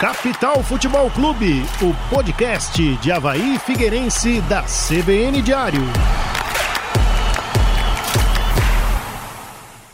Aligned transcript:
Capital 0.00 0.62
Futebol 0.62 1.10
Clube, 1.10 1.64
o 1.82 2.08
podcast 2.08 2.96
de 2.98 3.10
Havaí 3.10 3.58
Figueirense 3.58 4.40
da 4.42 4.62
CBN 4.62 5.42
Diário. 5.42 5.80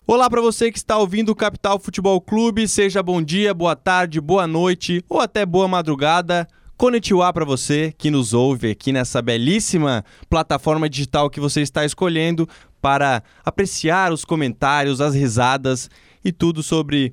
Olá 0.05 0.29
para 0.29 0.41
você 0.41 0.71
que 0.71 0.77
está 0.77 0.95
ouvindo 0.95 1.29
o 1.29 1.35
Capital 1.35 1.79
Futebol 1.79 2.21
Clube, 2.21 2.67
seja 2.67 3.01
bom 3.01 3.19
dia, 3.19 3.51
boa 3.51 3.75
tarde, 3.75 4.21
boa 4.21 4.45
noite 4.45 5.03
ou 5.09 5.19
até 5.19 5.43
boa 5.43 5.67
madrugada. 5.67 6.47
Konnichiwa 6.77 7.33
para 7.33 7.43
você 7.43 7.91
que 7.97 8.11
nos 8.11 8.31
ouve 8.31 8.69
aqui 8.69 8.91
nessa 8.91 9.23
belíssima 9.23 10.05
plataforma 10.29 10.87
digital 10.87 11.31
que 11.31 11.39
você 11.39 11.61
está 11.61 11.83
escolhendo 11.83 12.47
para 12.79 13.23
apreciar 13.43 14.13
os 14.13 14.23
comentários, 14.23 15.01
as 15.01 15.15
risadas 15.15 15.89
e 16.23 16.31
tudo 16.31 16.61
sobre 16.61 17.11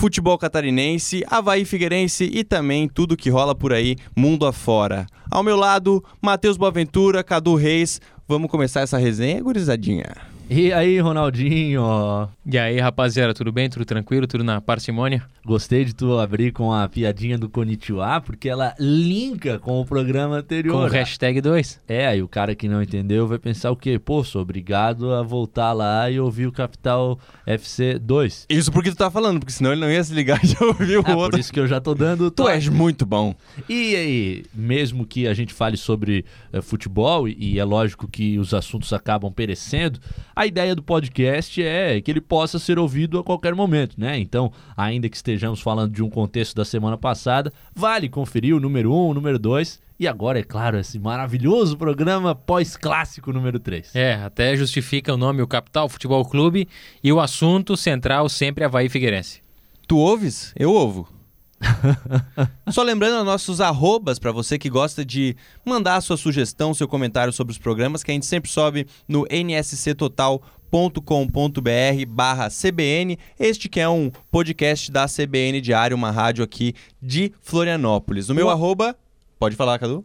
futebol 0.00 0.38
catarinense, 0.38 1.22
Havaí 1.28 1.66
Figueirense 1.66 2.24
e 2.32 2.42
também 2.42 2.88
tudo 2.88 3.18
que 3.18 3.28
rola 3.28 3.54
por 3.54 3.70
aí, 3.70 3.96
mundo 4.16 4.46
afora. 4.46 5.06
Ao 5.30 5.42
meu 5.42 5.56
lado, 5.56 6.02
Matheus 6.22 6.56
Boaventura, 6.56 7.22
Cadu 7.22 7.54
Reis. 7.54 8.00
Vamos 8.26 8.50
começar 8.50 8.80
essa 8.80 8.96
resenha, 8.96 9.42
gurizadinha? 9.42 10.29
E 10.52 10.72
aí, 10.72 10.98
Ronaldinho? 10.98 12.28
E 12.44 12.58
aí, 12.58 12.80
rapaziada, 12.80 13.32
tudo 13.32 13.52
bem? 13.52 13.70
Tudo 13.70 13.84
tranquilo? 13.84 14.26
Tudo 14.26 14.42
na 14.42 14.60
parcimônia? 14.60 15.22
Gostei 15.46 15.84
de 15.84 15.94
tu 15.94 16.18
abrir 16.18 16.50
com 16.50 16.72
a 16.72 16.88
piadinha 16.88 17.38
do 17.38 17.48
Konnichiwa, 17.48 18.20
porque 18.20 18.48
ela 18.48 18.74
linka 18.76 19.60
com 19.60 19.80
o 19.80 19.86
programa 19.86 20.38
anterior. 20.38 20.72
Com 20.74 20.82
o 20.84 20.88
hashtag 20.88 21.40
2. 21.40 21.80
É, 21.86 22.08
aí 22.08 22.20
o 22.20 22.26
cara 22.26 22.56
que 22.56 22.68
não 22.68 22.82
entendeu 22.82 23.28
vai 23.28 23.38
pensar 23.38 23.70
o 23.70 23.76
quê? 23.76 23.96
Pô, 23.96 24.24
sou 24.24 24.42
obrigado 24.42 25.14
a 25.14 25.22
voltar 25.22 25.72
lá 25.72 26.10
e 26.10 26.18
ouvir 26.18 26.48
o 26.48 26.52
Capital 26.52 27.16
FC 27.46 27.96
2. 28.00 28.46
Isso 28.50 28.72
porque 28.72 28.90
tu 28.90 28.96
tá 28.96 29.08
falando, 29.08 29.38
porque 29.38 29.52
senão 29.52 29.70
ele 29.70 29.80
não 29.82 29.90
ia 29.90 30.02
se 30.02 30.12
ligar 30.12 30.40
e 30.42 30.48
já 30.48 30.64
ouvir 30.66 30.98
o 30.98 31.04
É, 31.06 31.14
outro. 31.14 31.30
por 31.30 31.38
isso 31.38 31.52
que 31.52 31.60
eu 31.60 31.68
já 31.68 31.80
tô 31.80 31.94
dando... 31.94 32.28
Tu 32.28 32.48
és 32.48 32.68
muito 32.68 33.06
bom. 33.06 33.36
E 33.68 33.94
aí, 33.94 34.44
mesmo 34.52 35.06
que 35.06 35.28
a 35.28 35.32
gente 35.32 35.54
fale 35.54 35.76
sobre 35.76 36.24
eh, 36.52 36.60
futebol, 36.60 37.28
e, 37.28 37.36
e 37.38 37.58
é 37.60 37.64
lógico 37.64 38.08
que 38.08 38.36
os 38.36 38.52
assuntos 38.52 38.92
acabam 38.92 39.30
perecendo, 39.32 40.00
a 40.40 40.46
ideia 40.46 40.74
do 40.74 40.82
podcast 40.82 41.62
é 41.62 42.00
que 42.00 42.10
ele 42.10 42.20
possa 42.20 42.58
ser 42.58 42.78
ouvido 42.78 43.18
a 43.18 43.22
qualquer 43.22 43.54
momento, 43.54 44.00
né? 44.00 44.18
Então, 44.18 44.50
ainda 44.74 45.06
que 45.06 45.14
estejamos 45.14 45.60
falando 45.60 45.92
de 45.92 46.02
um 46.02 46.08
contexto 46.08 46.56
da 46.56 46.64
semana 46.64 46.96
passada, 46.96 47.52
vale 47.74 48.08
conferir 48.08 48.56
o 48.56 48.60
número 48.60 48.90
1, 48.90 48.94
um, 48.94 49.08
o 49.08 49.14
número 49.14 49.38
2 49.38 49.78
e 49.98 50.08
agora, 50.08 50.38
é 50.38 50.42
claro, 50.42 50.78
esse 50.78 50.98
maravilhoso 50.98 51.76
programa 51.76 52.34
pós-clássico 52.34 53.34
número 53.34 53.60
3. 53.60 53.94
É, 53.94 54.14
até 54.14 54.56
justifica 54.56 55.12
o 55.12 55.18
nome 55.18 55.42
o 55.42 55.46
Capital 55.46 55.90
Futebol 55.90 56.24
Clube 56.24 56.66
e 57.04 57.12
o 57.12 57.20
assunto 57.20 57.76
central 57.76 58.26
sempre 58.30 58.64
Havaí 58.64 58.88
Figueirense. 58.88 59.42
Tu 59.86 59.98
ouves? 59.98 60.54
Eu 60.56 60.72
ouvo. 60.72 61.19
Só 62.70 62.82
lembrando 62.82 63.18
os 63.18 63.24
nossos 63.24 63.60
arrobas 63.60 64.18
para 64.18 64.32
você 64.32 64.58
que 64.58 64.70
gosta 64.70 65.04
de 65.04 65.36
mandar 65.64 65.96
a 65.96 66.00
sua 66.00 66.16
sugestão, 66.16 66.72
seu 66.74 66.88
comentário 66.88 67.32
sobre 67.32 67.52
os 67.52 67.58
programas, 67.58 68.02
que 68.02 68.10
a 68.10 68.14
gente 68.14 68.26
sempre 68.26 68.50
sobe 68.50 68.86
no 69.06 69.26
nsctotal.com.br 69.30 70.50
barra 72.08 72.48
CBN, 72.48 73.18
este 73.38 73.68
que 73.68 73.80
é 73.80 73.88
um 73.88 74.10
podcast 74.30 74.90
da 74.90 75.06
CBN 75.06 75.60
Diário, 75.60 75.96
uma 75.96 76.10
rádio 76.10 76.42
aqui 76.42 76.74
de 77.00 77.32
Florianópolis. 77.40 78.28
O 78.28 78.34
meu 78.34 78.48
arroba... 78.48 78.96
Pode 79.38 79.56
falar, 79.56 79.78
Cadu? 79.78 80.04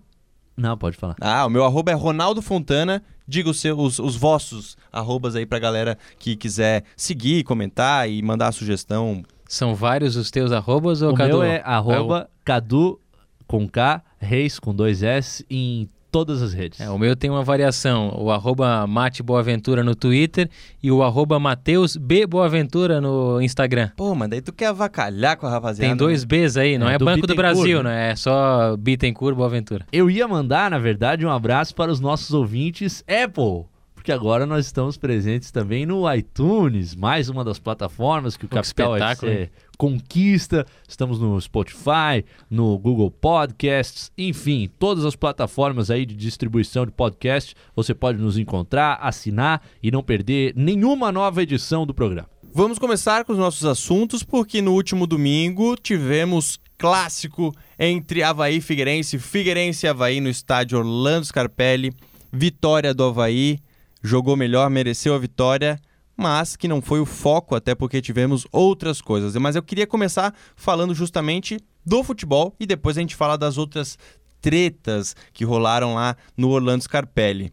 Não, 0.55 0.77
pode 0.77 0.95
falar. 0.95 1.15
Ah, 1.19 1.45
o 1.45 1.49
meu 1.49 1.65
arroba 1.65 1.91
é 1.91 1.93
Ronaldo 1.93 2.41
Fontana. 2.41 3.03
Diga 3.27 3.49
os, 3.49 3.59
seus, 3.59 3.77
os, 3.77 3.99
os 3.99 4.15
vossos 4.15 4.77
arrobas 4.91 5.35
aí 5.35 5.45
pra 5.45 5.59
galera 5.59 5.97
que 6.17 6.35
quiser 6.35 6.83
seguir, 6.95 7.43
comentar 7.43 8.09
e 8.09 8.21
mandar 8.21 8.47
a 8.47 8.51
sugestão. 8.51 9.23
São 9.47 9.75
vários 9.75 10.15
os 10.15 10.31
teus 10.31 10.51
arrobas 10.51 11.01
ou 11.01 11.11
o 11.11 11.15
Cadu? 11.15 11.39
meu 11.39 11.43
é 11.43 11.61
arroba 11.63 12.29
Cadu 12.43 12.99
com 13.47 13.67
K, 13.67 14.01
Reis 14.17 14.59
com 14.59 14.73
dois 14.73 15.03
S 15.03 15.45
em 15.49 15.89
todas 16.15 16.41
as 16.41 16.53
redes. 16.53 16.79
É, 16.79 16.89
o 16.89 16.97
meu 16.97 17.13
tem 17.13 17.29
uma 17.29 17.43
variação, 17.43 18.15
o 18.17 18.31
arroba 18.31 18.87
Mate 18.87 19.21
Boaventura 19.21 19.83
no 19.83 19.93
Twitter 19.93 20.49
e 20.81 20.89
o 20.89 21.03
arroba 21.03 21.37
Mateus 21.37 21.97
B 21.97 22.25
Boaventura 22.25 23.01
no 23.01 23.41
Instagram. 23.41 23.89
Pô, 23.97 24.15
mas 24.15 24.29
daí 24.29 24.39
tu 24.39 24.53
quer 24.53 24.67
avacalhar 24.67 25.35
com 25.35 25.45
a 25.45 25.49
rapaziada. 25.49 25.89
Tem 25.89 25.97
dois 25.97 26.23
Bs 26.23 26.55
aí, 26.55 26.77
não 26.77 26.87
É, 26.87 26.95
é, 26.95 26.97
do 26.97 27.03
Banco 27.03 27.27
do 27.27 27.35
Brasil, 27.35 27.83
né? 27.83 27.89
né? 27.89 28.11
É 28.11 28.15
só 28.15 28.77
Bittencourt 28.77 29.35
Boaventura. 29.35 29.85
Eu 29.91 30.09
ia 30.09 30.25
mandar, 30.25 30.71
na 30.71 30.79
verdade, 30.79 31.25
um 31.25 31.29
abraço 31.29 31.75
para 31.75 31.91
os 31.91 31.99
nossos 31.99 32.31
ouvintes 32.33 33.03
Apple. 33.09 33.65
Porque 34.05 34.11
agora 34.11 34.45
nós 34.45 34.67
estamos 34.67 34.97
presentes 34.97 35.49
também 35.49 35.83
no 35.83 36.03
iTunes, 36.13 36.93
mais 36.93 37.27
uma 37.27 37.43
das 37.43 37.57
plataformas 37.57 38.37
que 38.37 38.45
o 38.45 38.47
que 38.47 38.53
Capital 38.53 38.95
espetáculo, 38.95 39.31
FC 39.31 39.51
conquista. 39.79 40.63
Estamos 40.87 41.19
no 41.19 41.41
Spotify, 41.41 42.23
no 42.47 42.77
Google 42.77 43.09
Podcasts, 43.09 44.11
enfim, 44.15 44.69
todas 44.77 45.05
as 45.05 45.15
plataformas 45.15 45.89
aí 45.89 46.05
de 46.05 46.15
distribuição 46.15 46.85
de 46.85 46.91
podcast. 46.91 47.55
Você 47.75 47.95
pode 47.95 48.19
nos 48.19 48.37
encontrar, 48.37 48.99
assinar 49.01 49.63
e 49.81 49.89
não 49.89 50.03
perder 50.03 50.53
nenhuma 50.55 51.11
nova 51.11 51.41
edição 51.41 51.83
do 51.83 51.91
programa. 51.91 52.29
Vamos 52.53 52.77
começar 52.77 53.25
com 53.25 53.33
os 53.33 53.39
nossos 53.39 53.65
assuntos, 53.65 54.21
porque 54.21 54.61
no 54.61 54.73
último 54.73 55.07
domingo 55.07 55.75
tivemos 55.75 56.59
clássico 56.77 57.51
entre 57.79 58.21
Havaí 58.21 58.57
e 58.57 58.61
Figueirense, 58.61 59.17
Figueirense 59.17 59.87
e 59.87 59.89
Havaí 59.89 60.21
no 60.21 60.29
estádio 60.29 60.77
Orlando 60.77 61.25
Scarpelli. 61.25 61.91
Vitória 62.31 62.93
do 62.93 63.05
Havaí, 63.05 63.59
jogou 64.05 64.35
melhor, 64.35 64.69
mereceu 64.69 65.13
a 65.15 65.19
vitória, 65.19 65.79
mas 66.15 66.55
que 66.55 66.67
não 66.67 66.81
foi 66.81 66.99
o 66.99 67.05
foco, 67.05 67.55
até 67.55 67.75
porque 67.75 68.01
tivemos 68.01 68.47
outras 68.51 69.01
coisas. 69.01 69.35
Mas 69.35 69.55
eu 69.55 69.63
queria 69.63 69.87
começar 69.87 70.33
falando 70.55 70.93
justamente 70.93 71.59
do 71.85 72.03
futebol 72.03 72.55
e 72.59 72.65
depois 72.65 72.97
a 72.97 73.01
gente 73.01 73.15
fala 73.15 73.37
das 73.37 73.57
outras 73.57 73.97
tretas 74.39 75.15
que 75.33 75.43
rolaram 75.43 75.95
lá 75.95 76.15
no 76.37 76.49
Orlando 76.49 76.83
Scarpelli. 76.83 77.51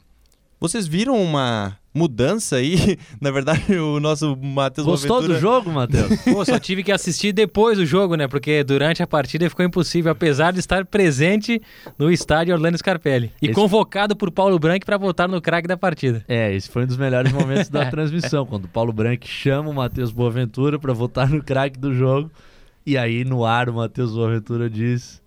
Vocês 0.61 0.87
viram 0.87 1.21
uma 1.21 1.79
mudança 1.95 2.57
aí? 2.57 2.99
Na 3.21 3.31
verdade, 3.31 3.75
o 3.77 4.01
nosso 4.01 4.37
Matheus 4.37 4.87
Gostou 4.87 5.09
Boaventura- 5.21 5.35
do 5.39 5.41
jogo, 5.41 5.71
Matheus? 5.71 6.21
Pô, 6.25 6.45
só 6.45 6.59
tive 6.59 6.83
que 6.83 6.91
assistir 6.93 7.33
depois 7.33 7.79
do 7.79 7.87
jogo, 7.87 8.15
né? 8.15 8.27
Porque 8.27 8.65
durante 8.65 9.03
a 9.03 9.07
partida 9.07 9.49
ficou 9.49 9.65
impossível, 9.65 10.11
apesar 10.13 10.53
de 10.53 10.59
estar 10.61 10.85
presente 10.87 11.61
no 11.99 12.11
estádio 12.11 12.55
Orlando 12.55 12.77
Scarpelli. 12.79 13.33
E 13.41 13.47
Esse- 13.47 13.55
convocado 13.55 14.17
por 14.17 14.31
Paulo 14.31 14.59
Branco 14.59 14.85
para 14.87 14.97
votar 14.97 15.29
no 15.29 15.41
craque 15.41 15.69
da 15.69 15.77
partida. 15.77 16.25
É, 16.29 16.53
esse 16.55 16.69
foi 16.69 16.85
um 16.85 16.87
dos 16.87 16.97
melhores 16.97 17.33
momentos 17.33 17.69
da 17.69 17.85
transmissão, 17.91 18.45
quando 18.47 18.65
o 18.65 18.69
Paulo 18.69 18.93
Branco 18.93 19.27
chama 19.27 19.71
o 19.71 19.75
Matheus 19.75 20.11
Boaventura 20.11 20.79
para 20.79 20.93
votar 20.93 21.29
no 21.29 21.43
craque 21.43 21.79
do 21.79 21.95
jogo. 21.95 22.31
E 22.85 22.99
aí, 22.99 23.25
no 23.25 23.45
ar, 23.45 23.69
o 23.69 23.75
Matheus 23.75 24.13
Boaventura 24.13 24.69
diz: 24.69 25.22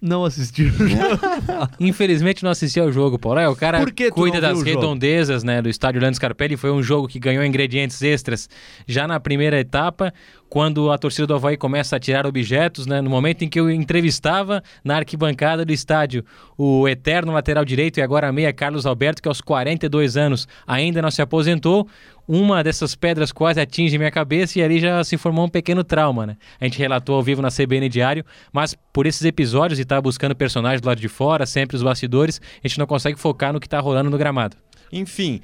Não 0.00 0.24
assistiu 0.24 0.68
o 0.68 0.70
jogo. 0.70 1.18
Infelizmente 1.80 2.44
não 2.44 2.52
assisti 2.52 2.78
ao 2.78 2.92
jogo, 2.92 3.18
Paulo. 3.18 3.40
É, 3.40 3.48
o 3.48 3.56
cara 3.56 3.84
cuida 4.12 4.40
das 4.40 4.62
redondezas 4.62 5.42
né, 5.42 5.60
do 5.60 5.68
estádio 5.68 5.98
Orlando 5.98 6.14
Scarpelli. 6.14 6.56
Foi 6.56 6.70
um 6.70 6.80
jogo 6.80 7.08
que 7.08 7.18
ganhou 7.18 7.44
ingredientes 7.44 8.00
extras 8.00 8.48
já 8.86 9.08
na 9.08 9.18
primeira 9.18 9.58
etapa, 9.58 10.14
quando 10.48 10.92
a 10.92 10.98
torcida 10.98 11.26
do 11.26 11.34
Havaí 11.34 11.56
começa 11.56 11.96
a 11.96 11.98
tirar 11.98 12.26
objetos. 12.26 12.86
Né, 12.86 13.00
no 13.00 13.10
momento 13.10 13.42
em 13.42 13.48
que 13.48 13.58
eu 13.58 13.68
entrevistava 13.68 14.62
na 14.84 14.96
arquibancada 14.96 15.64
do 15.64 15.72
estádio 15.72 16.24
o 16.56 16.88
eterno 16.88 17.32
lateral 17.32 17.64
direito 17.64 17.98
e 17.98 18.00
agora 18.00 18.30
meia 18.30 18.52
Carlos 18.52 18.86
Alberto, 18.86 19.20
que 19.20 19.28
aos 19.28 19.40
42 19.40 20.16
anos 20.16 20.46
ainda 20.64 21.02
não 21.02 21.10
se 21.10 21.20
aposentou. 21.20 21.88
Uma 22.28 22.62
dessas 22.62 22.94
pedras 22.94 23.32
quase 23.32 23.58
atinge 23.58 23.96
minha 23.96 24.10
cabeça 24.10 24.58
e 24.58 24.62
ali 24.62 24.78
já 24.78 25.02
se 25.02 25.16
formou 25.16 25.46
um 25.46 25.48
pequeno 25.48 25.82
trauma, 25.82 26.26
né? 26.26 26.36
A 26.60 26.64
gente 26.64 26.78
relatou 26.78 27.16
ao 27.16 27.22
vivo 27.22 27.40
na 27.40 27.48
CBN 27.48 27.88
Diário, 27.88 28.22
mas 28.52 28.76
por 28.92 29.06
esses 29.06 29.24
episódios 29.24 29.78
e 29.78 29.82
estar 29.82 29.98
buscando 30.02 30.36
personagens 30.36 30.82
do 30.82 30.86
lado 30.86 31.00
de 31.00 31.08
fora, 31.08 31.46
sempre 31.46 31.74
os 31.74 31.82
bastidores, 31.82 32.38
a 32.62 32.68
gente 32.68 32.78
não 32.78 32.86
consegue 32.86 33.18
focar 33.18 33.50
no 33.50 33.58
que 33.58 33.66
tá 33.66 33.80
rolando 33.80 34.10
no 34.10 34.18
gramado. 34.18 34.58
Enfim, 34.92 35.40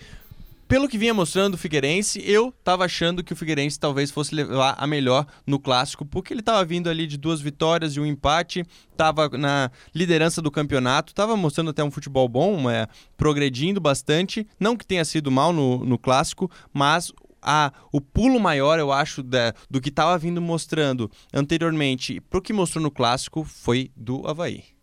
pelo 0.74 0.88
que 0.88 0.98
vinha 0.98 1.14
mostrando 1.14 1.54
o 1.54 1.56
Figueirense, 1.56 2.20
eu 2.28 2.52
tava 2.64 2.84
achando 2.84 3.22
que 3.22 3.32
o 3.32 3.36
Figueirense 3.36 3.78
talvez 3.78 4.10
fosse 4.10 4.34
levar 4.34 4.74
a 4.76 4.88
melhor 4.88 5.24
no 5.46 5.56
clássico, 5.56 6.04
porque 6.04 6.34
ele 6.34 6.42
tava 6.42 6.64
vindo 6.64 6.90
ali 6.90 7.06
de 7.06 7.16
duas 7.16 7.40
vitórias 7.40 7.94
e 7.94 8.00
um 8.00 8.04
empate, 8.04 8.64
tava 8.96 9.28
na 9.38 9.70
liderança 9.94 10.42
do 10.42 10.50
campeonato, 10.50 11.14
tava 11.14 11.36
mostrando 11.36 11.70
até 11.70 11.84
um 11.84 11.92
futebol 11.92 12.28
bom, 12.28 12.68
é, 12.68 12.88
progredindo 13.16 13.80
bastante. 13.80 14.48
Não 14.58 14.76
que 14.76 14.84
tenha 14.84 15.04
sido 15.04 15.30
mal 15.30 15.52
no, 15.52 15.84
no 15.84 15.96
clássico, 15.96 16.50
mas 16.72 17.12
a, 17.40 17.72
o 17.92 18.00
pulo 18.00 18.40
maior, 18.40 18.80
eu 18.80 18.90
acho, 18.90 19.22
da- 19.22 19.54
do 19.70 19.80
que 19.80 19.92
tava 19.92 20.18
vindo 20.18 20.42
mostrando 20.42 21.08
anteriormente 21.32 22.20
pro 22.20 22.42
que 22.42 22.52
mostrou 22.52 22.82
no 22.82 22.90
clássico 22.90 23.44
foi 23.44 23.92
do 23.96 24.26
Havaí. 24.26 24.73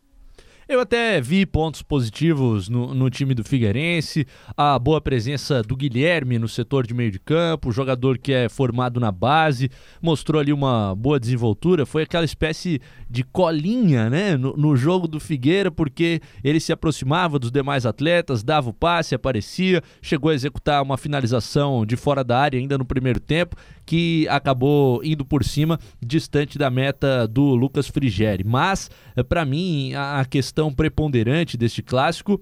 Eu 0.72 0.80
até 0.80 1.20
vi 1.20 1.46
pontos 1.46 1.82
positivos 1.82 2.70
no, 2.70 2.94
no, 2.94 3.10
time 3.10 3.34
do 3.34 3.44
Figueirense, 3.44 4.26
a 4.56 4.80
boa 4.80 5.02
presença 5.02 5.62
do 5.62 5.76
Guilherme 5.76 6.40
no 6.40 6.48
setor 6.48 6.88
de 6.88 6.94
meio 6.94 7.12
de 7.12 7.20
campo, 7.20 7.74
jogador 7.74 8.18
que 8.18 8.32
é 8.32 8.48
formado 8.48 8.98
na 8.98 9.12
base, 9.12 9.70
mostrou 10.02 10.40
ali 10.40 10.54
uma 10.54 10.96
boa 10.96 11.20
desenvoltura, 11.20 11.86
foi 11.86 12.04
aquela 12.04 12.24
espécie 12.24 12.80
de 13.10 13.22
colinha 13.22 14.10
né, 14.10 14.38
no, 14.38 14.56
no 14.56 14.74
jogo 14.78 15.10
do 15.10 15.20
Figueira, 15.20 15.70
porque 15.70 16.22
ele 16.42 16.62
se 16.62 16.72
aproximava 16.72 17.38
dos 17.38 17.52
demais 17.52 17.86
atletas, 17.86 18.42
dava 18.42 18.70
o 18.70 18.74
passe, 18.74 19.14
aparecia, 19.14 19.84
chegou 20.02 20.32
a 20.32 20.34
executar 20.34 20.82
uma 20.82 20.96
finalização 20.98 21.86
de 21.86 21.98
fora 21.98 22.24
da 22.24 22.40
área 22.40 22.58
ainda 22.58 22.78
no 22.78 22.86
primeiro 22.86 23.20
tempo, 23.20 23.58
que 23.86 24.26
acabou 24.30 25.04
indo 25.04 25.26
por 25.26 25.44
cima, 25.44 25.78
distante 26.02 26.58
da 26.58 26.70
meta 26.70 27.28
do 27.28 27.56
Lucas 27.56 27.90
Frigeri. 27.90 28.46
Mas, 28.46 28.90
eh, 29.18 29.24
para 29.24 29.44
mim, 29.44 29.94
a 29.96 30.24
questão 30.24 30.61
preponderante 30.70 31.56
deste 31.56 31.82
clássico 31.82 32.42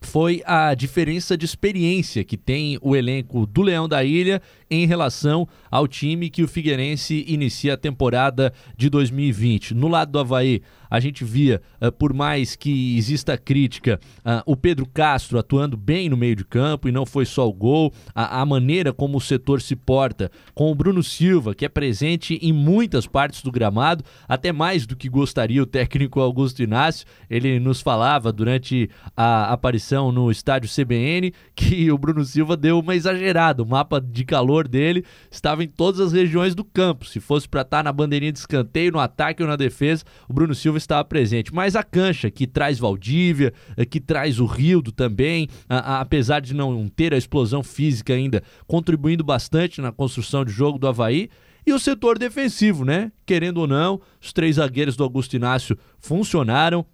foi 0.00 0.42
a 0.44 0.74
diferença 0.74 1.36
de 1.36 1.44
experiência 1.44 2.24
que 2.24 2.36
tem 2.36 2.78
o 2.82 2.94
elenco 2.94 3.46
do 3.46 3.62
Leão 3.62 3.88
da 3.88 4.04
Ilha 4.04 4.42
em 4.70 4.86
relação 4.86 5.48
ao 5.70 5.86
time 5.86 6.30
que 6.30 6.42
o 6.42 6.48
Figueirense 6.48 7.24
inicia 7.28 7.74
a 7.74 7.76
temporada 7.76 8.52
de 8.76 8.88
2020. 8.88 9.74
No 9.74 9.88
lado 9.88 10.12
do 10.12 10.18
Havaí, 10.18 10.62
a 10.90 11.00
gente 11.00 11.24
via, 11.24 11.60
uh, 11.80 11.90
por 11.92 12.12
mais 12.12 12.56
que 12.56 12.96
exista 12.96 13.36
crítica, 13.36 14.00
uh, 14.18 14.42
o 14.46 14.56
Pedro 14.56 14.86
Castro 14.86 15.38
atuando 15.38 15.76
bem 15.76 16.08
no 16.08 16.16
meio 16.16 16.36
de 16.36 16.44
campo 16.44 16.88
e 16.88 16.92
não 16.92 17.04
foi 17.04 17.24
só 17.24 17.46
o 17.48 17.52
gol, 17.52 17.92
a, 18.14 18.40
a, 18.40 18.46
maneira 18.46 18.92
como 18.92 19.18
o 19.18 19.20
setor 19.20 19.60
se 19.60 19.74
porta, 19.74 20.30
com 20.54 20.70
o 20.70 20.74
Bruno 20.74 21.02
Silva, 21.02 21.54
que 21.54 21.64
é 21.64 21.68
presente 21.68 22.38
em 22.40 22.52
muitas 22.52 23.06
partes 23.06 23.42
do 23.42 23.52
gramado, 23.52 24.04
até 24.28 24.52
mais 24.52 24.86
do 24.86 24.96
que 24.96 25.08
gostaria 25.08 25.62
o 25.62 25.66
técnico 25.66 26.20
Augusto 26.20 26.62
Inácio. 26.62 27.06
Ele 27.28 27.58
nos 27.58 27.80
falava 27.80 28.32
durante 28.32 28.88
a 29.16 29.52
aparição 29.52 30.12
no 30.12 30.30
estádio 30.30 30.70
CBN 30.70 31.32
que 31.54 31.90
o 31.90 31.98
Bruno 31.98 32.24
Silva 32.24 32.56
deu 32.56 32.78
uma 32.78 32.94
exagerada, 32.94 33.62
o 33.62 33.66
mapa 33.66 34.00
de 34.00 34.24
calor 34.24 34.55
valor 34.56 34.68
dele 34.68 35.04
estava 35.30 35.62
em 35.62 35.68
todas 35.68 36.00
as 36.00 36.12
regiões 36.12 36.54
do 36.54 36.64
campo. 36.64 37.04
Se 37.04 37.20
fosse 37.20 37.48
para 37.48 37.62
estar 37.62 37.78
tá 37.78 37.82
na 37.82 37.92
bandeirinha 37.92 38.32
de 38.32 38.38
escanteio, 38.38 38.92
no 38.92 38.98
ataque 38.98 39.42
ou 39.42 39.48
na 39.48 39.56
defesa, 39.56 40.04
o 40.28 40.32
Bruno 40.32 40.54
Silva 40.54 40.78
estava 40.78 41.04
presente. 41.04 41.54
Mas 41.54 41.76
a 41.76 41.82
cancha, 41.82 42.30
que 42.30 42.46
traz 42.46 42.78
Valdívia, 42.78 43.52
eh, 43.76 43.84
que 43.84 44.00
traz 44.00 44.40
o 44.40 44.46
Rildo 44.46 44.90
também, 44.90 45.48
a, 45.68 45.96
a, 45.96 46.00
apesar 46.00 46.40
de 46.40 46.54
não 46.54 46.88
ter 46.88 47.12
a 47.12 47.18
explosão 47.18 47.62
física 47.62 48.14
ainda, 48.14 48.42
contribuindo 48.66 49.22
bastante 49.22 49.80
na 49.80 49.92
construção 49.92 50.44
de 50.44 50.52
jogo 50.52 50.78
do 50.78 50.88
Havaí. 50.88 51.28
E 51.66 51.72
o 51.72 51.80
setor 51.80 52.16
defensivo, 52.16 52.84
né? 52.84 53.10
Querendo 53.26 53.58
ou 53.58 53.66
não, 53.66 54.00
os 54.20 54.32
três 54.32 54.54
zagueiros 54.56 54.96
do 54.96 55.02
Augusto 55.02 55.34
Inácio 55.34 55.76
funcionaram 55.98 56.86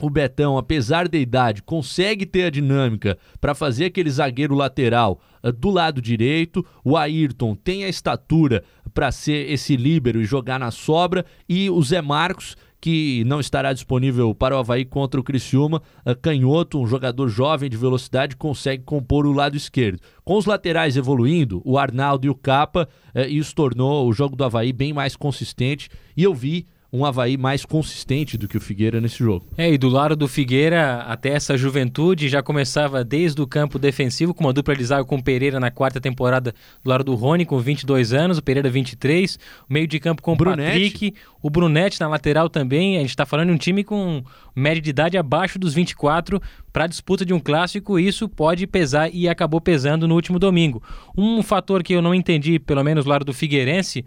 o 0.00 0.10
Betão, 0.10 0.58
apesar 0.58 1.08
da 1.08 1.18
idade, 1.18 1.62
consegue 1.62 2.26
ter 2.26 2.44
a 2.44 2.50
dinâmica 2.50 3.16
para 3.40 3.54
fazer 3.54 3.86
aquele 3.86 4.10
zagueiro 4.10 4.54
lateral 4.54 5.20
uh, 5.42 5.52
do 5.52 5.70
lado 5.70 6.02
direito. 6.02 6.64
O 6.84 6.96
Ayrton 6.96 7.54
tem 7.54 7.84
a 7.84 7.88
estatura 7.88 8.64
para 8.92 9.12
ser 9.12 9.50
esse 9.50 9.76
líbero 9.76 10.20
e 10.20 10.24
jogar 10.24 10.58
na 10.58 10.70
sobra. 10.70 11.24
E 11.48 11.70
o 11.70 11.80
Zé 11.82 12.02
Marcos, 12.02 12.56
que 12.80 13.24
não 13.24 13.40
estará 13.40 13.72
disponível 13.72 14.34
para 14.34 14.56
o 14.56 14.58
Havaí 14.58 14.84
contra 14.84 15.18
o 15.20 15.24
Criciúma, 15.24 15.80
uh, 16.04 16.16
canhoto, 16.20 16.80
um 16.80 16.86
jogador 16.86 17.28
jovem 17.28 17.70
de 17.70 17.76
velocidade, 17.76 18.36
consegue 18.36 18.82
compor 18.82 19.26
o 19.26 19.32
lado 19.32 19.56
esquerdo. 19.56 20.00
Com 20.24 20.36
os 20.36 20.44
laterais 20.44 20.96
evoluindo, 20.96 21.62
o 21.64 21.78
Arnaldo 21.78 22.26
e 22.26 22.30
o 22.30 22.34
Capa, 22.34 22.88
uh, 23.14 23.20
isso 23.20 23.54
tornou 23.54 24.08
o 24.08 24.12
jogo 24.12 24.34
do 24.34 24.44
Havaí 24.44 24.72
bem 24.72 24.92
mais 24.92 25.14
consistente. 25.14 25.88
E 26.16 26.24
eu 26.24 26.34
vi 26.34 26.66
um 26.94 27.04
Havaí 27.04 27.36
mais 27.36 27.64
consistente 27.64 28.38
do 28.38 28.46
que 28.46 28.56
o 28.56 28.60
Figueira 28.60 29.00
nesse 29.00 29.18
jogo. 29.18 29.44
É, 29.58 29.68
e 29.68 29.76
do 29.76 29.88
lado 29.88 30.14
do 30.14 30.28
Figueira, 30.28 30.98
até 31.08 31.30
essa 31.30 31.56
juventude 31.56 32.28
já 32.28 32.40
começava 32.40 33.02
desde 33.02 33.42
o 33.42 33.48
campo 33.48 33.80
defensivo, 33.80 34.32
com 34.32 34.44
uma 34.44 34.52
dupla 34.52 34.76
de 34.76 34.84
zaga 34.84 35.04
com 35.04 35.16
o 35.16 35.22
Pereira 35.22 35.58
na 35.58 35.72
quarta 35.72 36.00
temporada 36.00 36.54
do 36.84 36.88
lado 36.88 37.02
do 37.02 37.16
Rony, 37.16 37.44
com 37.44 37.58
22 37.58 38.12
anos, 38.12 38.38
o 38.38 38.42
Pereira 38.42 38.70
23, 38.70 39.36
o 39.68 39.72
meio 39.72 39.88
de 39.88 39.98
campo 39.98 40.22
com 40.22 40.34
o 40.34 40.36
Patrick, 40.36 41.14
o 41.42 41.50
Brunetti 41.50 42.00
na 42.00 42.06
lateral 42.06 42.48
também. 42.48 42.96
A 42.96 43.00
gente 43.00 43.10
está 43.10 43.26
falando 43.26 43.48
de 43.48 43.54
um 43.54 43.58
time 43.58 43.82
com 43.82 44.22
média 44.54 44.80
de 44.80 44.90
idade 44.90 45.18
abaixo 45.18 45.58
dos 45.58 45.74
24 45.74 46.40
para 46.72 46.84
a 46.84 46.88
disputa 46.88 47.24
de 47.24 47.32
um 47.32 47.40
clássico, 47.40 47.98
isso 47.98 48.28
pode 48.28 48.66
pesar 48.66 49.08
e 49.12 49.28
acabou 49.28 49.60
pesando 49.60 50.06
no 50.08 50.14
último 50.14 50.38
domingo. 50.38 50.82
Um 51.16 51.42
fator 51.42 51.82
que 51.82 51.92
eu 51.92 52.02
não 52.02 52.14
entendi, 52.14 52.58
pelo 52.58 52.82
menos 52.82 53.04
do 53.04 53.10
lado 53.10 53.24
do 53.24 53.32
Figueirense, 53.32 54.04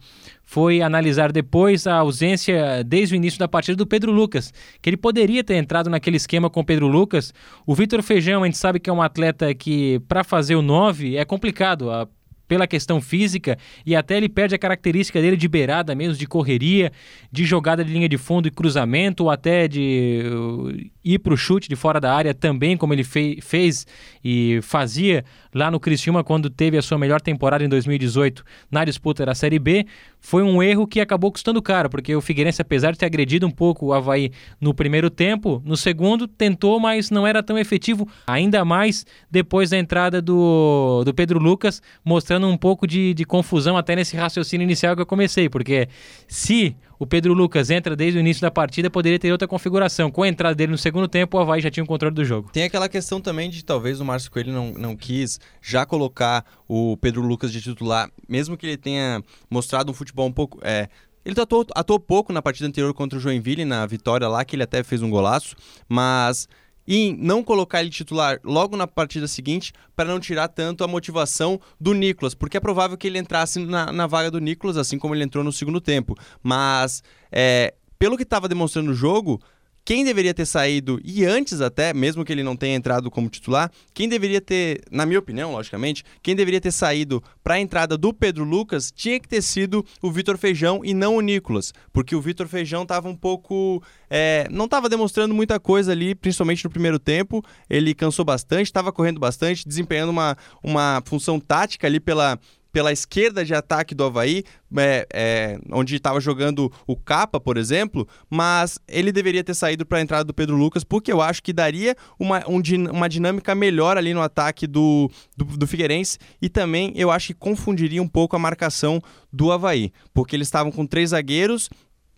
foi 0.47 0.81
analisar 0.81 1.29
depois 1.33 1.85
a 1.85 1.95
ausência 1.95 2.81
desde 2.81 3.13
o 3.13 3.17
início 3.17 3.37
da 3.37 3.49
partida 3.49 3.75
do 3.75 3.85
Pedro 3.85 4.13
Lucas, 4.13 4.53
que 4.81 4.89
ele 4.89 4.95
poderia 4.95 5.43
ter 5.43 5.55
entrado 5.55 5.89
naquele 5.89 6.15
esquema 6.15 6.49
com 6.49 6.61
o 6.61 6.65
Pedro 6.65 6.87
Lucas. 6.87 7.33
O 7.65 7.75
Vitor 7.75 8.01
Feijão, 8.01 8.43
a 8.43 8.45
gente 8.45 8.57
sabe 8.57 8.79
que 8.79 8.89
é 8.89 8.93
um 8.93 9.01
atleta 9.01 9.53
que, 9.53 9.99
para 10.07 10.23
fazer 10.23 10.55
o 10.55 10.61
9, 10.61 11.17
é 11.17 11.25
complicado. 11.25 11.91
A 11.91 12.07
pela 12.47 12.65
questão 12.65 13.01
física 13.01 13.57
e 13.85 13.95
até 13.95 14.15
ele 14.15 14.29
perde 14.29 14.55
a 14.55 14.57
característica 14.57 15.21
dele 15.21 15.35
de 15.35 15.47
beirada 15.47 15.93
mesmo, 15.93 16.17
de 16.17 16.25
correria, 16.25 16.91
de 17.31 17.43
jogada 17.43 17.83
de 17.83 17.91
linha 17.91 18.07
de 18.07 18.17
fundo 18.17 18.47
e 18.47 18.51
cruzamento, 18.51 19.25
ou 19.25 19.29
até 19.29 19.67
de 19.67 20.89
ir 21.07 21.19
para 21.19 21.33
o 21.33 21.37
chute 21.37 21.69
de 21.69 21.75
fora 21.75 21.99
da 22.01 22.13
área 22.13 22.33
também, 22.33 22.75
como 22.75 22.93
ele 22.93 23.03
fe 23.03 23.39
fez 23.41 23.87
e 24.23 24.59
fazia 24.61 25.23
lá 25.53 25.71
no 25.71 25.79
Criciúma 25.79 26.23
quando 26.23 26.49
teve 26.49 26.77
a 26.77 26.81
sua 26.81 26.97
melhor 26.97 27.21
temporada 27.21 27.63
em 27.63 27.69
2018 27.69 28.43
na 28.69 28.83
disputa 28.83 29.25
da 29.25 29.33
Série 29.33 29.57
B. 29.57 29.85
Foi 30.19 30.43
um 30.43 30.61
erro 30.61 30.85
que 30.85 30.99
acabou 30.99 31.31
custando 31.31 31.61
caro, 31.61 31.89
porque 31.89 32.13
o 32.13 32.19
Figueirense, 32.19 32.61
apesar 32.61 32.91
de 32.91 32.97
ter 32.97 33.05
agredido 33.05 33.47
um 33.47 33.51
pouco 33.51 33.87
o 33.87 33.93
Havaí 33.93 34.31
no 34.59 34.73
primeiro 34.73 35.09
tempo, 35.09 35.61
no 35.65 35.77
segundo 35.77 36.27
tentou, 36.27 36.79
mas 36.79 37.09
não 37.09 37.25
era 37.25 37.41
tão 37.41 37.57
efetivo, 37.57 38.07
ainda 38.25 38.65
mais 38.65 39.05
depois 39.31 39.69
da 39.69 39.77
entrada 39.77 40.21
do, 40.21 41.03
do 41.05 41.13
Pedro 41.13 41.39
Lucas, 41.39 41.81
mostrando 42.03 42.47
um 42.47 42.57
pouco 42.57 42.85
de, 42.85 43.13
de 43.13 43.23
confusão 43.23 43.77
até 43.77 43.95
nesse 43.95 44.17
raciocínio 44.17 44.65
inicial 44.65 44.95
que 44.95 45.01
eu 45.01 45.05
comecei, 45.05 45.47
porque 45.47 45.87
se 46.27 46.75
o 46.99 47.05
Pedro 47.05 47.33
Lucas 47.33 47.69
entra 47.69 47.95
desde 47.95 48.17
o 48.17 48.21
início 48.21 48.41
da 48.41 48.51
partida, 48.51 48.89
poderia 48.89 49.19
ter 49.19 49.31
outra 49.31 49.47
configuração. 49.47 50.09
Com 50.09 50.23
a 50.23 50.27
entrada 50.27 50.55
dele 50.55 50.71
no 50.71 50.77
segundo 50.77 51.07
tempo, 51.07 51.37
o 51.37 51.39
Havaí 51.39 51.61
já 51.61 51.69
tinha 51.69 51.83
o 51.83 51.87
controle 51.87 52.15
do 52.15 52.25
jogo. 52.25 52.49
Tem 52.51 52.63
aquela 52.63 52.89
questão 52.89 53.21
também 53.21 53.49
de 53.49 53.63
talvez 53.63 53.99
o 53.99 54.05
Márcio 54.05 54.31
Coelho 54.31 54.51
não, 54.51 54.73
não 54.73 54.95
quis 54.95 55.39
já 55.61 55.85
colocar 55.85 56.45
o 56.67 56.97
Pedro 56.97 57.21
Lucas 57.21 57.51
de 57.51 57.61
titular, 57.61 58.09
mesmo 58.27 58.57
que 58.57 58.65
ele 58.65 58.77
tenha 58.77 59.23
mostrado 59.49 59.91
um 59.91 59.95
futebol 59.95 60.27
um 60.27 60.31
pouco. 60.31 60.59
É, 60.63 60.89
ele 61.25 61.39
atuou, 61.39 61.65
atuou 61.75 61.99
pouco 61.99 62.31
na 62.31 62.41
partida 62.41 62.67
anterior 62.67 62.93
contra 62.93 63.17
o 63.17 63.21
Joinville, 63.21 63.65
na 63.65 63.85
vitória 63.85 64.27
lá, 64.27 64.45
que 64.45 64.55
ele 64.55 64.63
até 64.63 64.81
fez 64.83 65.01
um 65.01 65.09
golaço, 65.09 65.55
mas 65.89 66.47
e 66.87 67.13
não 67.19 67.43
colocar 67.43 67.81
ele 67.81 67.89
titular 67.89 68.39
logo 68.43 68.77
na 68.77 68.87
partida 68.87 69.27
seguinte 69.27 69.73
para 69.95 70.09
não 70.09 70.19
tirar 70.19 70.47
tanto 70.47 70.83
a 70.83 70.87
motivação 70.87 71.59
do 71.79 71.93
Nicolas, 71.93 72.33
porque 72.33 72.57
é 72.57 72.59
provável 72.59 72.97
que 72.97 73.07
ele 73.07 73.19
entrasse 73.19 73.59
na, 73.59 73.91
na 73.91 74.07
vaga 74.07 74.31
do 74.31 74.39
Nicolas, 74.39 74.77
assim 74.77 74.97
como 74.97 75.13
ele 75.13 75.23
entrou 75.23 75.43
no 75.43 75.51
segundo 75.51 75.81
tempo. 75.81 76.15
Mas, 76.41 77.03
é, 77.31 77.73
pelo 77.99 78.15
que 78.15 78.23
estava 78.23 78.47
demonstrando 78.47 78.91
o 78.91 78.95
jogo, 78.95 79.41
quem 79.87 80.03
deveria 80.03 80.33
ter 80.33 80.45
saído, 80.45 80.99
e 81.01 81.23
antes 81.23 81.61
até, 81.61 81.93
mesmo 81.93 82.25
que 82.25 82.33
ele 82.33 82.43
não 82.43 82.57
tenha 82.57 82.75
entrado 82.75 83.09
como 83.09 83.29
titular, 83.29 83.71
quem 83.93 84.09
deveria 84.09 84.41
ter, 84.41 84.81
na 84.91 85.05
minha 85.05 85.17
opinião, 85.17 85.53
logicamente, 85.53 86.03
quem 86.21 86.35
deveria 86.35 86.59
ter 86.59 86.73
saído 86.73 87.23
para 87.41 87.53
a 87.53 87.59
entrada 87.61 87.97
do 87.97 88.13
Pedro 88.13 88.43
Lucas 88.43 88.91
tinha 88.93 89.17
que 89.17 89.29
ter 89.29 89.41
sido 89.41 89.85
o 90.01 90.11
Vitor 90.11 90.37
Feijão 90.37 90.81
e 90.83 90.93
não 90.93 91.15
o 91.15 91.21
Nicolas, 91.21 91.73
porque 91.93 92.13
o 92.17 92.19
Vitor 92.19 92.49
Feijão 92.49 92.83
estava 92.83 93.07
um 93.07 93.15
pouco. 93.15 93.81
É, 94.09 94.45
não 94.51 94.65
estava 94.65 94.89
demonstrando 94.89 95.33
muita 95.33 95.57
coisa 95.57 95.93
ali, 95.93 96.13
principalmente 96.13 96.65
no 96.65 96.69
primeiro 96.69 96.99
tempo. 96.99 97.41
Ele 97.69 97.93
cansou 97.93 98.25
bastante, 98.25 98.65
estava 98.65 98.91
correndo 98.91 99.21
bastante, 99.21 99.65
desempenhando 99.65 100.09
uma, 100.09 100.35
uma 100.61 101.01
função 101.05 101.39
tática 101.39 101.87
ali 101.87 102.01
pela, 102.01 102.37
pela 102.71 102.91
esquerda 102.91 103.43
de 103.43 103.53
ataque 103.53 103.95
do 103.95 104.03
Havaí, 104.03 104.43
é, 104.77 105.07
é, 105.13 105.59
onde 105.71 105.95
estava 105.95 106.19
jogando 106.19 106.71
o 106.85 106.95
Capa, 106.95 107.39
por 107.39 107.57
exemplo, 107.57 108.07
mas 108.29 108.79
ele 108.87 109.11
deveria 109.11 109.43
ter 109.43 109.53
saído 109.53 109.85
para 109.85 109.99
a 109.99 110.01
entrada 110.01 110.23
do 110.23 110.33
Pedro 110.33 110.55
Lucas, 110.55 110.83
porque 110.83 111.11
eu 111.11 111.21
acho 111.21 111.41
que 111.41 111.53
daria 111.53 111.95
uma, 112.19 112.43
um, 112.47 112.61
uma 112.91 113.07
dinâmica 113.07 113.55
melhor 113.55 113.97
ali 113.97 114.13
no 114.13 114.21
ataque 114.21 114.67
do, 114.67 115.09
do, 115.35 115.45
do 115.45 115.67
Figueirense 115.67 116.17
e 116.41 116.49
também 116.49 116.93
eu 116.95 117.09
acho 117.09 117.27
que 117.27 117.33
confundiria 117.33 118.01
um 118.01 118.07
pouco 118.07 118.35
a 118.35 118.39
marcação 118.39 119.01
do 119.31 119.51
Havaí, 119.51 119.91
porque 120.13 120.35
eles 120.35 120.47
estavam 120.47 120.71
com 120.71 120.85
três 120.85 121.11
zagueiros 121.11 121.69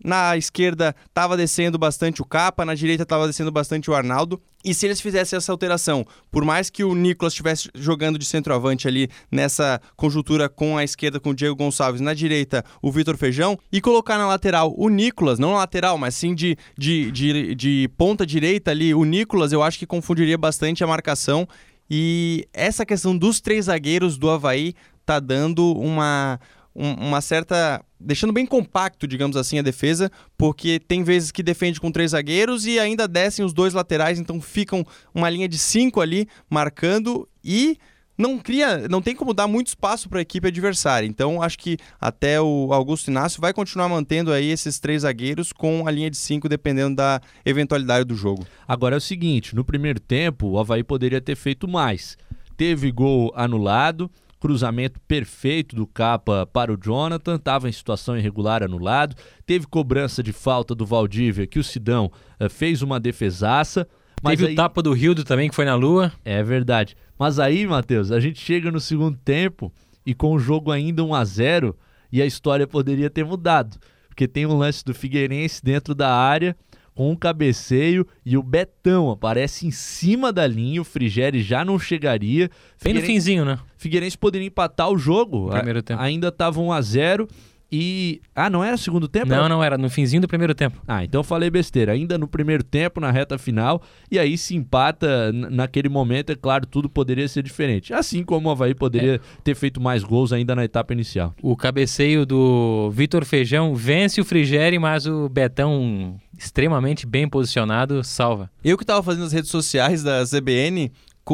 na 0.04 0.38
esquerda 0.38 0.96
estava 1.08 1.36
descendo 1.36 1.78
bastante 1.78 2.22
o 2.22 2.26
Capa, 2.26 2.66
na 2.66 2.74
direita 2.74 3.04
estava 3.04 3.28
descendo 3.28 3.52
bastante 3.52 3.90
o 3.90 3.94
Arnaldo. 3.94 4.42
E 4.64 4.74
se 4.74 4.86
eles 4.86 5.00
fizessem 5.00 5.38
essa 5.38 5.52
alteração, 5.52 6.06
por 6.30 6.44
mais 6.44 6.70
que 6.70 6.84
o 6.84 6.94
Nicolas 6.94 7.32
estivesse 7.32 7.70
jogando 7.74 8.20
de 8.20 8.26
centroavante 8.26 8.90
ali 8.90 9.10
nessa 9.32 9.80
conjuntura 9.96 10.50
com 10.50 10.78
a 10.78 10.84
esquerda 10.84 11.18
com 11.18 11.30
o 11.30 11.34
Diego 11.34 11.56
Gonçalves, 11.56 12.02
na 12.02 12.14
direita 12.14 12.64
o 12.82 12.92
Vitor 12.92 13.16
Feijão, 13.16 13.58
e 13.72 13.80
colocar 13.80 14.18
na 14.18 14.28
lateral 14.28 14.74
o 14.78 14.90
Nicolas, 14.90 15.40
não 15.40 15.52
na 15.52 15.60
lateral, 15.60 15.98
mas 15.98 16.16
sim 16.16 16.36
de, 16.36 16.58
de, 16.78 17.10
de, 17.12 17.56
de 17.56 17.90
ponta 17.98 18.26
direita 18.26 18.72
ali, 18.72 18.94
o 18.94 19.06
Nicolas, 19.06 19.54
eu 19.54 19.64
acho 19.64 19.80
que 19.80 19.86
confundiria 19.86 20.38
bastante 20.38 20.84
a 20.84 20.88
marcação. 20.88 21.48
E 21.90 22.48
essa 22.54 22.86
questão 22.86 23.18
dos 23.18 23.40
três 23.40 23.66
zagueiros 23.66 24.18
do 24.18 24.30
Havaí 24.30 24.76
tá 25.06 25.20
dando 25.20 25.74
uma, 25.74 26.40
um- 26.80 27.08
uma 27.10 27.22
certa. 27.22 27.84
deixando 28.00 28.32
bem 28.32 28.46
compacto, 28.46 29.06
digamos 29.06 29.36
assim, 29.36 29.60
a 29.60 29.62
defesa, 29.62 30.10
porque 30.38 30.80
tem 30.80 31.04
vezes 31.04 31.32
que 31.32 31.44
defende 31.44 31.82
com 31.82 31.92
três 31.92 32.12
zagueiros 32.12 32.66
e 32.66 32.80
ainda 32.80 33.06
descem 33.10 33.44
os 33.44 33.52
dois 33.52 33.74
laterais, 33.74 34.18
então 34.18 34.40
ficam 34.40 34.86
uma 35.14 35.30
linha 35.30 35.50
de 35.50 35.58
cinco 35.58 36.00
ali 36.00 36.26
marcando 36.50 37.28
e 37.44 37.78
não 38.18 38.38
cria, 38.38 38.88
não 38.90 39.02
tem 39.02 39.16
como 39.16 39.34
dar 39.34 39.48
muito 39.48 39.68
espaço 39.68 40.08
para 40.10 40.20
a 40.20 40.22
equipe 40.22 40.48
adversária. 40.48 41.06
Então 41.08 41.42
acho 41.42 41.58
que 41.58 41.78
até 42.00 42.40
o 42.40 42.72
Augusto 42.72 43.10
Inácio 43.10 43.42
vai 43.42 43.54
continuar 43.54 43.90
mantendo 43.90 44.32
aí 44.32 44.50
esses 44.50 44.80
três 44.80 45.02
zagueiros 45.02 45.52
com 45.52 45.86
a 45.88 45.92
linha 45.92 46.10
de 46.10 46.18
cinco, 46.18 46.48
dependendo 46.48 46.96
da 46.96 47.22
eventualidade 47.46 48.06
do 48.06 48.16
jogo. 48.16 48.46
Agora 48.68 48.96
é 48.96 48.98
o 48.98 49.02
seguinte, 49.02 49.56
no 49.56 49.64
primeiro 49.66 50.00
tempo 50.00 50.48
o 50.48 50.60
Havaí 50.60 50.84
poderia 50.84 51.20
ter 51.22 51.36
feito 51.36 51.68
mais. 51.68 52.18
Teve 52.58 52.92
gol 52.92 53.32
anulado, 53.36 54.12
cruzamento 54.40 55.00
perfeito 55.08 55.76
do 55.76 55.86
Capa 55.86 56.46
para 56.46 56.72
o 56.74 56.78
Jonathan, 56.82 57.36
estava 57.36 57.68
em 57.68 57.72
situação 57.72 58.18
irregular 58.18 58.64
anulado, 58.64 59.16
teve 59.46 59.68
cobrança 59.68 60.24
de 60.24 60.32
falta 60.32 60.74
do 60.74 60.86
Valdívia 60.86 61.46
que 61.46 61.60
o 61.60 61.64
Sidão 61.64 62.12
eh, 62.40 62.48
fez 62.50 62.82
uma 62.82 63.00
defesaça. 63.00 63.88
Mas 64.22 64.38
Teve 64.38 64.48
aí- 64.50 64.54
o 64.54 64.56
tapa 64.56 64.82
do 64.82 64.92
Rildo 64.94 65.24
também, 65.24 65.50
que 65.50 65.56
foi 65.56 65.66
na 65.66 65.76
lua. 65.76 66.12
É 66.26 66.42
verdade. 66.44 66.96
Mas 67.18 67.40
aí, 67.40 67.66
Matheus, 67.68 68.12
a 68.12 68.20
gente 68.20 68.40
chega 68.40 68.70
no 68.72 68.80
segundo 68.80 69.18
tempo 69.18 69.72
e 70.06 70.14
com 70.14 70.34
o 70.34 70.40
jogo 70.40 70.72
ainda 70.72 71.04
1 71.04 71.14
a 71.14 71.24
0 71.24 71.78
e 72.12 72.22
a 72.22 72.26
história 72.26 72.66
poderia 72.68 73.10
ter 73.10 73.24
mudado. 73.24 73.78
Porque 74.08 74.28
tem 74.28 74.46
um 74.46 74.58
lance 74.58 74.84
do 74.84 74.94
Figueirense 74.94 75.64
dentro 75.64 75.96
da 75.96 76.14
área 76.14 76.56
com 77.00 77.12
um 77.12 77.16
cabeceio 77.16 78.06
e 78.26 78.36
o 78.36 78.44
Betão 78.44 79.10
aparece 79.10 79.66
em 79.66 79.72
cima 79.72 80.34
da 80.34 80.46
linha, 80.46 80.82
o 80.82 80.84
Frigeri 80.84 81.42
já 81.42 81.64
não 81.64 81.80
chegaria. 81.80 82.50
Bem 82.84 82.94
no 82.94 83.00
finzinho, 83.00 83.46
né? 83.46 83.58
Figueirense 83.78 84.18
poderia 84.18 84.48
empatar 84.48 84.90
o 84.90 84.98
jogo. 84.98 85.48
Primeiro 85.50 85.82
tempo. 85.82 86.02
Ainda 86.02 86.28
estava 86.28 86.60
1 86.60 86.74
a 86.74 86.82
0 86.82 87.26
e 87.72 88.20
ah, 88.36 88.50
não 88.50 88.64
era 88.64 88.76
segundo 88.78 89.08
tempo? 89.08 89.28
Não, 89.28 89.48
não, 89.48 89.64
era 89.64 89.78
no 89.78 89.90
finzinho 89.90 90.22
do 90.24 90.28
primeiro 90.28 90.56
tempo. 90.56 90.82
Ah, 90.88 91.04
então 91.04 91.20
eu 91.20 91.24
falei 91.24 91.50
besteira. 91.50 91.92
Ainda 91.92 92.18
no 92.18 92.28
primeiro 92.28 92.64
tempo, 92.64 93.00
na 93.00 93.12
reta 93.12 93.38
final, 93.38 93.82
e 94.12 94.18
aí 94.18 94.38
se 94.38 94.56
empata 94.56 95.32
naquele 95.32 95.88
momento, 95.88 96.32
é 96.32 96.36
claro, 96.36 96.66
tudo 96.66 96.90
poderia 96.90 97.28
ser 97.28 97.44
diferente. 97.44 97.94
Assim 97.94 98.24
como 98.24 98.50
o 98.50 98.52
Havaí 98.52 98.74
poderia 98.74 99.16
É. 99.16 99.20
ter 99.44 99.56
feito 99.56 99.80
mais 99.80 100.04
gols 100.04 100.34
ainda 100.34 100.56
na 100.56 100.66
etapa 100.66 100.94
inicial. 100.94 101.34
O 101.44 101.56
cabeceio 101.56 102.26
do 102.26 102.90
Vitor 102.92 103.24
Feijão 103.24 103.76
vence 103.76 104.20
o 104.20 104.26
Frigeri, 104.26 104.80
mas 104.80 105.06
o 105.06 105.30
Betão, 105.30 106.20
extremamente 106.40 107.06
bem 107.06 107.28
posicionado, 107.28 108.04
salva. 108.04 108.50
Eu 108.64 108.78
que 108.78 108.84
estava 108.84 109.04
fazendo 109.04 109.26
as 109.26 109.34
redes 109.34 109.52
sociais 109.52 110.02
da 110.02 110.24
CBN, 110.26 110.92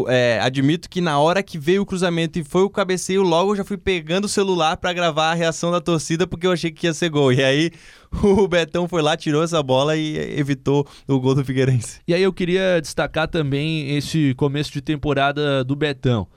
é, 0.08 0.40
admito 0.42 0.90
que 0.90 1.00
na 1.00 1.20
hora 1.20 1.42
que 1.42 1.58
veio 1.58 1.84
o 1.84 1.86
cruzamento 1.86 2.40
e 2.40 2.44
foi 2.44 2.64
o 2.64 2.70
cabeceio, 2.70 3.22
logo 3.22 3.52
eu 3.52 3.58
já 3.58 3.64
fui 3.64 3.78
pegando 3.78 4.26
o 4.26 4.30
celular 4.30 4.76
para 4.78 4.92
gravar 4.92 5.32
a 5.32 5.34
reação 5.34 5.72
da 5.72 5.80
torcida 5.80 6.28
porque 6.28 6.46
eu 6.48 6.52
achei 6.52 6.72
que 6.72 6.88
ia 6.88 6.94
ser 6.94 7.10
gol. 7.10 7.32
E 7.32 7.44
aí 7.44 7.72
o 8.22 8.48
Betão 8.48 8.88
foi 8.88 9.02
lá, 9.02 9.16
tirou 9.16 9.44
essa 9.44 9.62
bola 9.62 9.96
e 9.96 10.18
evitou 10.38 10.86
o 11.08 11.20
gol 11.20 11.36
do 11.36 11.46
Figueirense. 11.46 12.02
E 12.08 12.14
aí 12.14 12.24
eu 12.24 12.34
queria 12.34 12.82
destacar 12.82 13.28
também 13.28 13.96
esse 13.96 14.34
começo 14.36 14.74
de 14.74 14.82
temporada 14.82 15.64
do 15.64 15.76
Betão. 15.76 16.28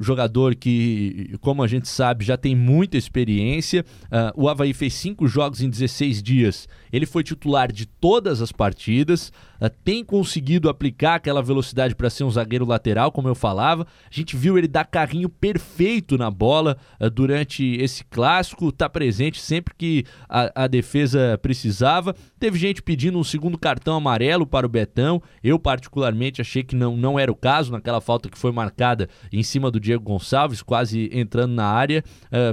Jogador 0.00 0.54
que, 0.54 1.36
como 1.42 1.62
a 1.62 1.66
gente 1.66 1.86
sabe, 1.86 2.24
já 2.24 2.36
tem 2.36 2.56
muita 2.56 2.96
experiência. 2.96 3.84
Ah, 4.10 4.32
o 4.34 4.48
Havaí 4.48 4.72
fez 4.72 4.94
cinco 4.94 5.28
jogos 5.28 5.60
em 5.60 5.68
16 5.68 6.22
dias. 6.22 6.66
Ele 6.90 7.04
foi 7.04 7.22
titular 7.22 7.70
de 7.70 7.84
todas 7.84 8.40
as 8.40 8.50
partidas. 8.50 9.30
Ah, 9.60 9.68
tem 9.68 10.04
conseguido 10.04 10.68
aplicar 10.68 11.16
aquela 11.16 11.42
velocidade 11.42 11.94
para 11.94 12.10
ser 12.10 12.24
um 12.24 12.30
zagueiro 12.30 12.64
lateral, 12.64 13.12
como 13.12 13.28
eu 13.28 13.34
falava. 13.34 13.86
A 14.10 14.14
gente 14.14 14.36
viu 14.36 14.56
ele 14.56 14.66
dar 14.66 14.84
carrinho 14.84 15.28
perfeito 15.28 16.16
na 16.16 16.30
bola 16.30 16.76
ah, 16.98 17.08
durante 17.08 17.76
esse 17.80 18.04
clássico. 18.04 18.72
Tá 18.72 18.88
presente 18.88 19.40
sempre 19.40 19.74
que 19.76 20.04
a, 20.28 20.64
a 20.64 20.66
defesa 20.66 21.38
precisava. 21.42 22.14
Teve 22.38 22.58
gente 22.58 22.82
pedindo 22.82 23.18
um 23.18 23.24
segundo 23.24 23.58
cartão 23.58 23.96
amarelo 23.96 24.46
para 24.46 24.66
o 24.66 24.70
Betão. 24.70 25.22
Eu, 25.42 25.58
particularmente, 25.58 26.40
achei 26.40 26.62
que 26.62 26.74
não, 26.74 26.96
não 26.96 27.18
era 27.18 27.30
o 27.30 27.36
caso 27.36 27.72
naquela 27.72 28.00
falta 28.00 28.28
que 28.28 28.38
foi 28.38 28.52
marcada 28.52 29.08
em 29.32 29.42
cima 29.42 29.70
do 29.70 29.78
Diego 29.78 30.04
Gonçalves, 30.04 30.62
quase 30.62 31.10
entrando 31.12 31.52
na 31.52 31.66
área. 31.66 32.02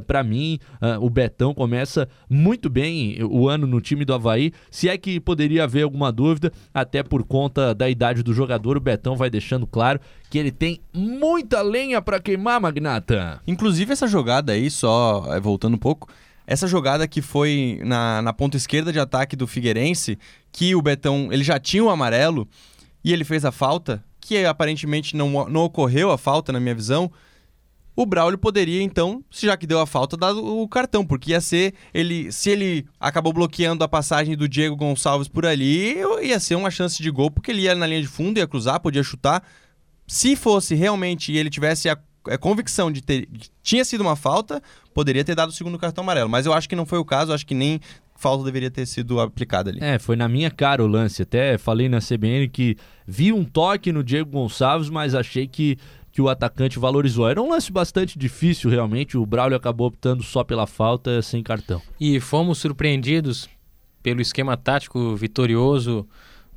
para 0.06 0.24
mim, 0.24 0.60
ah, 0.82 0.98
o 1.00 1.10
Betão 1.10 1.54
começa 1.54 2.08
muito 2.30 2.70
bem 2.70 3.18
o 3.24 3.48
ano 3.48 3.66
no 3.66 3.80
time 3.80 4.04
do 4.04 4.14
Havaí. 4.14 4.52
Se 4.70 4.90
é 4.90 4.98
que 4.98 5.20
poderia 5.20 5.64
haver 5.64 5.84
alguma 5.84 6.12
dúvida, 6.12 6.52
até 6.74 6.97
por 7.04 7.24
conta 7.24 7.74
da 7.74 7.89
idade 7.89 8.24
do 8.24 8.34
jogador, 8.34 8.77
o 8.77 8.82
Betão 8.82 9.16
vai 9.16 9.30
deixando 9.30 9.66
claro 9.66 10.00
que 10.30 10.38
ele 10.38 10.51
tem 10.51 10.80
muita 10.94 11.62
lenha 11.62 12.01
para 12.01 12.20
queimar, 12.20 12.60
Magnata. 12.60 13.42
Inclusive 13.48 13.94
essa 13.94 14.08
jogada 14.08 14.54
aí, 14.54 14.70
só 14.70 15.25
é, 15.34 15.39
voltando 15.39 15.75
um 15.75 15.80
pouco, 15.80 16.08
essa 16.46 16.68
jogada 16.68 17.08
que 17.08 17.22
foi 17.22 17.80
na, 17.84 18.22
na 18.22 18.34
ponta 18.34 18.56
esquerda 18.56 18.94
de 18.94 19.00
ataque 19.00 19.36
do 19.36 19.48
Figueirense, 19.48 20.18
que 20.51 20.74
o 20.75 20.82
Betão, 20.82 21.27
ele 21.32 21.44
já 21.44 21.60
tinha 21.60 21.84
o 21.84 21.89
amarelo 21.89 22.48
e 23.04 23.12
ele 23.12 23.24
fez 23.24 23.44
a 23.44 23.51
falta, 23.51 24.04
que 24.20 24.46
aparentemente 24.46 25.16
não, 25.16 25.50
não 25.50 25.62
ocorreu 25.63 26.12
a 26.12 26.18
falta 26.18 26.51
na 26.51 26.60
minha 26.60 26.75
visão, 26.75 27.12
o 27.98 28.06
Braulio 28.06 28.38
poderia 28.38 28.84
então, 28.84 29.24
já 29.32 29.58
que 29.58 29.66
deu 29.66 29.80
a 29.80 29.88
falta, 29.88 30.16
dar 30.16 30.32
o 30.32 30.68
cartão, 30.68 31.04
porque 31.04 31.32
ia 31.32 31.42
ser 31.42 31.74
ele, 31.92 32.32
se 32.32 32.51
ele 32.51 32.86
acabou 33.00 33.34
bloqueando 33.34 33.84
a 33.84 33.88
passagem 33.88 34.38
do 34.38 34.48
Diego 34.48 34.75
Gonçalves 34.75 35.27
por 35.27 35.48
ali, 35.48 35.96
ia 36.22 36.39
ser 36.39 36.54
uma 36.54 36.70
chance 36.70 37.01
de 37.01 37.10
gol, 37.10 37.32
porque 37.32 37.50
ele 37.50 37.63
ia 37.63 37.74
na 37.74 37.88
linha 37.88 38.01
de 38.01 38.08
fundo, 38.08 38.38
ia 38.38 38.46
cruzar, 38.46 38.80
podia 38.80 39.01
chutar. 39.01 39.42
Se 40.06 40.36
fosse 40.36 40.75
realmente 40.75 41.32
ele 41.36 41.50
tivesse 41.50 41.89
a, 41.89 41.98
a 42.27 42.38
convicção 42.38 42.92
de 42.92 43.01
ter 43.01 43.25
que 43.25 43.50
tinha 43.63 43.84
sido 43.84 44.01
uma 44.01 44.16
falta, 44.16 44.62
poderia 44.94 45.24
ter 45.24 45.34
dado 45.34 45.50
o 45.50 45.51
segundo 45.54 45.80
cartão 45.80 46.04
amarelo, 46.04 46.30
mas 46.30 46.46
eu 46.46 46.54
acho 46.54 46.70
que 46.70 46.75
não 46.75 46.86
foi 46.86 47.00
o 47.00 47.04
caso, 47.04 47.34
acho 47.34 47.48
que 47.48 47.56
nem 47.56 47.82
falta 48.16 48.44
deveria 48.44 48.70
ter 48.70 48.86
sido 48.86 49.20
aplicada 49.20 49.70
ali. 49.70 49.80
É, 49.82 49.98
foi 49.98 50.16
na 50.16 50.27
minha 50.27 50.51
cara 50.51 50.84
o 50.84 50.88
lance. 50.88 51.22
Até 51.22 51.58
falei 51.58 51.88
na 51.88 52.00
CBN 52.00 52.50
que 52.50 52.75
vi 53.08 53.32
um 53.32 53.44
toque 53.44 53.92
no 53.92 54.04
Diego 54.04 54.32
Gonçalves, 54.32 54.89
mas 54.89 55.16
achei 55.16 55.48
que, 55.48 55.77
que 56.18 56.22
o 56.24 56.30
atacante 56.30 56.80
valorizou. 56.80 57.30
Era 57.30 57.40
um 57.40 57.52
lance 57.52 57.72
bastante 57.72 58.18
difícil, 58.18 58.72
realmente. 58.72 59.16
O 59.16 59.24
Braulio 59.24 59.56
acabou 59.56 59.86
optando 59.86 60.24
só 60.24 60.44
pela 60.44 60.66
falta, 60.66 61.22
sem 61.22 61.44
cartão. 61.44 61.80
E 62.00 62.20
fomos 62.20 62.58
surpreendidos 62.58 63.48
pelo 64.02 64.20
esquema 64.20 64.58
tático 64.58 65.16
vitorioso 65.16 66.08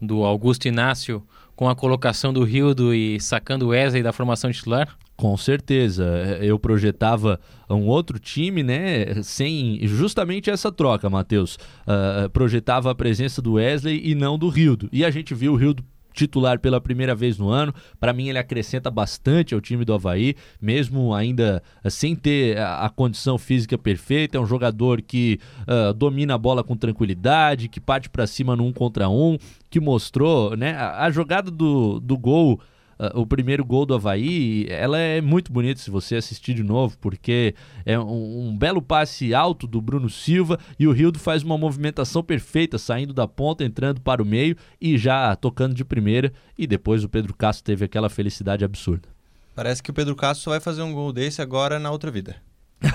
do 0.01 0.25
Augusto 0.25 0.67
Inácio 0.67 1.23
com 1.55 1.69
a 1.69 1.77
colocação 1.77 2.33
do 2.33 2.43
Rildo 2.43 2.95
e 2.95 3.21
sacando 3.21 3.67
o 3.67 3.69
Wesley 3.69 4.03
da 4.03 4.15
formação 4.15 4.51
titular. 4.51 4.97
Com 5.15 5.37
certeza. 5.37 6.07
Eu 6.41 6.59
projetava 6.59 7.39
um 7.69 7.87
outro 7.87 8.19
time, 8.19 8.63
né? 8.63 9.23
Sem 9.23 9.79
justamente 9.83 10.49
essa 10.49 10.73
troca, 10.73 11.11
Matheus. 11.11 11.59
Ah, 11.87 12.31
projetava 12.33 12.91
a 12.91 12.95
presença 12.95 13.43
do 13.43 13.53
Wesley 13.53 14.01
e 14.03 14.15
não 14.15 14.39
do 14.39 14.49
Rildo. 14.49 14.89
E 14.91 15.05
a 15.05 15.11
gente 15.11 15.35
viu 15.35 15.53
o 15.53 15.57
Rildo 15.57 15.85
titular 16.21 16.59
pela 16.59 16.81
primeira 16.81 17.15
vez 17.15 17.39
no 17.39 17.49
ano. 17.49 17.75
Para 17.99 18.13
mim, 18.13 18.29
ele 18.29 18.39
acrescenta 18.39 18.91
bastante 18.91 19.55
ao 19.55 19.61
time 19.61 19.85
do 19.85 19.95
Havaí, 19.95 20.35
mesmo 20.61 21.15
ainda 21.15 21.63
eh, 21.83 21.89
sem 21.89 22.15
ter 22.15 22.59
a, 22.59 22.91
condição 22.91 23.39
física 23.39 23.79
perfeita. 23.79 24.37
É 24.37 24.41
um 24.41 24.47
jogador 24.47 25.01
que 25.01 25.39
ah, 25.67 25.93
domina 25.93 26.35
a 26.35 26.39
bola 26.39 26.63
com 26.63 26.77
tranquilidade, 26.77 27.69
que 27.69 27.81
parte 27.81 28.11
para 28.11 28.27
cima 28.27 28.55
no 28.55 28.65
um 28.65 28.73
contra 28.73 29.09
um, 29.09 29.39
que 29.71 29.81
mostrou, 29.81 30.57
né? 30.57 30.73
A, 30.73 31.07
a 31.07 31.11
jogada 31.11 31.51
do, 31.51 31.99
do 32.01 32.19
gol. 32.19 32.61
Uh, 33.01 33.21
o 33.21 33.27
primeiro 33.27 33.65
gol 33.65 33.87
do 33.87 33.95
Havaí, 33.95 34.67
ela 34.69 34.99
é 34.99 35.23
muito 35.23 35.51
bonita 35.51 35.81
se 35.81 35.91
você 35.91 36.17
assistir 36.17 36.53
de 36.53 36.63
novo, 36.63 36.99
porque 36.99 37.55
é 37.87 37.99
um, 37.99 38.49
um 38.49 38.55
belo 38.59 38.83
passe 38.83 39.33
alto 39.33 39.67
do 39.67 39.81
Bruno 39.81 40.11
Silva 40.11 40.59
e 40.79 40.87
o 40.87 40.93
Rildo 40.93 41.19
faz 41.19 41.43
uma 41.43 41.57
movimentação 41.57 42.23
perfeita, 42.23 42.77
saindo 42.77 43.15
da 43.15 43.27
ponta, 43.27 43.65
entrando 43.65 44.03
para 44.03 44.23
o 44.23 44.27
meio 44.27 44.55
e 44.79 44.99
já 44.99 45.35
tocando 45.35 45.75
de 45.75 45.83
primeira. 45.83 46.31
E 46.59 46.67
depois 46.67 47.03
o 47.03 47.09
Pedro 47.09 47.33
Castro 47.33 47.65
teve 47.65 47.87
aquela 47.87 48.11
felicidade 48.11 48.67
absurda. 48.67 49.09
Parece 49.55 49.83
que 49.83 49.91
o 49.91 49.95
Pedro 49.95 50.15
Castro 50.15 50.45
só 50.45 50.51
vai 50.51 50.61
fazer 50.61 50.83
um 50.83 50.93
gol 50.93 51.11
desse 51.11 51.41
agora 51.41 51.79
na 51.79 51.91
outra 51.91 52.11
vida. 52.11 52.37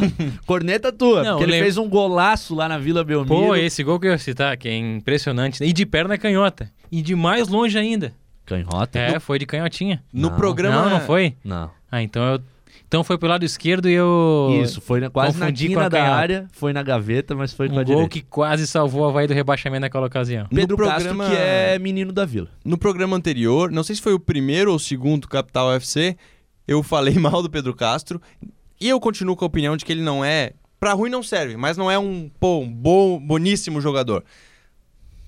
Corneta 0.46 0.92
tua, 0.92 1.22
Não, 1.22 1.30
porque 1.32 1.44
ele 1.44 1.52
lem- 1.52 1.62
fez 1.62 1.78
um 1.78 1.88
golaço 1.88 2.54
lá 2.54 2.68
na 2.68 2.78
Vila 2.78 3.02
Belmiro. 3.02 3.46
Pô, 3.46 3.56
esse 3.56 3.82
gol 3.82 3.98
que 3.98 4.06
eu 4.06 4.12
ia 4.12 4.18
citar, 4.18 4.54
que 4.58 4.68
é 4.68 4.76
impressionante. 4.76 5.64
E 5.64 5.72
de 5.72 5.86
perna 5.86 6.18
canhota. 6.18 6.70
E 6.92 7.00
de 7.00 7.14
mais 7.14 7.48
longe 7.48 7.78
ainda. 7.78 8.12
Canhota? 8.50 8.98
É, 8.98 9.18
foi 9.20 9.38
de 9.38 9.46
canhotinha. 9.46 10.02
No 10.12 10.30
Não. 10.30 10.36
programa. 10.36 10.82
Não, 10.82 10.90
não 10.90 11.00
foi? 11.00 11.34
Não. 11.44 11.70
Ah, 11.90 12.02
então 12.02 12.22
eu. 12.34 12.40
Então 12.86 13.04
foi 13.04 13.16
pelo 13.16 13.30
lado 13.30 13.44
esquerdo 13.44 13.88
e 13.88 13.92
eu. 13.92 14.60
Isso, 14.62 14.80
foi 14.80 14.98
na, 15.00 15.08
quase 15.08 15.38
na 15.38 15.46
confundi 15.46 15.66
com 15.68 15.74
quina 15.74 15.86
a 15.86 15.88
da 15.88 15.98
canhota. 15.98 16.16
área, 16.16 16.48
foi 16.50 16.72
na 16.72 16.82
gaveta, 16.82 17.36
mas 17.36 17.52
foi 17.52 17.68
com 17.68 17.76
a 17.78 17.82
Um 17.82 17.84
gol 17.84 17.94
direita. 17.94 18.08
que 18.10 18.22
quase 18.22 18.66
salvou 18.66 19.02
o 19.02 19.08
Havaí 19.08 19.28
do 19.28 19.32
rebaixamento 19.34 19.82
naquela 19.82 20.06
ocasião. 20.08 20.48
No 20.50 20.56
Pedro 20.56 20.76
programa- 20.76 21.24
Castro, 21.24 21.36
que 21.36 21.40
é 21.40 21.78
menino 21.78 22.12
da 22.12 22.24
Vila. 22.24 22.48
No 22.64 22.76
programa 22.76 23.16
anterior, 23.16 23.70
não 23.70 23.84
sei 23.84 23.94
se 23.94 24.02
foi 24.02 24.12
o 24.12 24.18
primeiro 24.18 24.70
ou 24.70 24.76
o 24.76 24.80
segundo 24.80 25.28
Capital 25.28 25.68
UFC, 25.68 26.16
eu 26.66 26.82
falei 26.82 27.14
mal 27.18 27.40
do 27.44 27.48
Pedro 27.48 27.74
Castro. 27.74 28.20
E 28.80 28.88
eu 28.88 28.98
continuo 28.98 29.36
com 29.36 29.44
a 29.44 29.46
opinião 29.46 29.76
de 29.76 29.84
que 29.84 29.92
ele 29.92 30.02
não 30.02 30.24
é. 30.24 30.52
Pra 30.80 30.92
ruim 30.94 31.10
não 31.10 31.22
serve, 31.22 31.56
mas 31.56 31.76
não 31.76 31.88
é 31.90 31.96
um, 31.98 32.28
pô, 32.40 32.58
um 32.60 32.72
bom, 32.72 33.20
boníssimo 33.20 33.80
jogador. 33.80 34.24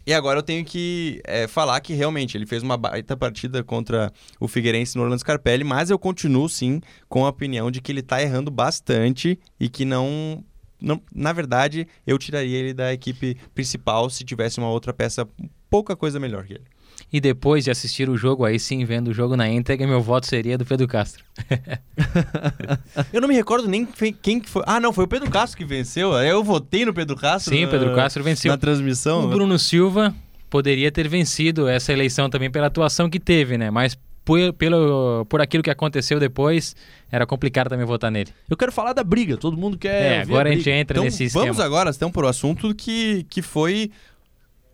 E 0.07 0.13
agora 0.13 0.39
eu 0.39 0.43
tenho 0.43 0.65
que 0.65 1.21
é, 1.25 1.47
falar 1.47 1.81
que 1.81 1.93
realmente 1.93 2.37
ele 2.37 2.47
fez 2.47 2.63
uma 2.63 2.77
baita 2.77 3.17
partida 3.17 3.63
contra 3.63 4.13
o 4.41 4.49
Figueirense 4.49 4.97
no 4.97 5.03
Orlando 5.03 5.21
Scarpelli, 5.21 5.63
mas 5.63 5.91
eu 5.91 5.99
continuo 5.99 6.49
sim 6.49 6.81
com 7.09 7.25
a 7.25 7.29
opinião 7.29 7.71
de 7.71 7.81
que 7.81 7.93
ele 7.93 8.03
tá 8.03 8.21
errando 8.21 8.51
bastante 8.51 9.39
e 9.61 9.69
que 9.69 9.85
não 9.85 10.45
não, 10.81 11.01
na 11.15 11.33
verdade, 11.33 11.87
eu 12.05 12.19
tiraria 12.19 12.59
ele 12.59 12.75
da 12.75 12.93
equipe 12.93 13.37
principal 13.55 14.11
se 14.11 14.25
tivesse 14.25 14.59
uma 14.59 14.69
outra 14.69 14.93
peça 14.93 15.29
pouca 15.71 15.95
coisa 15.95 16.19
melhor 16.19 16.45
que 16.45 16.55
ele. 16.55 16.65
E 17.13 17.21
depois 17.21 17.63
de 17.65 17.71
assistir 17.71 18.09
o 18.09 18.17
jogo, 18.17 18.45
aí 18.45 18.59
sim, 18.59 18.85
vendo 18.87 19.09
o 19.09 19.13
jogo 19.13 19.37
na 19.37 19.47
íntegra, 19.49 19.87
meu 19.87 20.01
voto 20.01 20.27
seria 20.27 20.57
do 20.57 20.65
Pedro 20.65 20.89
Castro. 20.89 21.23
Eu 23.13 23.21
não 23.21 23.29
me 23.29 23.35
recordo 23.35 23.69
nem 23.69 23.87
quem 24.23 24.41
que 24.41 24.49
foi. 24.49 24.63
Ah, 24.67 24.81
não, 24.81 24.93
foi 24.93 25.05
o 25.05 25.09
Pedro 25.09 25.31
Castro 25.31 25.59
que 25.59 25.65
venceu. 25.65 26.13
Eu 26.15 26.43
votei 26.43 26.85
no 26.85 26.95
Pedro 26.95 27.17
Castro. 27.17 27.55
Sim, 27.55 27.65
o 27.65 27.69
Pedro 27.69 27.95
Castro 27.95 28.23
venceu. 28.23 28.51
Na 28.51 28.57
transmissão. 28.59 29.25
O 29.25 29.29
Bruno 29.29 29.59
Silva 29.59 30.15
poderia 30.49 30.91
ter 30.91 31.07
vencido 31.09 31.69
essa 31.69 31.93
eleição 31.93 32.29
também 32.31 32.51
pela 32.51 32.67
atuação 32.67 33.09
que 33.11 33.21
teve, 33.21 33.57
né? 33.59 33.71
Mas 33.71 33.97
por, 34.25 34.53
pelo, 34.55 35.25
por 35.29 35.41
aquilo 35.41 35.63
que 35.63 35.71
aconteceu 35.71 36.21
depois, 36.21 36.77
era 37.11 37.27
complicado 37.27 37.69
também 37.69 37.85
votar 37.85 38.11
nele. 38.11 38.31
Eu 38.49 38.57
quero 38.57 38.71
falar 38.73 38.93
da 38.93 39.03
briga, 39.03 39.37
todo 39.37 39.57
mundo 39.57 39.77
quer. 39.77 40.03
É, 40.03 40.21
agora 40.23 40.49
a 40.49 40.53
briga. 40.53 40.57
gente 40.63 40.71
entra 40.71 40.95
Então, 40.97 41.05
nesse 41.05 41.25
esquema. 41.25 41.47
vamos 41.47 41.61
agora, 41.61 41.91
então, 41.91 42.11
por 42.11 42.25
o 42.25 42.29
assunto 42.29 42.75
que, 42.75 43.27
que 43.29 43.43
foi. 43.43 43.91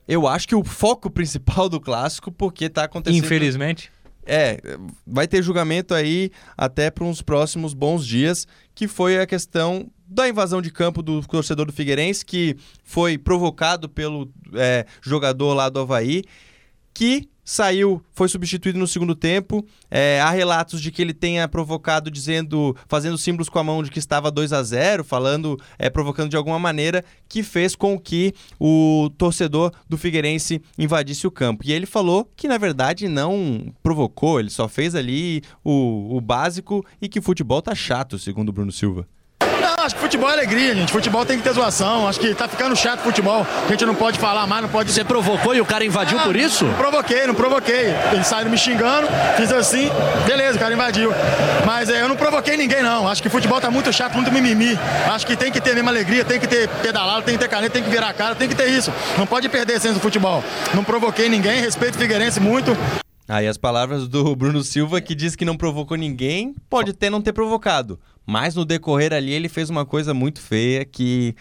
Eu 0.08 0.26
acho 0.26 0.48
que 0.48 0.54
o 0.54 0.64
foco 0.64 1.10
principal 1.10 1.68
do 1.68 1.78
clássico, 1.78 2.32
porque 2.32 2.70
tá 2.70 2.84
acontecendo. 2.84 3.22
Infelizmente. 3.22 3.92
É, 4.30 4.60
vai 5.06 5.26
ter 5.26 5.42
julgamento 5.42 5.94
aí 5.94 6.30
até 6.56 6.90
para 6.90 7.04
uns 7.04 7.22
próximos 7.22 7.72
bons 7.72 8.06
dias, 8.06 8.46
que 8.74 8.86
foi 8.86 9.18
a 9.18 9.26
questão 9.26 9.90
da 10.06 10.28
invasão 10.28 10.60
de 10.62 10.70
campo 10.70 11.02
do 11.02 11.22
torcedor 11.22 11.66
do 11.66 11.72
Figueirense, 11.72 12.24
que 12.24 12.56
foi 12.82 13.18
provocado 13.18 13.88
pelo 13.88 14.30
é, 14.54 14.86
jogador 15.02 15.54
lá 15.54 15.68
do 15.68 15.80
Havaí, 15.80 16.24
que 16.98 17.28
saiu, 17.44 18.02
foi 18.12 18.28
substituído 18.28 18.76
no 18.76 18.86
segundo 18.88 19.14
tempo. 19.14 19.64
É, 19.88 20.20
há 20.20 20.30
relatos 20.30 20.80
de 20.80 20.90
que 20.90 21.00
ele 21.00 21.14
tenha 21.14 21.46
provocado 21.46 22.10
dizendo, 22.10 22.76
fazendo 22.88 23.16
símbolos 23.16 23.48
com 23.48 23.56
a 23.60 23.62
mão 23.62 23.84
de 23.84 23.88
que 23.88 24.00
estava 24.00 24.32
2 24.32 24.52
a 24.52 24.60
0 24.64 25.04
falando, 25.04 25.56
é, 25.78 25.88
provocando 25.88 26.28
de 26.28 26.36
alguma 26.36 26.58
maneira, 26.58 27.04
que 27.28 27.44
fez 27.44 27.76
com 27.76 27.96
que 27.96 28.34
o 28.58 29.10
torcedor 29.16 29.72
do 29.88 29.96
Figueirense 29.96 30.60
invadisse 30.76 31.24
o 31.24 31.30
campo. 31.30 31.62
E 31.64 31.72
ele 31.72 31.86
falou 31.86 32.28
que, 32.34 32.48
na 32.48 32.58
verdade, 32.58 33.06
não 33.06 33.72
provocou, 33.80 34.40
ele 34.40 34.50
só 34.50 34.66
fez 34.66 34.96
ali 34.96 35.40
o, 35.62 36.16
o 36.16 36.20
básico 36.20 36.84
e 37.00 37.08
que 37.08 37.20
futebol 37.20 37.62
tá 37.62 37.76
chato, 37.76 38.18
segundo 38.18 38.48
o 38.48 38.52
Bruno 38.52 38.72
Silva. 38.72 39.06
Não, 39.78 39.84
acho 39.84 39.94
que 39.94 40.00
futebol 40.00 40.28
é 40.28 40.32
alegria, 40.32 40.74
gente. 40.74 40.90
Futebol 40.90 41.24
tem 41.24 41.38
que 41.38 41.44
ter 41.44 41.52
zoação. 41.52 42.08
Acho 42.08 42.18
que 42.18 42.34
tá 42.34 42.48
ficando 42.48 42.74
chato 42.74 42.98
futebol. 42.98 43.46
A 43.64 43.70
gente 43.70 43.86
não 43.86 43.94
pode 43.94 44.18
falar 44.18 44.44
mais, 44.44 44.62
não 44.62 44.68
pode. 44.68 44.90
Você 44.90 45.04
provocou 45.04 45.54
e 45.54 45.60
o 45.60 45.64
cara 45.64 45.84
invadiu 45.84 46.18
por 46.18 46.34
isso? 46.34 46.64
Não 46.64 46.74
provoquei, 46.74 47.26
não 47.28 47.34
provoquei. 47.34 47.94
Eles 48.12 48.26
saíram 48.26 48.50
me 48.50 48.58
xingando, 48.58 49.06
fiz 49.36 49.52
assim, 49.52 49.88
beleza, 50.26 50.56
o 50.56 50.58
cara 50.58 50.74
invadiu. 50.74 51.12
Mas 51.64 51.88
é, 51.88 52.02
eu 52.02 52.08
não 52.08 52.16
provoquei 52.16 52.56
ninguém, 52.56 52.82
não. 52.82 53.06
Acho 53.06 53.22
que 53.22 53.28
futebol 53.28 53.60
tá 53.60 53.70
muito 53.70 53.92
chato, 53.92 54.14
muito 54.14 54.32
mimimi. 54.32 54.76
Acho 55.12 55.24
que 55.24 55.36
tem 55.36 55.52
que 55.52 55.60
ter 55.60 55.76
mesmo 55.76 55.88
alegria, 55.88 56.24
tem 56.24 56.40
que 56.40 56.48
ter 56.48 56.68
pedalada, 56.82 57.22
tem 57.22 57.34
que 57.34 57.40
ter 57.40 57.48
caneta, 57.48 57.74
tem 57.74 57.84
que 57.84 57.88
virar 57.88 58.08
a 58.08 58.12
cara, 58.12 58.34
tem 58.34 58.48
que 58.48 58.56
ter 58.56 58.68
isso. 58.70 58.92
Não 59.16 59.28
pode 59.28 59.48
perder 59.48 59.74
a 59.74 59.76
essência 59.76 59.94
do 59.94 60.00
futebol. 60.00 60.42
Não 60.74 60.82
provoquei 60.82 61.28
ninguém, 61.28 61.60
respeito 61.60 61.94
o 61.94 61.98
Figueirense 61.98 62.40
muito. 62.40 62.76
Aí 63.28 63.46
as 63.46 63.56
palavras 63.56 64.08
do 64.08 64.34
Bruno 64.34 64.64
Silva, 64.64 65.00
que 65.00 65.14
diz 65.14 65.36
que 65.36 65.44
não 65.44 65.56
provocou 65.56 65.96
ninguém, 65.96 66.56
pode 66.68 66.90
até 66.90 67.08
não 67.08 67.22
ter 67.22 67.32
provocado. 67.32 68.00
Mas 68.28 68.54
no 68.54 68.66
decorrer 68.66 69.14
ali 69.14 69.32
ele 69.32 69.48
fez 69.48 69.70
uma 69.70 69.86
coisa 69.86 70.12
muito 70.12 70.38
feia 70.42 70.84
que 70.84 71.34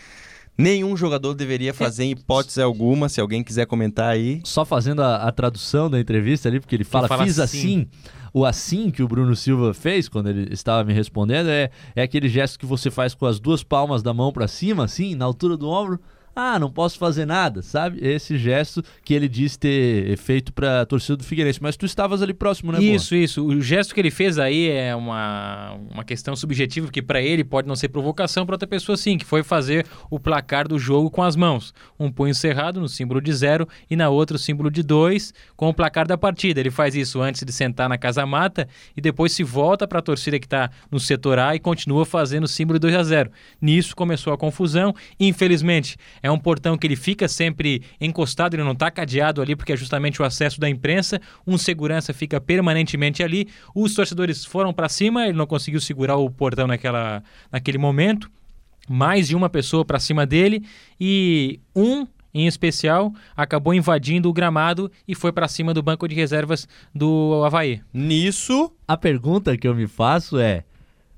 nenhum 0.57 0.95
jogador 0.95 1.33
deveria 1.33 1.73
fazer 1.73 2.05
em 2.05 2.11
hipótese 2.11 2.61
alguma. 2.61 3.09
Se 3.09 3.19
alguém 3.19 3.43
quiser 3.43 3.65
comentar 3.65 4.09
aí. 4.09 4.39
Só 4.45 4.63
fazendo 4.63 5.01
a, 5.01 5.17
a 5.17 5.31
tradução 5.33 5.89
da 5.89 5.99
entrevista 5.99 6.47
ali, 6.47 6.61
porque 6.61 6.73
ele 6.73 6.85
fala, 6.85 7.09
fala 7.09 7.25
fiz 7.25 7.39
assim. 7.39 7.57
assim. 7.57 7.87
O 8.33 8.45
assim 8.45 8.89
que 8.89 9.03
o 9.03 9.07
Bruno 9.07 9.35
Silva 9.35 9.73
fez 9.73 10.07
quando 10.07 10.29
ele 10.29 10.53
estava 10.53 10.81
me 10.85 10.93
respondendo 10.93 11.49
é, 11.49 11.69
é 11.93 12.03
aquele 12.03 12.29
gesto 12.29 12.57
que 12.57 12.65
você 12.65 12.89
faz 12.89 13.13
com 13.13 13.25
as 13.25 13.37
duas 13.37 13.63
palmas 13.63 14.01
da 14.01 14.13
mão 14.13 14.31
pra 14.31 14.47
cima, 14.47 14.85
assim, 14.85 15.13
na 15.13 15.25
altura 15.25 15.57
do 15.57 15.67
ombro. 15.67 15.99
Ah, 16.39 16.59
não 16.59 16.69
posso 16.69 16.99
fazer 16.99 17.25
nada, 17.25 17.63
sabe? 17.63 17.97
Esse 17.99 18.37
gesto 18.37 18.83
que 19.03 19.15
ele 19.15 19.27
diz 19.27 19.57
ter 19.57 20.15
feito 20.17 20.53
pra 20.53 20.85
torcida 20.85 21.17
do 21.17 21.23
Figueirense. 21.23 21.59
Mas 21.59 21.75
tu 21.75 21.83
estavas 21.83 22.21
ali 22.21 22.31
próximo, 22.31 22.71
né, 22.71 22.77
Boa? 22.77 22.91
Isso, 22.91 23.15
isso. 23.15 23.43
O 23.43 23.59
gesto 23.59 23.91
que 23.91 23.99
ele 23.99 24.11
fez 24.11 24.37
aí 24.37 24.69
é 24.69 24.95
uma, 24.95 25.73
uma 25.91 26.03
questão 26.03 26.35
subjetiva, 26.35 26.85
porque 26.85 27.01
para 27.01 27.19
ele 27.19 27.43
pode 27.43 27.67
não 27.67 27.75
ser 27.75 27.89
provocação, 27.89 28.45
para 28.45 28.53
outra 28.53 28.67
pessoa 28.67 28.95
sim, 28.95 29.17
que 29.17 29.25
foi 29.25 29.41
fazer 29.41 29.87
o 30.11 30.19
placar 30.19 30.67
do 30.67 30.77
jogo 30.77 31.09
com 31.09 31.23
as 31.23 31.35
mãos. 31.35 31.73
Um 31.99 32.11
punho 32.11 32.35
cerrado 32.35 32.79
no 32.79 32.87
símbolo 32.87 33.19
de 33.19 33.33
zero 33.33 33.67
e 33.89 33.95
na 33.95 34.09
outra 34.09 34.37
o 34.37 34.39
símbolo 34.39 34.69
de 34.69 34.83
dois 34.83 35.33
com 35.55 35.67
o 35.69 35.73
placar 35.73 36.07
da 36.07 36.19
partida. 36.19 36.59
Ele 36.59 36.69
faz 36.69 36.93
isso 36.93 37.19
antes 37.19 37.43
de 37.43 37.51
sentar 37.51 37.89
na 37.89 37.97
casa 37.97 38.23
mata 38.27 38.67
e 38.95 39.01
depois 39.01 39.31
se 39.31 39.43
volta 39.43 39.87
para 39.87 39.97
a 39.97 40.03
torcida 40.03 40.37
que 40.37 40.45
está 40.45 40.69
no 40.91 40.99
setor 40.99 41.39
A 41.39 41.55
e 41.55 41.59
continua 41.59 42.05
fazendo 42.05 42.43
o 42.43 42.47
símbolo 42.47 42.77
2 42.77 42.93
a 42.93 43.01
0. 43.01 43.31
Nisso 43.59 43.95
começou 43.95 44.31
a 44.31 44.37
confusão. 44.37 44.93
Infelizmente, 45.19 45.97
é 46.26 46.26
um 46.31 46.39
portão 46.39 46.77
que 46.77 46.85
ele 46.85 46.95
fica 46.95 47.27
sempre 47.27 47.81
encostado, 47.99 48.55
ele 48.55 48.63
não 48.63 48.71
está 48.71 48.89
cadeado 48.89 49.41
ali 49.41 49.55
porque 49.55 49.73
é 49.73 49.77
justamente 49.77 50.21
o 50.21 50.25
acesso 50.25 50.59
da 50.59 50.69
imprensa. 50.69 51.21
Um 51.45 51.57
segurança 51.57 52.13
fica 52.13 52.39
permanentemente 52.39 53.23
ali. 53.23 53.47
Os 53.75 53.93
torcedores 53.93 54.45
foram 54.45 54.73
para 54.73 54.89
cima, 54.89 55.27
ele 55.27 55.37
não 55.37 55.47
conseguiu 55.47 55.79
segurar 55.79 56.17
o 56.17 56.29
portão 56.29 56.67
naquela, 56.67 57.23
naquele 57.51 57.77
momento. 57.77 58.29
Mais 58.89 59.27
de 59.27 59.35
uma 59.35 59.49
pessoa 59.49 59.83
para 59.83 59.99
cima 59.99 60.25
dele 60.25 60.63
e 60.99 61.59
um 61.75 62.07
em 62.33 62.45
especial 62.45 63.11
acabou 63.35 63.73
invadindo 63.73 64.29
o 64.29 64.33
gramado 64.33 64.91
e 65.07 65.15
foi 65.15 65.31
para 65.31 65.47
cima 65.47 65.73
do 65.73 65.81
banco 65.81 66.07
de 66.07 66.15
reservas 66.15 66.67
do 66.93 67.41
Havaí. 67.45 67.81
Nisso, 67.93 68.71
A 68.87 68.95
pergunta 68.95 69.57
que 69.57 69.67
eu 69.67 69.75
me 69.75 69.87
faço 69.87 70.39
é: 70.39 70.63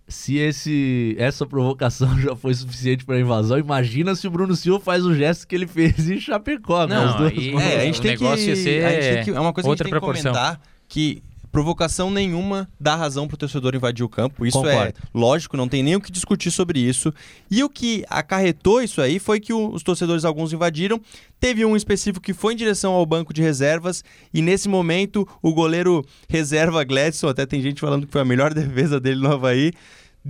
se 0.09 0.37
esse, 0.37 1.15
essa 1.17 1.45
provocação 1.45 2.09
já 2.19 2.35
foi 2.35 2.53
suficiente 2.53 3.05
para 3.05 3.19
invasão, 3.19 3.57
imagina 3.57 4.13
se 4.15 4.27
o 4.27 4.31
Bruno 4.31 4.55
Silva 4.55 4.79
faz 4.79 5.05
o 5.05 5.13
gesto 5.15 5.47
que 5.47 5.55
ele 5.55 5.67
fez 5.67 6.09
em 6.09 6.19
Chapecó. 6.19 6.87
com 6.87 6.93
Não, 6.93 7.09
as 7.09 7.15
duas 7.15 7.31
aí- 7.31 7.51
mãos. 7.53 7.63
é, 7.63 7.75
a 7.75 7.77
o 7.77 7.81
gente 7.85 8.01
tem 8.01 8.17
que. 8.17 8.23
negócio 8.23 8.45
ia 8.49 8.55
ser 8.55 8.85
a 8.85 8.89
gente 8.91 9.15
tem 9.15 9.23
que- 9.25 9.29
é 9.31 9.39
uma 9.39 9.53
coisa 9.53 9.69
outra 9.69 9.85
que 9.87 9.93
a 9.93 9.97
gente 9.97 10.01
tem 10.03 10.13
que 10.13 10.21
comentar 10.29 10.59
que 10.87 11.21
provocação 11.51 12.11
nenhuma 12.11 12.69
dá 12.79 12.95
razão 12.95 13.27
pro 13.27 13.35
torcedor 13.35 13.73
invadir 13.73 14.03
o 14.05 14.09
campo. 14.09 14.45
Isso 14.45 14.55
Concordo. 14.59 14.89
é 14.89 14.93
lógico, 15.15 15.57
não 15.57 15.67
tem 15.67 15.81
nem 15.81 15.95
o 15.95 16.01
que 16.01 16.11
discutir 16.11 16.51
sobre 16.51 16.79
isso. 16.79 17.11
E 17.49 17.63
o 17.63 17.69
que 17.69 18.05
acarretou 18.07 18.83
isso 18.83 19.01
aí 19.01 19.17
foi 19.17 19.39
que 19.39 19.51
o- 19.51 19.71
os 19.73 19.81
torcedores, 19.81 20.25
alguns 20.25 20.53
invadiram. 20.53 21.01
Teve 21.39 21.65
um 21.65 21.75
específico 21.75 22.23
que 22.23 22.35
foi 22.35 22.53
em 22.53 22.55
direção 22.55 22.93
ao 22.93 23.03
banco 23.03 23.33
de 23.33 23.41
reservas. 23.41 24.03
E 24.31 24.43
nesse 24.43 24.69
momento, 24.69 25.27
o 25.41 25.51
goleiro 25.51 26.05
reserva 26.27 26.83
Gladson, 26.83 27.27
até 27.29 27.47
tem 27.47 27.63
gente 27.63 27.81
falando 27.81 28.05
que 28.05 28.11
foi 28.11 28.21
a 28.21 28.25
melhor 28.25 28.53
defesa 28.53 28.99
dele 28.99 29.19
no 29.19 29.31
Havaí. 29.33 29.71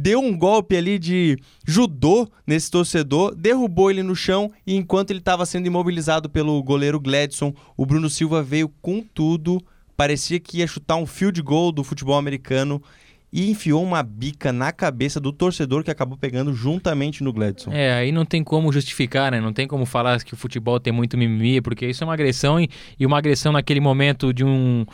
Deu 0.01 0.21
um 0.21 0.37
golpe 0.37 0.77
ali 0.77 0.97
de 0.97 1.37
judô 1.67 2.25
nesse 2.47 2.71
torcedor, 2.71 3.35
derrubou 3.35 3.91
ele 3.91 4.01
no 4.01 4.15
chão 4.15 4.49
e 4.65 4.73
enquanto 4.73 5.09
ele 5.09 5.19
estava 5.19 5.45
sendo 5.45 5.67
imobilizado 5.67 6.29
pelo 6.29 6.63
goleiro 6.63 7.01
Gladson, 7.01 7.53
o 7.75 7.85
Bruno 7.85 8.09
Silva 8.09 8.41
veio 8.41 8.69
com 8.81 9.01
tudo. 9.01 9.61
Parecia 9.97 10.39
que 10.39 10.59
ia 10.59 10.67
chutar 10.67 10.95
um 10.95 11.05
field 11.05 11.41
goal 11.41 11.73
do 11.73 11.83
futebol 11.83 12.17
americano 12.17 12.81
e 13.29 13.51
enfiou 13.51 13.83
uma 13.83 14.01
bica 14.01 14.53
na 14.53 14.71
cabeça 14.71 15.19
do 15.19 15.33
torcedor 15.33 15.83
que 15.83 15.91
acabou 15.91 16.17
pegando 16.17 16.53
juntamente 16.53 17.21
no 17.21 17.33
Gladson. 17.33 17.73
É, 17.73 17.91
aí 17.91 18.13
não 18.13 18.23
tem 18.23 18.41
como 18.41 18.71
justificar, 18.71 19.33
né? 19.33 19.41
Não 19.41 19.51
tem 19.51 19.67
como 19.67 19.85
falar 19.85 20.23
que 20.23 20.33
o 20.33 20.37
futebol 20.37 20.79
tem 20.79 20.93
muito 20.93 21.17
mimimi, 21.17 21.59
porque 21.59 21.85
isso 21.85 22.05
é 22.05 22.07
uma 22.07 22.13
agressão 22.13 22.57
e, 22.57 22.69
e 22.97 23.05
uma 23.05 23.17
agressão 23.17 23.51
naquele 23.51 23.81
momento 23.81 24.33
de 24.33 24.45
um 24.45 24.85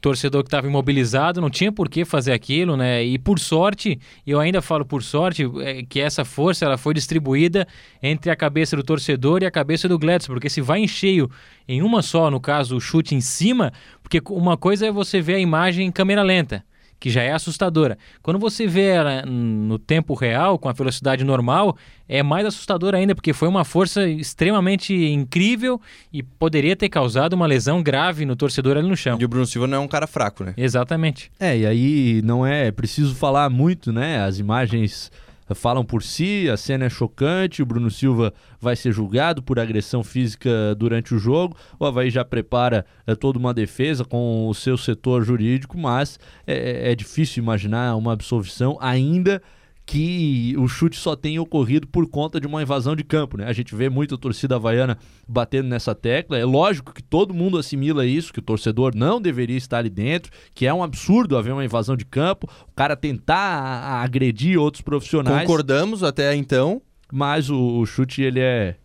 torcedor 0.00 0.42
que 0.42 0.48
estava 0.48 0.66
imobilizado, 0.66 1.40
não 1.40 1.50
tinha 1.50 1.70
por 1.70 1.88
que 1.88 2.04
fazer 2.04 2.32
aquilo, 2.32 2.76
né? 2.76 3.04
E 3.04 3.18
por 3.18 3.38
sorte, 3.38 4.00
eu 4.26 4.40
ainda 4.40 4.62
falo 4.62 4.84
por 4.84 5.02
sorte, 5.02 5.44
é, 5.60 5.82
que 5.82 6.00
essa 6.00 6.24
força 6.24 6.64
ela 6.64 6.78
foi 6.78 6.94
distribuída 6.94 7.66
entre 8.02 8.30
a 8.30 8.36
cabeça 8.36 8.76
do 8.76 8.82
torcedor 8.82 9.42
e 9.42 9.46
a 9.46 9.50
cabeça 9.50 9.88
do 9.88 9.98
Gladson, 9.98 10.32
porque 10.32 10.48
se 10.48 10.60
vai 10.60 10.80
em 10.80 10.88
cheio 10.88 11.30
em 11.68 11.82
uma 11.82 12.02
só, 12.02 12.30
no 12.30 12.40
caso 12.40 12.76
o 12.76 12.80
chute 12.80 13.14
em 13.14 13.20
cima, 13.20 13.72
porque 14.02 14.20
uma 14.30 14.56
coisa 14.56 14.86
é 14.86 14.92
você 14.92 15.20
ver 15.20 15.34
a 15.34 15.40
imagem 15.40 15.86
em 15.86 15.92
câmera 15.92 16.22
lenta, 16.22 16.64
que 17.00 17.08
já 17.08 17.22
é 17.22 17.32
assustadora. 17.32 17.96
Quando 18.22 18.38
você 18.38 18.66
vê 18.66 18.88
ela 18.88 19.22
no 19.26 19.78
tempo 19.78 20.14
real, 20.14 20.58
com 20.58 20.68
a 20.68 20.72
velocidade 20.72 21.24
normal, 21.24 21.76
é 22.06 22.22
mais 22.22 22.44
assustador 22.44 22.94
ainda, 22.94 23.14
porque 23.14 23.32
foi 23.32 23.48
uma 23.48 23.64
força 23.64 24.06
extremamente 24.06 24.94
incrível 24.94 25.80
e 26.12 26.22
poderia 26.22 26.76
ter 26.76 26.90
causado 26.90 27.32
uma 27.32 27.46
lesão 27.46 27.82
grave 27.82 28.26
no 28.26 28.36
torcedor 28.36 28.76
ali 28.76 28.86
no 28.86 28.96
chão. 28.96 29.16
E 29.18 29.24
o 29.24 29.28
Bruno 29.28 29.46
Silva 29.46 29.66
não 29.66 29.78
é 29.78 29.80
um 29.80 29.88
cara 29.88 30.06
fraco, 30.06 30.44
né? 30.44 30.52
Exatamente. 30.56 31.32
É, 31.40 31.56
e 31.56 31.66
aí 31.66 32.22
não 32.22 32.46
é 32.46 32.70
preciso 32.70 33.14
falar 33.14 33.48
muito, 33.48 33.92
né? 33.92 34.22
As 34.22 34.38
imagens 34.38 35.10
falam 35.54 35.84
por 35.84 36.02
si, 36.02 36.48
a 36.48 36.56
cena 36.56 36.86
é 36.86 36.88
chocante, 36.88 37.62
o 37.62 37.66
Bruno 37.66 37.90
Silva 37.90 38.32
vai 38.60 38.76
ser 38.76 38.92
julgado 38.92 39.42
por 39.42 39.58
agressão 39.58 40.02
física 40.02 40.74
durante 40.76 41.14
o 41.14 41.18
jogo, 41.18 41.56
o 41.78 41.84
Havaí 41.84 42.10
já 42.10 42.24
prepara 42.24 42.84
eh, 43.06 43.14
toda 43.14 43.38
uma 43.38 43.52
defesa 43.52 44.04
com 44.04 44.48
o 44.48 44.54
seu 44.54 44.76
setor 44.76 45.24
jurídico, 45.24 45.78
mas 45.78 46.18
é, 46.46 46.92
é 46.92 46.94
difícil 46.94 47.42
imaginar 47.42 47.96
uma 47.96 48.12
absolvição 48.12 48.78
ainda 48.80 49.42
que 49.90 50.54
o 50.56 50.68
chute 50.68 50.96
só 50.96 51.16
tenha 51.16 51.42
ocorrido 51.42 51.84
por 51.88 52.06
conta 52.08 52.40
de 52.40 52.46
uma 52.46 52.62
invasão 52.62 52.94
de 52.94 53.02
campo, 53.02 53.36
né? 53.36 53.46
A 53.46 53.52
gente 53.52 53.74
vê 53.74 53.88
muita 53.88 54.16
torcida 54.16 54.54
havaiana 54.54 54.96
batendo 55.26 55.68
nessa 55.68 55.96
tecla. 55.96 56.38
É 56.38 56.44
lógico 56.44 56.94
que 56.94 57.02
todo 57.02 57.34
mundo 57.34 57.58
assimila 57.58 58.06
isso, 58.06 58.32
que 58.32 58.38
o 58.38 58.42
torcedor 58.42 58.94
não 58.94 59.20
deveria 59.20 59.56
estar 59.56 59.78
ali 59.78 59.90
dentro, 59.90 60.30
que 60.54 60.64
é 60.64 60.72
um 60.72 60.84
absurdo 60.84 61.36
haver 61.36 61.52
uma 61.52 61.64
invasão 61.64 61.96
de 61.96 62.04
campo, 62.04 62.48
o 62.68 62.72
cara 62.76 62.94
tentar 62.94 63.34
a- 63.36 63.80
a 63.96 64.02
agredir 64.04 64.56
outros 64.60 64.80
profissionais. 64.80 65.40
Concordamos 65.40 66.04
até 66.04 66.36
então. 66.36 66.80
mas 67.12 67.50
o, 67.50 67.58
o 67.80 67.84
chute 67.84 68.22
ele 68.22 68.38
é, 68.38 68.76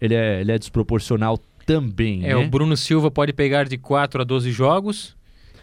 ele 0.00 0.12
é, 0.14 0.40
ele 0.40 0.50
é 0.50 0.58
desproporcional 0.58 1.38
também. 1.64 2.24
É, 2.24 2.28
né? 2.30 2.36
o 2.36 2.48
Bruno 2.48 2.76
Silva 2.76 3.08
pode 3.12 3.32
pegar 3.32 3.68
de 3.68 3.78
4 3.78 4.22
a 4.22 4.24
12 4.24 4.50
jogos. 4.50 5.16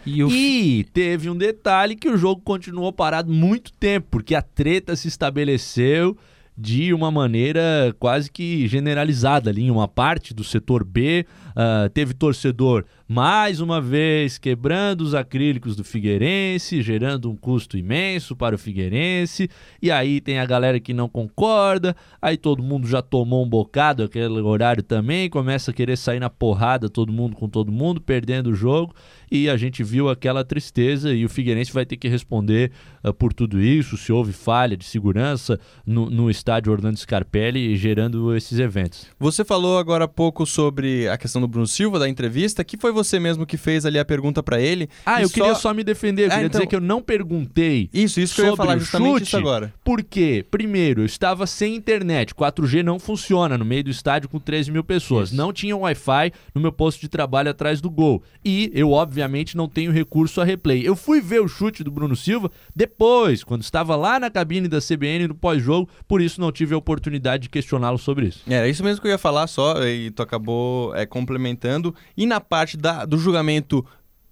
E 0.05 0.23
o 0.23 0.29
E 0.29 0.83
teve 0.93 1.29
um 1.29 1.35
detalhe 1.35 1.95
que 1.95 2.07
o 2.07 2.17
jogo 2.17 2.41
continuou 2.41 2.93
parado 2.93 3.31
muito 3.31 3.73
tempo, 3.73 4.07
porque 4.11 4.35
a 4.35 4.41
treta 4.41 4.95
se 4.95 5.07
estabeleceu 5.07 6.15
de 6.57 6.93
uma 6.93 7.11
maneira 7.11 7.93
quase 7.99 8.31
que 8.31 8.67
generalizada 8.67 9.49
ali 9.49 9.63
em 9.63 9.71
uma 9.71 9.87
parte 9.87 10.33
do 10.33 10.43
setor 10.43 10.83
B. 10.83 11.25
ah, 11.55 11.89
teve 11.93 12.13
torcedor 12.13 12.85
mais 13.07 13.59
uma 13.59 13.79
vez 13.79 14.37
quebrando 14.37 15.01
os 15.01 15.13
acrílicos 15.13 15.75
do 15.75 15.83
Figueirense, 15.83 16.81
gerando 16.81 17.29
um 17.29 17.35
custo 17.35 17.77
imenso 17.77 18.35
para 18.35 18.55
o 18.55 18.57
Figueirense. 18.57 19.49
E 19.81 19.91
aí 19.91 20.19
tem 20.19 20.39
a 20.39 20.45
galera 20.45 20.79
que 20.79 20.93
não 20.93 21.07
concorda, 21.07 21.95
aí 22.21 22.35
todo 22.35 22.63
mundo 22.63 22.87
já 22.87 23.01
tomou 23.01 23.45
um 23.45 23.49
bocado 23.49 24.03
aquele 24.03 24.41
horário 24.41 24.81
também, 24.81 25.29
começa 25.29 25.71
a 25.71 25.73
querer 25.73 25.97
sair 25.97 26.19
na 26.19 26.29
porrada 26.29 26.89
todo 26.89 27.13
mundo 27.13 27.35
com 27.35 27.47
todo 27.47 27.71
mundo, 27.71 28.01
perdendo 28.01 28.49
o 28.49 28.55
jogo. 28.55 28.93
E 29.31 29.49
a 29.49 29.57
gente 29.57 29.83
viu 29.83 30.09
aquela 30.09 30.43
tristeza 30.43 31.13
e 31.13 31.25
o 31.25 31.29
Figueirense 31.29 31.71
vai 31.71 31.85
ter 31.85 31.97
que 31.97 32.07
responder 32.07 32.71
ah, 33.03 33.13
por 33.13 33.33
tudo 33.33 33.61
isso, 33.61 33.97
se 33.97 34.11
houve 34.11 34.33
falha 34.33 34.75
de 34.75 34.85
segurança 34.85 35.59
no, 35.85 36.09
no 36.09 36.29
estádio 36.29 36.71
Orlando 36.71 36.97
Scarpelli 36.97 37.75
gerando 37.75 38.35
esses 38.35 38.59
eventos. 38.59 39.07
Você 39.19 39.45
falou 39.45 39.77
agora 39.77 40.05
há 40.05 40.07
pouco 40.07 40.45
sobre 40.45 41.07
a 41.07 41.17
questão 41.17 41.41
do 41.41 41.44
Bruno 41.47 41.67
Silva, 41.67 41.99
da 41.99 42.07
entrevista, 42.09 42.63
que 42.63 42.77
foi 42.77 42.91
você 42.91 43.19
mesmo 43.19 43.45
que 43.45 43.57
fez 43.57 43.85
ali 43.85 43.97
a 43.99 44.05
pergunta 44.05 44.41
pra 44.43 44.59
ele. 44.59 44.89
Ah, 45.05 45.21
eu 45.21 45.29
queria 45.29 45.55
só 45.55 45.73
me 45.73 45.83
defender, 45.83 46.23
eu 46.23 46.27
Ah, 46.27 46.29
queria 46.31 46.45
então- 46.47 46.59
dizer 46.59 46.67
que 46.69 46.75
eu 46.75 46.81
não 46.81 47.01
perguntei 47.01 47.89
Isso, 47.93 48.19
isso 48.19 48.35
que 48.35 48.41
eu 48.41 48.45
ia 48.47 48.55
falar 48.55 48.77
justamente 48.77 49.11
chute, 49.13 49.23
isso 49.23 49.37
agora. 49.37 49.73
Porque, 49.83 50.45
primeiro, 50.49 51.01
eu 51.01 51.05
estava 51.05 51.45
sem 51.47 51.75
internet, 51.75 52.33
4G 52.33 52.83
não 52.83 52.99
funciona 52.99 53.57
no 53.57 53.65
meio 53.65 53.83
do 53.83 53.89
estádio 53.89 54.29
com 54.29 54.39
13 54.39 54.71
mil 54.71 54.83
pessoas. 54.83 55.31
Não 55.31 55.51
tinha 55.53 55.75
Wi-Fi 55.75 56.31
no 56.53 56.61
meu 56.61 56.71
posto 56.71 57.01
de 57.01 57.07
trabalho 57.07 57.49
atrás 57.49 57.81
do 57.81 57.89
gol. 57.89 58.23
E 58.43 58.71
eu, 58.73 58.91
obviamente, 58.91 59.57
não 59.57 59.67
tenho 59.67 59.91
recurso 59.91 60.39
a 60.41 60.43
replay. 60.45 60.81
Eu 60.87 60.95
fui 60.95 61.21
ver 61.21 61.41
o 61.41 61.47
chute 61.47 61.83
do 61.83 61.91
Bruno 61.91 62.15
Silva 62.15 62.51
depois, 62.75 63.43
quando 63.43 63.63
estava 63.63 63.95
lá 63.95 64.19
na 64.19 64.29
cabine 64.29 64.67
da 64.67 64.79
CBN 64.79 65.27
no 65.27 65.35
pós-jogo, 65.35 65.89
por 66.07 66.21
isso 66.21 66.39
não 66.39 66.51
tive 66.51 66.73
a 66.73 66.77
oportunidade 66.77 67.43
de 67.43 67.49
questioná-lo 67.49 67.97
sobre 67.97 68.27
isso. 68.27 68.41
Era 68.47 68.67
isso 68.67 68.83
mesmo 68.83 69.01
que 69.01 69.07
eu 69.07 69.11
ia 69.11 69.17
falar 69.17 69.47
só, 69.47 69.83
e 69.85 70.11
tu 70.11 70.21
acabou 70.21 70.93
é, 70.95 71.05
complementando. 71.35 71.93
E 72.15 72.25
na 72.25 72.39
parte 72.39 72.77
da- 72.77 73.05
do 73.05 73.17
julgamento 73.17 73.85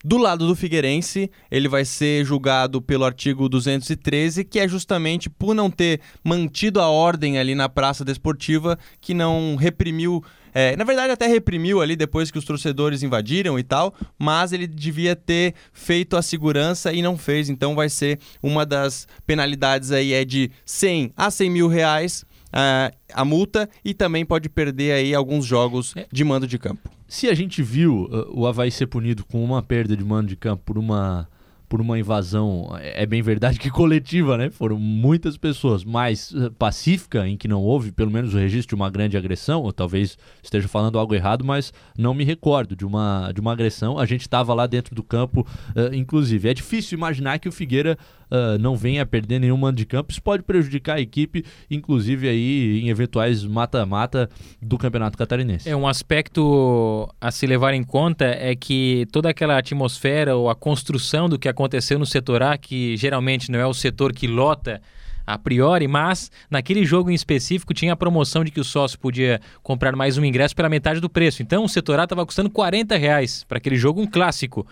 do 0.05 0.17
lado 0.17 0.45
do 0.45 0.55
Figueirense, 0.55 1.31
ele 1.49 1.69
vai 1.69 1.85
ser 1.85 2.25
julgado 2.25 2.81
pelo 2.81 3.05
artigo 3.05 3.47
213, 3.47 4.43
que 4.43 4.59
é 4.59 4.67
justamente 4.67 5.29
por 5.29 5.53
não 5.55 5.69
ter 5.71 6.01
mantido 6.23 6.81
a 6.81 6.89
ordem 6.89 7.37
ali 7.37 7.55
na 7.55 7.69
Praça 7.69 8.03
Desportiva, 8.03 8.77
que 8.99 9.13
não 9.13 9.55
reprimiu. 9.55 10.23
é, 10.55 10.75
na 10.75 10.83
verdade, 10.83 11.11
até 11.11 11.25
reprimiu 11.25 11.81
ali 11.81 11.95
depois 11.95 12.29
que 12.29 12.37
os 12.37 12.45
torcedores 12.45 13.01
invadiram 13.01 13.57
e 13.57 13.63
tal, 13.63 13.91
mas 14.19 14.53
ele 14.53 14.67
devia 14.67 15.15
ter 15.15 15.55
feito 15.71 16.15
a 16.15 16.21
segurança 16.21 16.93
e 16.93 17.01
não 17.01 17.17
fez. 17.17 17.49
Então, 17.49 17.73
vai 17.73 17.89
ser 17.89 18.19
uma 18.41 18.63
das 18.63 19.07
penalidades 19.25 19.91
aí 19.91 20.13
é 20.13 20.23
de 20.23 20.51
100 20.63 21.11
a 21.17 21.31
100 21.31 21.49
mil 21.49 21.67
reais 21.67 22.23
ah, 22.53 22.91
a 23.11 23.25
multa 23.25 23.67
e 23.83 23.95
também 23.95 24.23
pode 24.23 24.47
perder 24.47 24.91
aí 24.91 25.15
alguns 25.15 25.43
jogos 25.43 25.95
de 26.11 26.23
mando 26.23 26.45
de 26.45 26.59
campo. 26.59 26.89
Se 27.07 27.27
a 27.27 27.33
gente 27.33 27.63
viu 27.63 28.05
uh, 28.05 28.39
o 28.39 28.45
Havaí 28.45 28.71
ser 28.71 28.87
punido 28.87 29.25
com 29.25 29.43
uma 29.43 29.61
perda 29.61 29.97
de 29.97 30.03
mando 30.03 30.27
de 30.27 30.35
campo 30.35 30.63
por 30.63 30.77
uma, 30.77 31.27
por 31.67 31.81
uma 31.81 31.97
invasão, 31.97 32.75
é 32.79 33.03
é 33.03 33.05
bem 33.05 33.21
verdade 33.21 33.59
que 33.59 33.69
coletiva, 33.69 34.37
né? 34.37 34.49
Foram 34.49 34.77
muitas 34.77 35.35
pessoas, 35.35 35.83
mas 35.83 36.31
uh, 36.31 36.51
pacífica, 36.51 37.27
em 37.27 37.35
que 37.35 37.47
não 37.47 37.61
houve 37.61 37.91
pelo 37.91 38.11
menos 38.11 38.33
o 38.33 38.37
registro 38.37 38.75
de 38.75 38.81
uma 38.81 38.89
grande 38.89 39.17
agressão, 39.17 39.61
ou 39.61 39.73
talvez 39.73 40.17
esteja 40.41 40.67
falando 40.67 40.99
algo 40.99 41.13
errado, 41.15 41.43
mas 41.43 41.73
não 41.97 42.13
me 42.13 42.23
recordo 42.23 42.75
de 42.75 42.85
uma, 42.85 43.31
de 43.33 43.41
uma 43.41 43.51
agressão. 43.51 43.97
A 43.97 44.05
gente 44.05 44.21
estava 44.21 44.53
lá 44.53 44.67
dentro 44.67 44.95
do 44.95 45.03
campo, 45.03 45.41
uh, 45.75 45.93
inclusive. 45.93 46.49
É 46.49 46.53
difícil 46.53 46.97
imaginar 46.97 47.39
que 47.39 47.49
o 47.49 47.51
Figueira 47.51 47.97
uh, 48.33 48.57
não 48.59 48.75
venha 48.75 49.03
a 49.03 49.05
perder 49.05 49.39
nenhum 49.39 49.55
mando 49.55 49.77
de 49.77 49.85
campo. 49.85 50.11
Isso 50.11 50.21
pode 50.21 50.43
prejudicar 50.43 50.97
a 50.97 51.01
equipe, 51.01 51.45
inclusive 51.69 52.27
aí 52.27 52.81
em 52.81 52.89
eventuais 52.89 53.45
mata-mata 53.45 54.29
do 54.61 54.77
Campeonato 54.77 55.17
Catarinense. 55.17 55.69
É 55.69 55.75
um 55.75 55.87
aspecto 55.87 57.07
a 57.21 57.31
se 57.31 57.45
levar 57.45 57.73
em 57.73 57.83
conta 57.83 58.25
é 58.25 58.55
que 58.55 59.07
toda 59.11 59.29
aquela 59.29 59.57
atmosfera 59.57 60.35
ou 60.35 60.49
a 60.49 60.55
construção 60.55 61.29
do 61.29 61.37
que 61.37 61.47
aconteceu 61.47 61.99
no 61.99 62.05
setor 62.05 62.41
A, 62.41 62.57
que 62.57 62.97
geralmente 62.97 63.51
não 63.51 63.59
é 63.59 63.65
o 63.65 63.73
setor 63.73 64.11
que 64.11 64.27
lota 64.27 64.81
a 65.25 65.37
priori, 65.37 65.87
mas 65.87 66.31
naquele 66.49 66.85
jogo 66.85 67.09
em 67.09 67.13
específico 67.13 67.73
tinha 67.73 67.93
a 67.93 67.95
promoção 67.95 68.43
de 68.43 68.51
que 68.51 68.59
o 68.59 68.63
sócio 68.63 68.99
podia 68.99 69.39
comprar 69.61 69.95
mais 69.95 70.17
um 70.17 70.25
ingresso 70.25 70.55
pela 70.55 70.69
metade 70.69 70.99
do 70.99 71.09
preço. 71.09 71.41
Então 71.41 71.63
o 71.63 71.69
setor 71.69 71.99
A 71.99 72.03
estava 72.03 72.25
custando 72.25 72.49
40 72.49 72.97
reais 72.97 73.43
para 73.45 73.57
aquele 73.57 73.75
jogo, 73.75 74.01
um 74.01 74.07
clássico. 74.07 74.67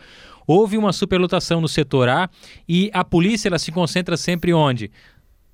Houve 0.47 0.77
uma 0.77 0.91
superlotação 0.93 1.61
no 1.61 1.67
setor 1.67 2.09
A 2.09 2.29
e 2.67 2.89
a 2.93 3.03
polícia 3.03 3.47
ela 3.49 3.59
se 3.59 3.71
concentra 3.71 4.15
sempre 4.17 4.53
onde? 4.53 4.91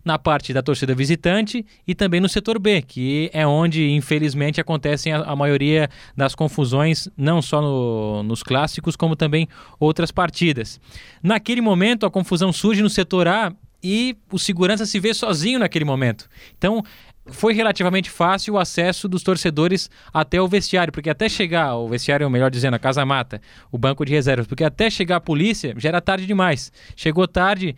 na 0.06 0.18
parte 0.18 0.54
da 0.54 0.62
torcida 0.62 0.96
visitante 0.96 1.66
e 1.86 1.94
também 1.94 2.22
no 2.22 2.30
setor 2.30 2.58
B, 2.60 2.82
que 2.82 3.30
é 3.34 3.46
onde, 3.46 3.90
infelizmente, 3.92 4.62
acontecem 4.62 5.12
a, 5.12 5.18
a 5.18 5.36
maioria 5.36 5.90
das 6.16 6.34
confusões, 6.34 7.10
não 7.18 7.42
só 7.42 7.62
no- 7.62 8.24
nos 8.24 8.42
clássicos, 8.42 8.96
como 8.96 9.18
também 9.18 9.50
outras 9.78 10.10
partidas. 10.10 10.80
Naquele 11.22 11.60
momento, 11.60 12.06
a 12.06 12.10
confusão 12.10 12.54
surge 12.54 12.82
no 12.82 12.90
setor 12.90 13.28
A 13.28 13.54
e 13.84 14.16
o 14.32 14.40
segurança 14.40 14.86
se 14.86 14.98
vê 14.98 15.14
sozinho 15.14 15.60
naquele 15.60 15.84
momento. 15.84 16.30
Então, 16.58 16.82
foi 17.30 17.54
relativamente 17.54 18.10
fácil 18.10 18.56
o 18.56 18.58
acesso 18.58 19.08
dos 19.08 19.22
torcedores 19.24 19.90
até 20.14 20.42
o 20.42 20.48
vestiário, 20.48 20.92
porque 20.94 21.10
até 21.10 21.28
chegar, 21.30 21.76
o 21.76 21.88
vestiário, 21.88 22.30
melhor 22.30 22.50
dizendo, 22.50 22.76
a 22.76 22.80
casa 22.80 23.06
mata, 23.06 23.42
o 23.72 23.78
banco 23.78 24.06
de 24.06 24.12
reservas, 24.14 24.48
porque 24.48 24.64
até 24.64 24.90
chegar 24.90 25.18
a 25.18 25.22
polícia 25.22 25.74
já 25.78 25.90
era 25.90 26.02
tarde 26.02 26.26
demais. 26.26 26.72
Chegou 26.96 27.28
tarde, 27.28 27.76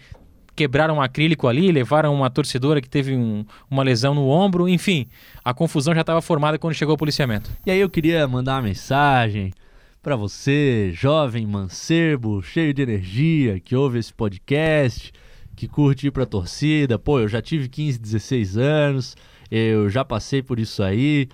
quebraram 0.55 0.95
um 0.95 1.01
acrílico 1.01 1.47
ali, 1.47 1.71
levaram 1.71 2.13
uma 2.13 2.29
torcedora 2.29 2.81
que 2.81 2.89
teve 2.89 3.15
um- 3.15 3.45
uma 3.71 3.81
lesão 3.83 4.13
no 4.13 4.27
ombro, 4.27 4.67
enfim, 4.67 5.07
a 5.43 5.53
confusão 5.53 5.93
já 5.95 6.01
estava 6.01 6.21
formada 6.21 6.59
quando 6.59 6.73
chegou 6.73 6.95
o 6.95 6.97
policiamento. 6.97 7.49
E 7.65 7.71
aí 7.71 7.79
eu 7.79 7.89
queria 7.89 8.27
mandar 8.27 8.55
uma 8.55 8.63
mensagem 8.63 9.53
pra 10.01 10.15
você, 10.15 10.91
jovem 10.93 11.45
mancebo, 11.45 12.41
cheio 12.41 12.73
de 12.73 12.81
energia, 12.81 13.59
que 13.59 13.75
ouve 13.75 13.99
esse 13.99 14.13
podcast, 14.13 15.11
que 15.55 15.67
curte 15.67 16.07
ir 16.07 16.11
pra 16.11 16.25
torcida. 16.25 16.97
Pô, 16.97 17.19
eu 17.19 17.27
já 17.27 17.41
tive 17.41 17.67
15, 17.67 17.99
16 17.99 18.57
anos, 18.57 19.15
eu 19.49 19.89
já 19.89 20.03
passei 20.05 20.41
por 20.41 20.59
isso 20.59 20.83
aí. 20.83 21.27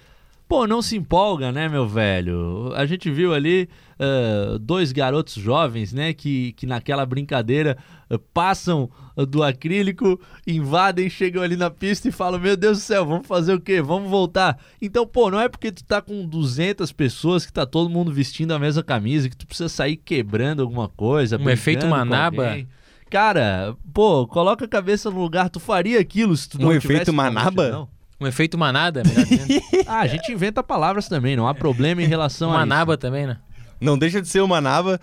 Pô, 0.47 0.67
não 0.67 0.79
se 0.79 0.95
empolga, 0.95 1.51
né, 1.51 1.67
meu 1.67 1.87
velho? 1.87 2.71
A 2.75 2.85
gente 2.85 3.09
viu 3.09 3.33
ali 3.33 3.67
ah, 3.99 4.57
dois 4.61 4.91
garotos 4.91 5.33
jovens, 5.33 5.91
né, 5.91 6.13
que, 6.13 6.53
que 6.53 6.67
naquela 6.67 7.03
brincadeira 7.03 7.75
ah, 8.07 8.19
passam 8.31 8.87
ah, 9.17 9.25
do 9.25 9.41
acrílico, 9.41 10.19
invadem, 10.45 11.09
chegam 11.09 11.41
ali 11.41 11.55
na 11.55 11.71
pista 11.71 12.07
e 12.07 12.11
falam: 12.11 12.39
Meu 12.39 12.55
Deus 12.55 12.77
do 12.77 12.81
céu, 12.81 13.03
vamos 13.05 13.25
fazer 13.25 13.55
o 13.55 13.59
quê? 13.59 13.81
Vamos 13.81 14.07
voltar. 14.07 14.59
Então, 14.79 15.07
pô, 15.07 15.31
não 15.31 15.39
é 15.39 15.49
porque 15.49 15.71
tu 15.71 15.83
tá 15.83 15.99
com 15.99 16.23
200 16.27 16.91
pessoas 16.91 17.43
que 17.43 17.51
tá 17.51 17.65
todo 17.65 17.89
mundo 17.89 18.13
vestindo 18.13 18.53
a 18.53 18.59
mesma 18.59 18.83
camisa 18.83 19.27
que 19.27 19.35
tu 19.35 19.47
precisa 19.47 19.67
sair 19.69 19.95
quebrando 19.97 20.61
alguma 20.61 20.87
coisa. 20.87 21.39
Um 21.41 21.49
efeito 21.49 21.87
manaba. 21.87 22.49
alguém. 22.49 22.67
Cara, 23.09 23.75
pô, 23.93 24.27
coloca 24.27 24.65
a 24.65 24.67
cabeça 24.67 25.09
no 25.09 25.19
lugar. 25.21 25.49
Tu 25.49 25.59
faria 25.59 25.99
aquilo 25.99 26.35
se 26.37 26.49
tu 26.49 26.59
Um 26.59 26.65
não 26.65 26.71
efeito 26.71 27.05
tivesse 27.05 27.05
com 27.11 27.21
a 27.21 27.23
manaba? 27.31 27.63
multidão? 27.63 27.94
Um 28.19 28.25
efeito 28.25 28.57
manada, 28.57 29.03
melhor 29.03 29.25
dizendo. 29.25 29.63
Ah, 29.87 29.99
a 29.99 30.07
gente 30.07 30.31
inventa 30.31 30.63
palavras 30.63 31.07
também, 31.07 31.35
não 31.35 31.47
há 31.47 31.53
problema 31.53 32.01
em 32.01 32.07
relação 32.07 32.51
a 32.51 32.59
manaba 32.59 32.93
isso. 32.93 32.99
também, 32.99 33.27
né? 33.27 33.37
Não 33.79 33.97
deixa 33.97 34.21
de 34.21 34.27
ser 34.27 34.41
uma 34.41 34.59
nava. 34.59 34.99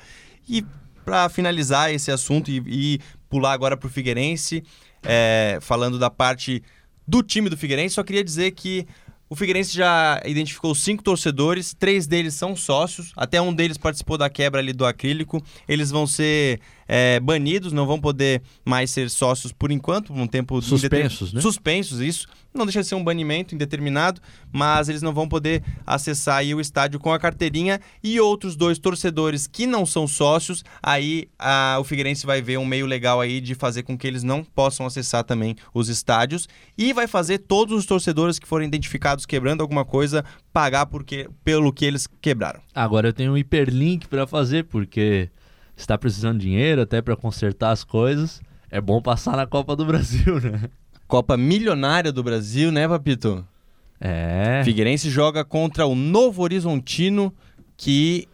E 0.48 0.64
para 1.04 1.28
finalizar 1.28 1.92
esse 1.92 2.10
assunto 2.10 2.50
e, 2.50 2.62
e 2.66 3.00
pular 3.28 3.52
agora 3.52 3.76
pro 3.76 3.88
Figueirense, 3.88 4.64
é, 5.02 5.58
falando 5.60 5.98
da 5.98 6.10
parte 6.10 6.62
do 7.06 7.22
time 7.22 7.48
do 7.48 7.56
Figueirense, 7.56 7.94
só 7.94 8.02
queria 8.02 8.24
dizer 8.24 8.52
que 8.52 8.86
o 9.32 9.34
Figueirense 9.34 9.74
já 9.74 10.20
identificou 10.26 10.74
cinco 10.74 11.02
torcedores, 11.02 11.72
três 11.72 12.06
deles 12.06 12.34
são 12.34 12.54
sócios, 12.54 13.12
até 13.16 13.40
um 13.40 13.54
deles 13.54 13.78
participou 13.78 14.18
da 14.18 14.28
quebra 14.28 14.60
ali 14.60 14.74
do 14.74 14.84
acrílico. 14.84 15.42
Eles 15.66 15.90
vão 15.90 16.06
ser 16.06 16.60
é, 16.94 17.18
banidos, 17.20 17.72
não 17.72 17.86
vão 17.86 17.98
poder 17.98 18.42
mais 18.66 18.90
ser 18.90 19.08
sócios 19.08 19.50
por 19.50 19.70
enquanto, 19.72 20.12
por 20.12 20.20
um 20.20 20.26
tempo 20.26 20.60
Suspensos, 20.60 21.20
indeter- 21.28 21.34
né? 21.36 21.40
Suspensos, 21.40 22.00
isso. 22.00 22.26
Não 22.52 22.66
deixa 22.66 22.82
de 22.82 22.86
ser 22.86 22.96
um 22.96 23.02
banimento 23.02 23.54
indeterminado, 23.54 24.20
mas 24.52 24.90
eles 24.90 25.00
não 25.00 25.14
vão 25.14 25.26
poder 25.26 25.62
acessar 25.86 26.36
aí 26.36 26.54
o 26.54 26.60
estádio 26.60 27.00
com 27.00 27.10
a 27.10 27.18
carteirinha 27.18 27.80
e 28.04 28.20
outros 28.20 28.56
dois 28.56 28.78
torcedores 28.78 29.46
que 29.46 29.66
não 29.66 29.86
são 29.86 30.06
sócios, 30.06 30.62
aí 30.82 31.28
a- 31.38 31.78
o 31.80 31.84
Figueirense 31.84 32.26
vai 32.26 32.42
ver 32.42 32.58
um 32.58 32.66
meio 32.66 32.84
legal 32.84 33.22
aí 33.22 33.40
de 33.40 33.54
fazer 33.54 33.84
com 33.84 33.96
que 33.96 34.06
eles 34.06 34.22
não 34.22 34.44
possam 34.44 34.84
acessar 34.84 35.24
também 35.24 35.56
os 35.72 35.88
estádios 35.88 36.46
e 36.76 36.92
vai 36.92 37.06
fazer 37.06 37.38
todos 37.38 37.74
os 37.78 37.86
torcedores 37.86 38.38
que 38.38 38.46
forem 38.46 38.68
identificados 38.68 39.24
quebrando 39.24 39.62
alguma 39.62 39.86
coisa 39.86 40.22
pagar 40.52 40.84
porque, 40.84 41.30
pelo 41.42 41.72
que 41.72 41.86
eles 41.86 42.06
quebraram. 42.20 42.60
Agora 42.74 43.08
eu 43.08 43.12
tenho 43.14 43.32
um 43.32 43.36
hiperlink 43.38 44.06
pra 44.08 44.26
fazer, 44.26 44.64
porque 44.64 45.30
está 45.82 45.96
precisando 45.98 46.38
de 46.38 46.46
dinheiro 46.46 46.82
até 46.82 47.00
pra 47.02 47.16
consertar 47.16 47.70
as 47.70 47.84
coisas. 47.84 48.40
É 48.70 48.80
bom 48.80 49.00
passar 49.02 49.36
na 49.36 49.46
Copa 49.46 49.76
do 49.76 49.84
Brasil, 49.84 50.38
né? 50.40 50.68
Copa 51.06 51.36
milionária 51.36 52.10
do 52.10 52.22
Brasil, 52.22 52.72
né, 52.72 52.88
Papito? 52.88 53.46
É. 54.00 54.62
Figueirense 54.64 55.10
joga 55.10 55.44
contra 55.44 55.86
o 55.86 55.94
Novo 55.94 56.42
Horizontino, 56.42 57.32
que 57.76 58.26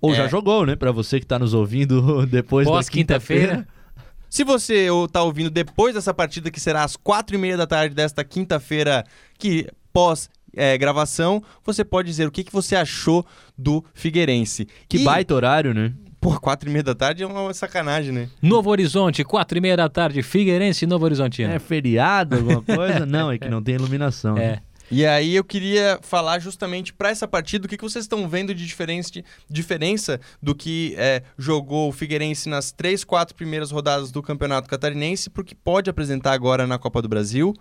Ou 0.00 0.14
já 0.14 0.24
É. 0.24 0.28
jogou, 0.28 0.64
né? 0.64 0.76
Pra 0.76 0.92
você 0.92 1.18
que 1.18 1.26
tá 1.26 1.38
nos 1.38 1.52
ouvindo 1.54 2.24
depois 2.28 2.66
Pós 2.68 2.86
da 2.86 2.92
quinta-feira. 2.92 3.42
quinta-feira. 3.56 3.68
Se 4.30 4.44
você 4.44 4.88
está 5.04 5.22
ouvindo 5.22 5.48
depois 5.50 5.94
dessa 5.94 6.12
partida, 6.12 6.50
que 6.50 6.60
será 6.60 6.84
às 6.84 6.96
quatro 6.96 7.34
e 7.36 7.38
meia 7.38 7.56
da 7.56 7.66
tarde 7.66 7.94
desta 7.94 8.22
quinta-feira, 8.24 9.04
que 9.38 9.66
pós 9.92 10.28
é, 10.54 10.76
gravação, 10.76 11.42
você 11.64 11.84
pode 11.84 12.08
dizer 12.08 12.26
o 12.26 12.30
que, 12.30 12.44
que 12.44 12.52
você 12.52 12.76
achou 12.76 13.24
do 13.56 13.84
Figueirense. 13.94 14.66
Que 14.88 14.98
E, 14.98 15.04
baita 15.04 15.34
horário, 15.34 15.72
né? 15.72 15.92
Pô, 16.26 16.40
quatro 16.40 16.68
e 16.68 16.72
meia 16.72 16.82
da 16.82 16.92
tarde 16.92 17.22
é 17.22 17.26
uma 17.26 17.54
sacanagem, 17.54 18.10
né? 18.10 18.28
Novo 18.42 18.68
Horizonte, 18.68 19.22
quatro 19.22 19.58
e 19.58 19.60
meia 19.60 19.76
da 19.76 19.88
tarde, 19.88 20.24
Figueirense 20.24 20.84
e 20.84 20.88
Novo 20.88 21.04
Horizontino. 21.04 21.52
É 21.52 21.60
feriado, 21.60 22.34
alguma 22.34 22.60
coisa? 22.62 23.06
Não, 23.06 23.30
é 23.30 23.38
que 23.38 23.48
não 23.48 23.62
tem 23.62 23.76
iluminação. 23.76 24.34
né? 24.34 24.44
É. 24.44 24.58
E 24.90 25.06
aí 25.06 25.36
eu 25.36 25.44
queria 25.44 26.00
falar 26.02 26.40
justamente 26.40 26.92
para 26.92 27.10
essa 27.10 27.28
partida 27.28 27.66
o 27.66 27.68
que, 27.68 27.76
que 27.76 27.82
vocês 27.84 28.04
estão 28.04 28.28
vendo 28.28 28.52
de 28.52 28.66
diferença, 28.66 29.12
de- 29.12 29.24
diferença 29.48 30.20
do 30.42 30.52
que 30.52 30.96
é, 30.98 31.22
jogou 31.38 31.88
o 31.90 31.92
Figueirense 31.92 32.48
nas 32.48 32.72
três, 32.72 33.04
quatro 33.04 33.32
primeiras 33.36 33.70
rodadas 33.70 34.10
do 34.10 34.20
Campeonato 34.20 34.68
Catarinense, 34.68 35.30
porque 35.30 35.54
pode 35.54 35.88
apresentar 35.88 36.32
agora 36.32 36.66
na 36.66 36.76
Copa 36.76 37.00
do 37.00 37.08
Brasil. 37.08 37.54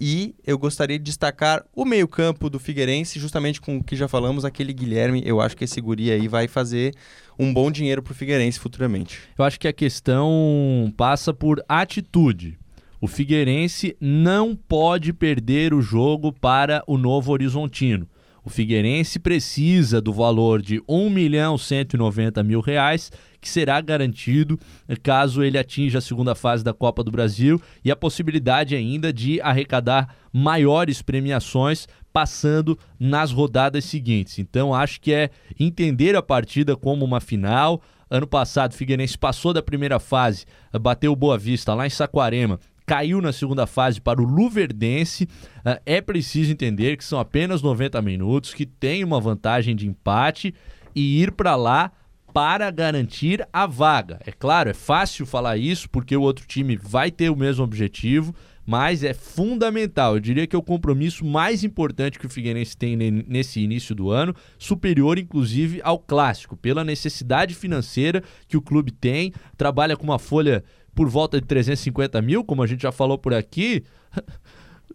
E 0.00 0.34
eu 0.44 0.58
gostaria 0.58 0.98
de 0.98 1.04
destacar 1.04 1.64
o 1.72 1.84
meio-campo 1.84 2.50
do 2.50 2.58
Figueirense, 2.58 3.18
justamente 3.18 3.60
com 3.60 3.76
o 3.76 3.84
que 3.84 3.94
já 3.94 4.08
falamos, 4.08 4.44
aquele 4.44 4.72
Guilherme. 4.72 5.22
Eu 5.24 5.40
acho 5.40 5.56
que 5.56 5.64
esse 5.64 5.80
guri 5.80 6.10
aí 6.10 6.26
vai 6.26 6.48
fazer 6.48 6.94
um 7.38 7.52
bom 7.52 7.70
dinheiro 7.70 8.02
pro 8.02 8.14
Figueirense 8.14 8.58
futuramente. 8.58 9.20
Eu 9.38 9.44
acho 9.44 9.58
que 9.58 9.68
a 9.68 9.72
questão 9.72 10.92
passa 10.96 11.32
por 11.32 11.64
atitude. 11.68 12.58
O 13.00 13.06
Figueirense 13.06 13.96
não 14.00 14.56
pode 14.56 15.12
perder 15.12 15.74
o 15.74 15.82
jogo 15.82 16.32
para 16.32 16.82
o 16.86 16.96
Novo 16.96 17.32
Horizontino. 17.32 18.08
O 18.44 18.50
Figueirense 18.50 19.18
precisa 19.18 20.02
do 20.02 20.12
valor 20.12 20.60
de 20.60 20.76
R$ 20.76 20.82
1 20.86 21.08
milhão 21.08 21.56
190 21.56 22.42
mil 22.42 22.60
reais, 22.60 23.10
que 23.40 23.48
será 23.48 23.80
garantido 23.80 24.60
caso 25.02 25.42
ele 25.42 25.56
atinja 25.56 25.98
a 25.98 26.02
segunda 26.02 26.34
fase 26.34 26.62
da 26.62 26.74
Copa 26.74 27.02
do 27.02 27.10
Brasil 27.10 27.60
e 27.82 27.90
a 27.90 27.96
possibilidade 27.96 28.76
ainda 28.76 29.10
de 29.10 29.40
arrecadar 29.40 30.14
maiores 30.30 31.00
premiações 31.00 31.88
passando 32.12 32.78
nas 33.00 33.32
rodadas 33.32 33.86
seguintes. 33.86 34.38
Então 34.38 34.74
acho 34.74 35.00
que 35.00 35.12
é 35.12 35.30
entender 35.58 36.14
a 36.14 36.22
partida 36.22 36.76
como 36.76 37.02
uma 37.04 37.20
final. 37.20 37.82
Ano 38.10 38.26
passado, 38.26 38.72
o 38.72 38.76
Figueirense 38.76 39.16
passou 39.16 39.54
da 39.54 39.62
primeira 39.62 39.98
fase, 39.98 40.44
bateu 40.80 41.12
o 41.12 41.16
Boa 41.16 41.38
Vista 41.38 41.72
lá 41.72 41.86
em 41.86 41.90
Saquarema, 41.90 42.60
caiu 42.86 43.20
na 43.20 43.32
segunda 43.32 43.66
fase 43.66 44.00
para 44.00 44.20
o 44.20 44.24
Luverdense. 44.24 45.28
Eh, 45.64 45.80
É 45.86 46.00
preciso 46.00 46.52
entender 46.52 46.96
que 46.96 47.04
são 47.04 47.18
apenas 47.18 47.62
90 47.62 48.00
minutos, 48.02 48.52
que 48.54 48.66
tem 48.66 49.02
uma 49.04 49.20
vantagem 49.20 49.74
de 49.74 49.86
empate 49.86 50.54
e 50.94 51.22
ir 51.22 51.32
para 51.32 51.56
lá 51.56 51.90
para 52.32 52.68
garantir 52.70 53.46
a 53.52 53.64
vaga. 53.64 54.18
É 54.26 54.32
claro, 54.32 54.68
é 54.68 54.74
fácil 54.74 55.24
falar 55.24 55.56
isso 55.56 55.88
porque 55.88 56.16
o 56.16 56.22
outro 56.22 56.44
time 56.46 56.76
vai 56.76 57.10
ter 57.10 57.30
o 57.30 57.36
mesmo 57.36 57.62
objetivo, 57.62 58.34
mas 58.66 59.04
é 59.04 59.14
fundamental. 59.14 60.14
Eu 60.14 60.20
diria 60.20 60.46
que 60.46 60.56
é 60.56 60.58
o 60.58 60.62
compromisso 60.62 61.24
mais 61.24 61.62
importante 61.62 62.18
que 62.18 62.26
o 62.26 62.30
Figueirense 62.30 62.76
tem 62.76 62.96
ne- 62.96 63.24
nesse 63.28 63.60
início 63.60 63.94
do 63.94 64.10
ano, 64.10 64.34
superior 64.58 65.16
inclusive 65.18 65.80
ao 65.84 65.98
clássico, 65.98 66.56
pela 66.56 66.82
necessidade 66.82 67.54
financeira 67.54 68.22
que 68.48 68.56
o 68.56 68.62
clube 68.62 68.90
tem, 68.90 69.32
trabalha 69.56 69.96
com 69.96 70.02
uma 70.04 70.18
folha 70.18 70.64
por 70.94 71.08
volta 71.08 71.40
de 71.40 71.46
350 71.46 72.20
mil, 72.22 72.44
como 72.44 72.62
a 72.62 72.66
gente 72.66 72.82
já 72.82 72.92
falou 72.92 73.18
por 73.18 73.34
aqui. 73.34 73.82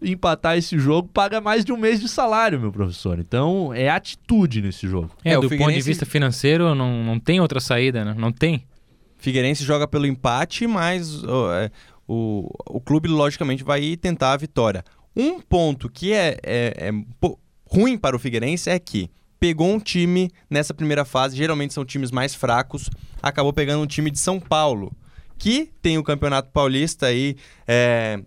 Empatar 0.01 0.57
esse 0.57 0.79
jogo 0.79 1.09
paga 1.09 1.41
mais 1.41 1.65
de 1.65 1.73
um 1.73 1.77
mês 1.77 1.99
de 1.99 2.07
salário, 2.07 2.57
meu 2.59 2.71
professor. 2.71 3.19
Então 3.19 3.73
é 3.73 3.89
atitude 3.89 4.61
nesse 4.61 4.87
jogo. 4.87 5.11
É, 5.25 5.31
É, 5.31 5.35
do 5.35 5.41
ponto 5.41 5.49
de 5.49 5.57
Figueirense- 5.57 5.87
vista 5.89 6.05
financeiro, 6.05 6.73
não, 6.73 7.03
não 7.03 7.19
tem 7.19 7.41
outra 7.41 7.59
saída, 7.59 8.05
né? 8.05 8.15
Não 8.17 8.31
tem. 8.31 8.63
Figueirense 9.17 9.65
joga 9.65 9.85
pelo 9.85 10.05
empate, 10.05 10.65
mas 10.67 11.21
ó, 11.25 11.53
é, 11.53 11.69
o, 12.07 12.49
o 12.69 12.79
clube, 12.79 13.09
logicamente, 13.09 13.61
vai 13.61 13.97
tentar 13.97 14.31
a 14.31 14.37
vitória. 14.37 14.85
Um 15.13 15.41
ponto 15.41 15.89
que 15.89 16.13
é, 16.13 16.37
é- 16.43 16.73
é 16.87 16.91
ruim 17.65 17.97
para 17.97 18.15
o 18.15 18.19
Figueirense 18.19 18.69
é 18.69 18.79
que 18.79 19.09
pegou 19.37 19.67
um 19.69 19.79
time 19.79 20.29
nessa 20.49 20.73
primeira 20.73 21.03
fase, 21.03 21.35
geralmente 21.35 21.73
são 21.73 21.83
times 21.83 22.09
mais 22.11 22.33
fracos, 22.33 22.89
acabou 23.21 23.51
pegando 23.51 23.83
um 23.83 23.87
time 23.87 24.09
de 24.09 24.19
São 24.19 24.39
Paulo, 24.39 24.93
que 25.39 25.71
tem 25.81 25.97
o 25.97 26.03
Campeonato 26.03 26.51
Paulista 26.51 27.07
aí 27.07 27.35
é, 27.67 28.19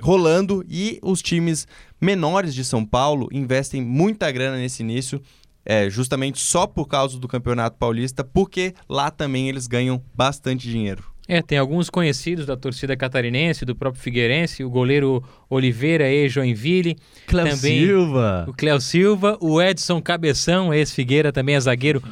rolando 0.00 0.64
e 0.68 0.98
os 1.02 1.20
times 1.22 1.66
menores 2.00 2.54
de 2.54 2.64
São 2.64 2.84
Paulo 2.84 3.28
investem 3.32 3.80
muita 3.82 4.30
grana 4.30 4.56
nesse 4.58 4.82
início. 4.82 5.20
É, 5.64 5.88
justamente 5.88 6.40
só 6.40 6.66
por 6.66 6.88
causa 6.88 7.20
do 7.20 7.28
Campeonato 7.28 7.76
Paulista, 7.78 8.24
porque 8.24 8.74
lá 8.88 9.12
também 9.12 9.48
eles 9.48 9.68
ganham 9.68 10.02
bastante 10.12 10.68
dinheiro. 10.68 11.04
É, 11.28 11.40
tem 11.40 11.56
alguns 11.56 11.88
conhecidos 11.88 12.44
da 12.44 12.56
torcida 12.56 12.96
catarinense, 12.96 13.64
do 13.64 13.76
próprio 13.76 14.02
Figueirense, 14.02 14.64
o 14.64 14.68
goleiro 14.68 15.22
Oliveira, 15.48 16.08
ex-Joinville, 16.10 16.96
Cléo 17.28 17.48
Também- 17.56 17.86
Silva. 17.86 18.44
o 18.48 18.52
Cléo 18.52 18.80
Silva, 18.80 19.38
o 19.40 19.62
Edson 19.62 20.02
Cabeção, 20.02 20.74
ex-Figueira, 20.74 21.30
também 21.32 21.54
é 21.54 21.60
zagueiro, 21.60 22.02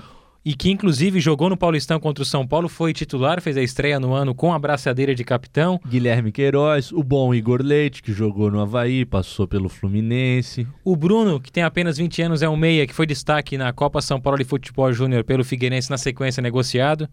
e 0.44 0.54
que 0.54 0.70
inclusive 0.70 1.20
jogou 1.20 1.50
no 1.50 1.56
Paulistão 1.56 2.00
contra 2.00 2.22
o 2.22 2.26
São 2.26 2.46
Paulo, 2.46 2.68
foi 2.68 2.92
titular, 2.92 3.40
fez 3.40 3.56
a 3.56 3.62
estreia 3.62 4.00
no 4.00 4.12
ano 4.12 4.34
com 4.34 4.52
a 4.52 4.58
braçadeira 4.58 5.14
de 5.14 5.24
capitão. 5.24 5.80
Guilherme 5.86 6.32
Queiroz, 6.32 6.92
o 6.92 7.02
bom 7.02 7.34
Igor 7.34 7.62
Leite, 7.62 8.02
que 8.02 8.12
jogou 8.12 8.50
no 8.50 8.60
Havaí, 8.60 9.04
passou 9.04 9.46
pelo 9.46 9.68
Fluminense. 9.68 10.66
O 10.84 10.96
Bruno, 10.96 11.38
que 11.38 11.52
tem 11.52 11.62
apenas 11.62 11.98
20 11.98 12.22
anos, 12.22 12.42
é 12.42 12.48
um 12.48 12.56
meia 12.56 12.86
que 12.86 12.94
foi 12.94 13.06
destaque 13.06 13.58
na 13.58 13.72
Copa 13.72 14.00
São 14.00 14.20
Paulo 14.20 14.38
de 14.38 14.44
Futebol 14.44 14.92
Júnior 14.92 15.24
pelo 15.24 15.44
Figueirense 15.44 15.90
na 15.90 15.98
sequência 15.98 16.40
negociado. 16.40 17.08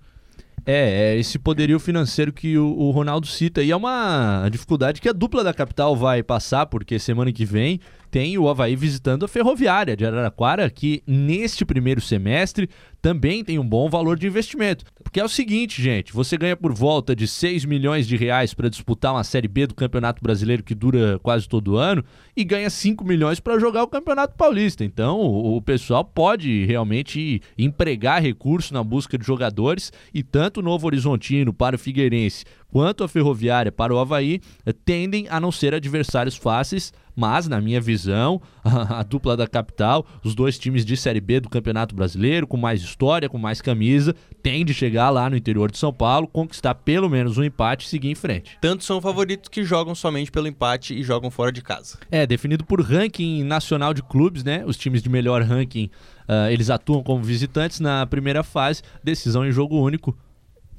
É, 0.65 1.13
é 1.13 1.17
esse 1.17 1.39
poderio 1.39 1.79
financeiro 1.79 2.33
que 2.33 2.57
o, 2.57 2.67
o 2.77 2.91
Ronaldo 2.91 3.25
cita. 3.25 3.63
E 3.63 3.71
é 3.71 3.75
uma 3.75 4.49
dificuldade 4.51 4.99
que 4.99 5.07
a 5.07 5.13
dupla 5.13 5.43
da 5.43 5.53
capital 5.53 5.95
vai 5.95 6.21
passar, 6.21 6.65
porque 6.65 6.99
semana 6.99 7.31
que 7.31 7.45
vem 7.45 7.79
tem 8.09 8.37
o 8.37 8.47
Havaí 8.47 8.75
visitando 8.75 9.25
a 9.25 9.27
Ferroviária 9.27 9.95
de 9.95 10.05
Araraquara, 10.05 10.69
que 10.69 11.03
neste 11.05 11.65
primeiro 11.65 12.01
semestre 12.01 12.69
também 13.01 13.43
tem 13.43 13.59
um 13.59 13.67
bom 13.67 13.89
valor 13.89 14.17
de 14.17 14.27
investimento. 14.27 14.83
Porque 15.03 15.19
é 15.19 15.23
o 15.23 15.29
seguinte, 15.29 15.81
gente, 15.81 16.11
você 16.11 16.37
ganha 16.37 16.57
por 16.57 16.73
volta 16.73 17.15
de 17.15 17.27
6 17.27 17.63
milhões 17.63 18.07
de 18.07 18.17
reais 18.17 18.53
para 18.53 18.69
disputar 18.69 19.13
uma 19.13 19.23
Série 19.23 19.47
B 19.47 19.67
do 19.67 19.75
Campeonato 19.75 20.21
Brasileiro 20.21 20.63
que 20.63 20.75
dura 20.75 21.19
quase 21.19 21.47
todo 21.47 21.77
ano 21.77 22.03
e 22.35 22.43
ganha 22.43 22.69
5 22.69 23.05
milhões 23.05 23.39
para 23.39 23.59
jogar 23.59 23.83
o 23.83 23.87
Campeonato 23.87 24.35
Paulista. 24.35 24.83
Então, 24.83 25.21
o, 25.21 25.61
pessoal 25.61 26.03
pode 26.03 26.65
realmente 26.65 27.41
empregar 27.57 28.21
recurso 28.21 28.73
na 28.73 28.83
busca 28.83 29.17
de 29.17 29.25
jogadores 29.25 29.91
e 30.13 30.23
tanto 30.23 30.59
o 30.59 30.63
Novo 30.63 30.87
Horizontino 30.87 31.53
para 31.53 31.75
o 31.75 31.79
Figueirense 31.79 32.43
quanto 32.71 33.03
a 33.03 33.08
Ferroviária 33.08 33.71
para 33.71 33.93
o 33.93 33.99
Havaí 33.99 34.41
eh, 34.65 34.73
tendem 34.73 35.27
a 35.30 35.39
não 35.39 35.51
ser 35.51 35.73
adversários 35.73 36.36
fáceis, 36.36 36.93
mas, 37.15 37.47
na 37.47 37.60
minha 37.60 37.82
visão, 37.82 38.39
a, 38.63 38.99
a 39.01 39.03
dupla 39.03 39.36
da 39.36 39.47
capital, 39.47 40.06
os 40.23 40.36
dois 40.36 40.60
times 40.60 40.86
de 40.86 40.95
Série 40.95 41.19
B 41.19 41.39
do 41.39 41.49
Campeonato 41.49 41.95
Brasileiro, 41.95 42.45
com 42.45 42.58
mais 42.58 42.82
história, 42.82 43.27
com 43.27 43.39
mais 43.39 43.60
camisa, 43.60 44.15
tem 44.43 44.63
de 44.63 44.71
chegar 44.71 45.10
lá 45.10 45.27
no 45.27 45.36
interior 45.36 45.71
de 45.71 45.80
São 45.80 45.91
Paulo, 45.91 46.27
conquistar 46.27 46.75
pelo 46.75 47.10
menos 47.10 47.38
um 47.38 47.43
empate 47.43 47.88
e 47.88 47.89
seguir 47.89 48.12
em 48.12 48.15
frente. 48.15 48.58
Tantos 48.62 48.86
são 48.86 49.01
favoritos 49.01 49.49
que 49.49 49.63
jogam 49.63 49.95
somente 49.95 50.32
pelo 50.32 50.47
empate 50.47 50.93
e 50.93 51.01
jogam 51.01 51.32
fora 51.32 51.51
de 51.51 51.63
casa. 51.63 51.97
É, 52.12 52.27
definido 52.27 52.63
por 52.63 52.82
ranking 52.82 53.43
nacional 53.43 53.95
de 53.95 54.03
clubes, 54.03 54.43
né? 54.43 54.63
Os 54.65 54.77
times 54.77 55.01
de 55.01 55.10
melhor 55.10 55.41
ranking, 55.41 55.89
ah, 56.27 56.51
eles 56.51 56.69
atuam 56.69 57.01
como 57.01 57.23
visitantes 57.23 57.80
na 57.80 58.06
primeira 58.06 58.43
fase, 58.43 58.84
decisão 59.03 59.43
em 59.43 59.51
jogo 59.51 59.80
único. 59.82 60.15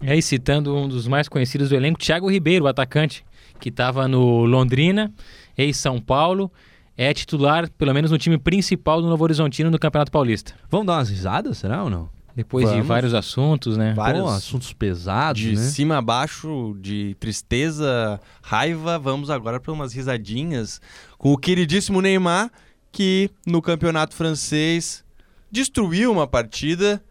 E 0.00 0.10
aí, 0.10 0.22
citando 0.22 0.76
um 0.76 0.88
dos 0.88 1.08
mais 1.08 1.28
conhecidos 1.28 1.70
do 1.70 1.74
elenco, 1.74 1.98
Thiago 1.98 2.30
Ribeiro, 2.30 2.64
o 2.64 2.68
atacante, 2.68 3.24
que 3.58 3.68
estava 3.68 4.06
no 4.06 4.44
Londrina, 4.44 5.12
ex-São 5.56 6.00
Paulo, 6.00 6.52
é 6.96 7.12
titular, 7.12 7.68
pelo 7.70 7.92
menos 7.92 8.10
no 8.10 8.18
time 8.18 8.38
principal 8.38 9.02
do 9.02 9.08
Novo 9.08 9.24
Horizontino 9.24 9.70
no 9.70 9.78
Campeonato 9.78 10.12
Paulista. 10.12 10.54
Vamos 10.70 10.86
dar 10.86 10.94
umas 10.94 11.10
risadas, 11.10 11.58
será 11.58 11.82
ou 11.82 11.90
não? 11.90 12.08
Depois 12.34 12.66
de 12.66 12.74
Vamos. 12.74 12.86
vários 12.86 13.14
assuntos, 13.14 13.76
né? 13.76 13.94
Vários 13.94 14.22
Pô, 14.22 14.28
assuntos 14.28 14.72
pesados, 14.72 15.42
de 15.42 15.56
né? 15.56 15.62
cima 15.62 15.98
a 15.98 16.02
baixo, 16.02 16.76
de 16.80 17.16
tristeza, 17.18 18.20
raiva, 18.40 18.96
vamos 18.96 19.28
agora 19.28 19.58
para 19.58 19.72
umas 19.72 19.92
risadinhas 19.92 20.80
com 21.18 21.32
o 21.32 21.36
queridíssimo 21.36 22.00
Neymar, 22.00 22.48
que 22.92 23.28
no 23.44 23.60
campeonato 23.60 24.14
francês 24.14 25.04
destruiu 25.50 26.12
uma 26.12 26.28
partida, 26.28 27.02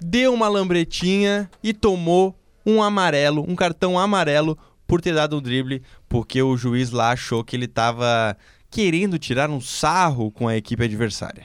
deu 0.00 0.32
uma 0.32 0.48
lambretinha 0.48 1.50
e 1.62 1.72
tomou 1.72 2.34
um 2.64 2.82
amarelo, 2.82 3.44
um 3.48 3.54
cartão 3.54 3.98
amarelo 3.98 4.58
por 4.86 5.00
ter 5.00 5.14
dado 5.14 5.36
um 5.36 5.40
drible, 5.40 5.82
porque 6.08 6.42
o 6.42 6.56
juiz 6.56 6.90
lá 6.90 7.10
achou 7.10 7.42
que 7.42 7.56
ele 7.56 7.64
estava 7.64 8.36
querendo 8.70 9.18
tirar 9.18 9.50
um 9.50 9.60
sarro 9.60 10.30
com 10.30 10.48
a 10.48 10.56
equipe 10.56 10.84
adversária. 10.84 11.44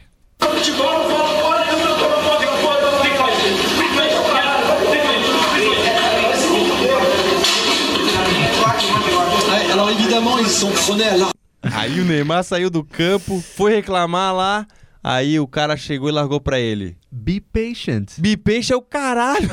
Aí 11.73 11.99
o 11.99 12.05
Neymar 12.05 12.43
saiu 12.43 12.69
do 12.69 12.83
campo, 12.83 13.39
foi 13.39 13.75
reclamar 13.75 14.35
lá, 14.35 14.67
aí 15.03 15.39
o 15.39 15.47
cara 15.47 15.75
chegou 15.77 16.09
e 16.09 16.11
largou 16.11 16.39
pra 16.39 16.59
ele. 16.59 16.95
Be 17.11 17.39
patient. 17.41 18.11
Bipeixe 18.19 18.71
é 18.73 18.75
o 18.75 18.81
caralho! 18.81 19.49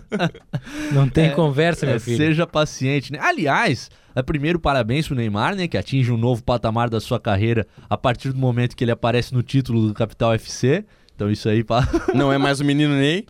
Não 0.92 1.08
tem 1.08 1.30
conversa, 1.32 1.86
meu 1.86 1.96
É, 1.96 1.98
filho. 1.98 2.16
seja 2.16 2.46
paciente, 2.46 3.12
né? 3.12 3.18
Aliás, 3.20 3.90
é, 4.14 4.22
primeiro 4.22 4.58
parabéns 4.58 5.06
pro 5.06 5.16
Neymar, 5.16 5.54
né? 5.54 5.66
Que 5.68 5.76
atinge 5.76 6.10
um 6.12 6.16
novo 6.16 6.42
patamar 6.42 6.88
da 6.88 7.00
sua 7.00 7.18
carreira 7.20 7.66
a 7.88 7.96
partir 7.96 8.32
do 8.32 8.38
momento 8.38 8.76
que 8.76 8.84
ele 8.84 8.90
aparece 8.90 9.34
no 9.34 9.42
título 9.42 9.88
do 9.88 9.94
Capital 9.94 10.32
FC. 10.34 10.84
Então 11.14 11.30
isso 11.30 11.48
aí... 11.48 11.62
pa- 11.62 11.86
Não 12.14 12.32
é 12.32 12.38
mais 12.38 12.58
o 12.60 12.64
menino 12.64 12.94
Ney. 12.94 13.26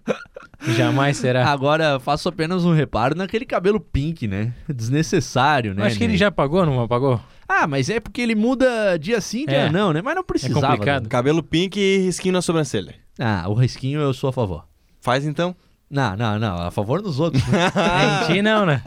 Jamais 0.77 1.17
será. 1.17 1.47
Agora, 1.49 1.99
faço 1.99 2.29
apenas 2.29 2.65
um 2.65 2.73
reparo 2.73 3.17
naquele 3.17 3.45
cabelo 3.45 3.81
pink, 3.81 4.29
né? 4.29 4.53
Desnecessário, 4.69 5.75
né? 5.75 5.83
Eu 5.83 5.87
acho 5.87 5.99
que 5.99 6.05
ele 6.05 6.13
Ney? 6.13 6.19
já 6.19 6.31
pagou, 6.31 6.65
não 6.65 6.81
apagou? 6.81 7.21
Ah, 7.61 7.67
mas 7.67 7.91
é 7.91 8.01
porque 8.01 8.21
ele 8.21 8.35
muda 8.35 8.97
dia 8.99 9.21
sim, 9.21 9.45
dia 9.47 9.57
É. 9.67 9.71
não, 9.71 9.93
né? 9.93 10.01
Mas 10.03 10.15
não 10.15 10.25
precisava. 10.25 10.67
complicado. 10.69 11.03
né? 11.05 11.09
Cabelo 11.09 11.43
pink 11.43 11.79
e 11.79 11.99
risquinho 11.99 12.33
na 12.33 12.43
sobrancelha. 12.43 12.95
Ah, 13.19 13.45
o 13.49 13.55
risquinho 13.55 14.01
eu 14.01 14.15
sou 14.15 14.31
a 14.31 14.33
favor. 14.33 14.65
Faz 15.01 15.27
então. 15.27 15.55
Não, 15.91 16.17
não, 16.17 16.39
não. 16.39 16.57
A 16.57 16.71
favor 16.71 17.03
dos 17.03 17.21
outros. 17.21 17.43
É, 17.53 18.25
em 18.31 18.35
ti 18.37 18.43
não, 18.43 18.65
né? 18.65 18.83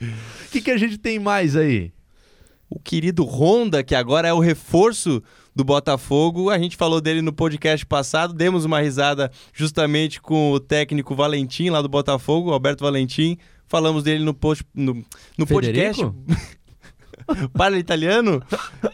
O 0.00 0.50
que, 0.50 0.60
que 0.60 0.70
a 0.70 0.76
gente 0.76 0.98
tem 0.98 1.18
mais 1.18 1.54
aí? 1.54 1.92
O 2.68 2.78
querido 2.80 3.24
Honda, 3.24 3.82
que 3.84 3.94
agora 3.94 4.26
é 4.28 4.32
o 4.32 4.38
reforço 4.40 5.22
do 5.54 5.64
Botafogo, 5.64 6.50
a 6.50 6.58
gente 6.58 6.76
falou 6.76 7.00
dele 7.00 7.20
no 7.22 7.32
podcast 7.32 7.84
passado, 7.84 8.32
demos 8.32 8.64
uma 8.64 8.80
risada 8.80 9.30
justamente 9.52 10.20
com 10.20 10.52
o 10.52 10.60
técnico 10.60 11.14
Valentim 11.14 11.70
lá 11.70 11.82
do 11.82 11.88
Botafogo, 11.88 12.52
Alberto 12.52 12.84
Valentim. 12.84 13.36
Falamos 13.66 14.02
dele 14.02 14.24
no, 14.24 14.34
post, 14.34 14.64
no, 14.74 15.04
no 15.38 15.46
podcast. 15.46 16.02
Federico? 16.02 16.16
Para 17.56 17.78
italiano? 17.78 18.42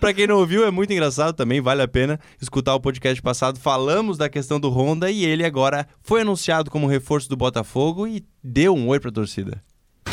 Pra 0.00 0.12
quem 0.12 0.26
não 0.26 0.36
ouviu, 0.36 0.66
é 0.66 0.70
muito 0.70 0.92
engraçado 0.92 1.34
também, 1.34 1.60
vale 1.60 1.82
a 1.82 1.88
pena 1.88 2.18
escutar 2.40 2.74
o 2.74 2.80
podcast 2.80 3.20
passado. 3.22 3.58
Falamos 3.58 4.18
da 4.18 4.28
questão 4.28 4.58
do 4.60 4.70
Honda 4.70 5.10
e 5.10 5.24
ele 5.24 5.44
agora 5.44 5.86
foi 6.02 6.22
anunciado 6.22 6.70
como 6.70 6.86
reforço 6.86 7.28
do 7.28 7.36
Botafogo 7.36 8.06
e 8.06 8.24
deu 8.42 8.74
um 8.74 8.88
oi 8.88 9.00
pra 9.00 9.10
torcida. 9.10 9.62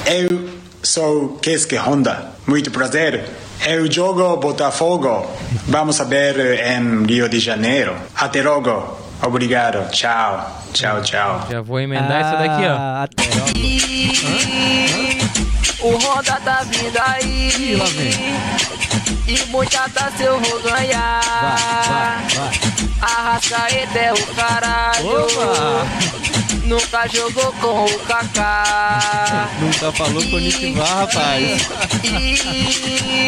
Eu 0.05 0.49
sou 0.81 1.37
Keisuke 1.37 1.77
Honda. 1.77 2.31
Muito 2.45 2.71
prazer. 2.71 3.23
Eu 3.65 3.89
jogo 3.89 4.35
Botafogo. 4.37 5.25
Vamos 5.67 6.01
a 6.01 6.03
ver 6.03 6.59
em 6.59 7.05
Rio 7.05 7.29
de 7.29 7.39
Janeiro. 7.39 7.95
Até 8.15 8.43
logo. 8.43 9.02
Obrigado. 9.25 9.89
Tchau. 9.91 10.61
Tchau, 10.73 11.01
tchau. 11.01 11.47
Já 11.49 11.61
vou 11.61 11.79
emendar 11.79 12.19
essa 12.21 12.35
daqui, 12.35 12.65
ó. 12.65 12.75
Ah, 12.77 13.03
até, 13.03 13.23
ó. 13.39 13.43
O 15.87 15.95
Honda 15.97 16.39
tá 16.43 16.63
vindo 16.63 16.97
aí. 16.99 17.49
Ih, 17.59 17.75
lá 17.75 17.85
vem. 17.85 18.11
E 19.27 19.45
muita 19.47 19.87
taça 19.89 20.23
eu 20.23 20.39
vou 20.39 20.59
ganhar. 20.61 21.21
Vai, 21.41 21.57
vai, 21.87 22.27
vai. 22.35 22.59
Arrascaeta 23.01 23.99
é 23.99 24.13
o 24.13 24.27
caralho. 24.35 25.07
Opa! 25.07 25.85
Nunca 26.73 27.07
jogou 27.07 27.53
com 27.53 27.85
o 27.85 27.99
Kaká. 27.99 29.47
Nunca 29.61 29.91
falou 29.91 30.23
com 30.23 30.37
o 30.37 30.39
Nikivar, 30.39 30.87
rapaz. 30.87 31.69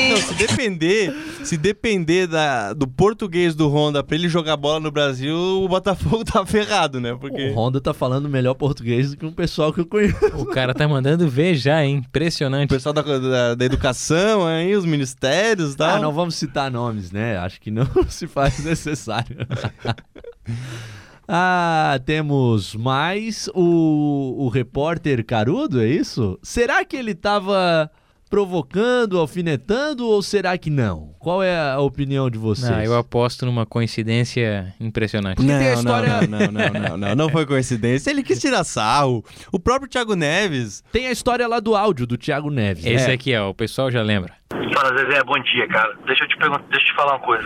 Não, 0.09 0.17
se 0.17 0.33
depender, 0.33 1.13
se 1.43 1.55
depender 1.55 2.25
da, 2.25 2.73
do 2.73 2.87
português 2.87 3.53
do 3.53 3.69
Honda 3.69 4.03
pra 4.03 4.15
ele 4.15 4.27
jogar 4.27 4.57
bola 4.57 4.79
no 4.79 4.89
Brasil, 4.89 5.35
o 5.35 5.67
Botafogo 5.67 6.23
tá 6.25 6.43
ferrado, 6.43 6.99
né? 6.99 7.15
Porque 7.21 7.49
O 7.49 7.53
Honda 7.53 7.79
tá 7.79 7.93
falando 7.93 8.27
melhor 8.27 8.55
português 8.55 9.11
do 9.11 9.17
que 9.17 9.25
um 9.27 9.31
pessoal 9.31 9.71
que 9.71 9.79
eu 9.79 9.85
conheço. 9.85 10.17
O 10.37 10.47
cara 10.47 10.73
tá 10.73 10.87
mandando 10.87 11.29
ver 11.29 11.53
já, 11.53 11.85
hein? 11.85 11.97
o 11.97 11.99
Impressionante. 11.99 12.69
pessoal 12.69 12.93
da, 12.93 13.03
da, 13.03 13.53
da 13.53 13.63
educação 13.65 14.47
aí, 14.47 14.75
os 14.75 14.85
ministérios 14.85 15.73
e 15.73 15.77
tal. 15.77 15.97
Ah, 15.97 15.99
não 15.99 16.11
vamos 16.11 16.33
citar 16.33 16.71
nomes, 16.71 17.11
né? 17.11 17.37
Acho 17.37 17.61
que 17.61 17.69
não 17.69 17.85
se 18.09 18.25
faz 18.25 18.57
necessário. 18.65 19.37
ah, 21.27 21.99
temos 22.05 22.75
mais 22.75 23.49
o, 23.53 24.35
o 24.45 24.47
repórter 24.49 25.25
Carudo, 25.25 25.81
é 25.81 25.87
isso? 25.87 26.37
Será 26.43 26.83
que 26.85 26.95
ele 26.95 27.13
tava 27.15 27.89
provocando, 28.29 29.17
alfinetando 29.19 30.05
ou 30.05 30.21
será 30.21 30.57
que 30.57 30.69
não? 30.69 31.15
Qual 31.19 31.41
é 31.41 31.57
a 31.71 31.79
opinião 31.79 32.29
de 32.29 32.37
vocês? 32.37 32.69
Não, 32.69 32.81
eu 32.83 32.97
aposto 32.97 33.45
numa 33.45 33.65
coincidência 33.65 34.73
impressionante. 34.79 35.41
Não, 35.41 35.57
tem 35.57 35.69
a 35.69 35.71
não, 35.73 35.79
história- 35.79 36.27
não, 36.27 36.39
não, 36.39 36.51
não, 36.51 36.89
não, 36.89 36.97
não, 36.97 37.15
não 37.15 37.29
foi 37.29 37.45
coincidência. 37.45 38.09
Ele 38.11 38.23
quis 38.23 38.39
tirar 38.41 38.63
sarro. 38.63 39.23
O 39.51 39.59
próprio 39.59 39.89
Thiago 39.89 40.15
Neves. 40.15 40.83
Tem 40.91 41.07
a 41.07 41.11
história 41.11 41.47
lá 41.47 41.59
do 41.59 41.75
áudio 41.75 42.05
do 42.05 42.17
Thiago 42.17 42.49
Neves. 42.49 42.85
Esse 42.85 43.09
É. 43.09 43.13
aqui, 43.13 43.35
ó, 43.37 43.49
o 43.49 43.53
pessoal 43.53 43.89
já 43.89 44.01
lembra. 44.01 44.33
Fala, 44.51 44.97
Zezé, 44.97 45.23
bom 45.23 45.39
dia, 45.41 45.67
cara. 45.69 45.97
Deixa 46.05 46.23
eu 46.23 46.27
te 46.27 46.37
perguntar, 46.37 46.63
deixa 46.69 46.85
eu 46.87 46.89
te 46.91 46.95
falar 46.95 47.13
uma 47.13 47.19
coisa. 47.25 47.45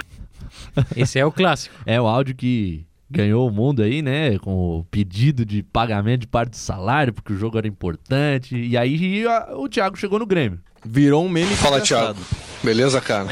Esse 0.96 1.20
é 1.20 1.26
o 1.26 1.32
clássico. 1.32 1.76
É 1.86 2.00
o 2.02 2.08
áudio 2.08 2.36
que 2.36 2.86
ganhou 3.10 3.48
o 3.48 3.52
mundo 3.52 3.82
aí, 3.82 4.02
né? 4.02 4.38
Com 4.40 4.80
o 4.80 4.84
pedido 4.86 5.46
de 5.46 5.64
pagamento 5.64 6.22
de 6.22 6.28
parte 6.28 6.52
do 6.52 6.58
salário, 6.58 7.14
porque 7.14 7.34
o 7.34 7.38
jogo 7.38 7.58
era 7.58 7.68
importante. 7.68 8.56
E 8.56 8.78
aí 8.78 9.26
a- 9.28 9.50
o 9.56 9.68
Thiago 9.68 9.98
chegou 9.98 10.20
no 10.20 10.26
Grêmio. 10.26 10.60
Virou 10.86 11.26
um 11.26 11.30
meme 11.30 11.54
Fala, 11.56 11.78
engraçado. 11.78 12.16
Thiago. 12.16 12.20
Beleza, 12.64 13.02
cara? 13.02 13.28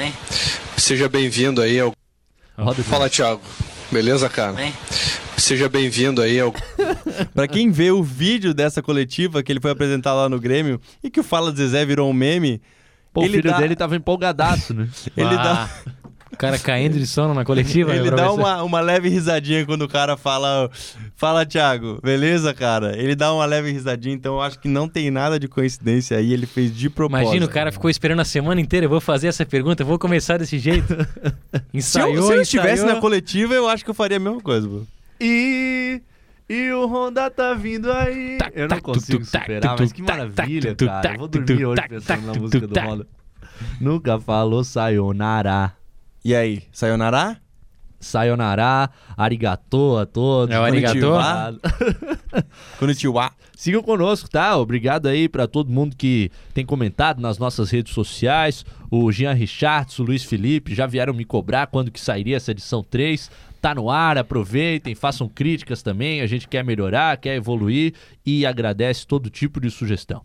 Seja 0.75 1.07
bem-vindo 1.07 1.61
aí 1.61 1.79
ao. 1.79 1.93
Roda 2.57 2.83
Fala, 2.83 3.09
Thiago. 3.09 3.41
Beleza, 3.91 4.27
cara? 4.27 4.55
Seja 5.37 5.69
bem-vindo 5.69 6.21
aí 6.21 6.39
ao. 6.39 6.53
Pra 7.33 7.47
quem 7.47 7.71
vê 7.71 7.91
o 7.91 8.03
vídeo 8.03 8.53
dessa 8.53 8.81
coletiva 8.81 9.41
que 9.43 9.51
ele 9.51 9.59
foi 9.61 9.71
apresentar 9.71 10.13
lá 10.13 10.27
no 10.27 10.39
Grêmio 10.39 10.81
e 11.03 11.09
que 11.09 11.19
o 11.19 11.23
Fala 11.23 11.51
de 11.51 11.59
Zezé 11.59 11.85
virou 11.85 12.09
um 12.09 12.13
meme, 12.13 12.61
Pô, 13.13 13.21
o 13.21 13.23
Ele 13.23 13.37
filho 13.37 13.49
dá- 13.51 13.57
dele 13.59 13.75
tava 13.75 13.95
empolgadaço, 13.95 14.73
né? 14.73 14.87
ele 15.15 15.27
Ah, 15.27 15.35
dá, 15.35 15.69
O 16.31 16.37
cara 16.37 16.59
caindo 16.59 16.97
de 16.97 17.07
sono 17.07 17.33
na 17.33 17.45
coletiva. 17.45 17.95
ele 17.95 18.11
né, 18.11 18.17
dá 18.17 18.31
uma, 18.31 18.63
uma 18.63 18.79
leve 18.79 19.09
risadinha 19.09 19.65
quando 19.65 19.83
o 19.83 19.87
cara 19.87 20.17
fala: 20.17 20.69
Fala, 21.15 21.45
Thiago, 21.45 21.99
beleza, 22.03 22.53
cara? 22.53 22.97
Ele 22.97 23.15
dá 23.15 23.33
uma 23.33 23.45
leve 23.45 23.71
risadinha, 23.71 24.15
então 24.15 24.35
eu 24.35 24.41
acho 24.41 24.59
que 24.59 24.67
não 24.67 24.87
tem 24.87 25.09
nada 25.09 25.39
de 25.39 25.47
coincidência 25.47 26.17
aí. 26.17 26.33
Ele 26.33 26.45
fez 26.45 26.75
de 26.75 26.89
propósito. 26.89 27.23
Imagina, 27.27 27.45
o 27.45 27.49
cara 27.49 27.71
ficou 27.71 27.89
esperando 27.89 28.19
a 28.19 28.25
semana 28.25 28.59
inteira. 28.59 28.85
Eu 28.85 28.89
vou 28.89 29.01
fazer 29.01 29.27
essa 29.27 29.45
pergunta, 29.45 29.83
eu 29.83 29.87
vou 29.87 29.97
começar 29.97 30.37
desse 30.37 30.59
jeito. 30.59 30.87
Se 31.71 31.77
Ensaiou, 31.77 32.15
eu, 32.15 32.23
se 32.23 32.33
eu 32.33 32.41
estivesse 32.41 32.85
na 32.85 32.95
coletiva, 32.97 33.53
eu 33.53 33.67
acho 33.67 33.83
que 33.83 33.89
eu 33.89 33.95
faria 33.95 34.17
a 34.17 34.19
mesma 34.19 34.41
coisa, 34.41 34.67
pô. 34.67 34.81
E. 35.19 36.01
E 36.49 36.71
o 36.71 36.85
Honda 36.87 37.29
tá 37.29 37.53
vindo 37.53 37.91
aí. 37.91 38.37
Tac, 38.37 38.53
Eu 38.55 38.61
não 38.61 38.69
tac, 38.69 38.81
consigo 38.81 39.19
tuc, 39.19 39.31
tac, 39.31 39.43
superar, 39.43 39.75
mas 39.77 39.91
que 39.91 40.01
tac, 40.01 40.17
maravilha, 40.17 40.75
tac, 40.75 40.87
cara. 40.89 41.01
tac, 41.01 41.13
Eu 41.13 41.19
vou 41.19 41.27
dormir 41.27 41.65
hoje 41.65 41.75
tac, 41.81 41.89
pensando 41.89 42.21
na 42.21 42.31
tac, 42.31 42.41
música 42.41 42.67
do 42.67 42.73
tac. 42.73 42.87
Honda. 42.87 43.07
Nunca 43.81 44.19
falou 44.19 44.63
sayonara. 44.63 45.73
E 46.23 46.35
aí, 46.35 46.63
sayonara? 46.71 47.39
Sayonara, 47.99 48.89
arigatô 49.15 49.97
a 49.97 50.05
todos. 50.05 50.55
É 50.55 50.59
o 50.59 50.63
arigatô? 50.63 51.13
Obrigado. 51.13 51.61
Konnichiwa. 52.77 53.31
Sigam 53.57 53.81
conosco, 53.81 54.29
tá? 54.29 54.55
Obrigado 54.55 55.07
aí 55.07 55.27
pra 55.27 55.47
todo 55.47 55.71
mundo 55.71 55.95
que 55.95 56.29
tem 56.53 56.63
comentado 56.63 57.19
nas 57.19 57.39
nossas 57.39 57.71
redes 57.71 57.93
sociais. 57.93 58.63
O 58.91 59.11
Jean 59.11 59.33
Richards, 59.33 59.97
o 59.97 60.03
Luiz 60.03 60.23
Felipe 60.23 60.75
já 60.75 60.85
vieram 60.85 61.13
me 61.13 61.25
cobrar 61.25 61.65
quando 61.67 61.89
que 61.89 61.99
sairia 61.99 62.37
essa 62.37 62.51
edição 62.51 62.83
3. 62.83 63.31
Tá 63.59 63.73
no 63.73 63.89
ar, 63.89 64.19
aproveitem, 64.19 64.93
façam 64.93 65.27
críticas 65.27 65.81
também. 65.81 66.21
A 66.21 66.27
gente 66.27 66.47
quer 66.47 66.63
melhorar, 66.63 67.17
quer 67.17 67.35
evoluir 67.35 67.95
e 68.23 68.45
agradece 68.45 69.07
todo 69.07 69.27
tipo 69.29 69.59
de 69.59 69.71
sugestão. 69.71 70.21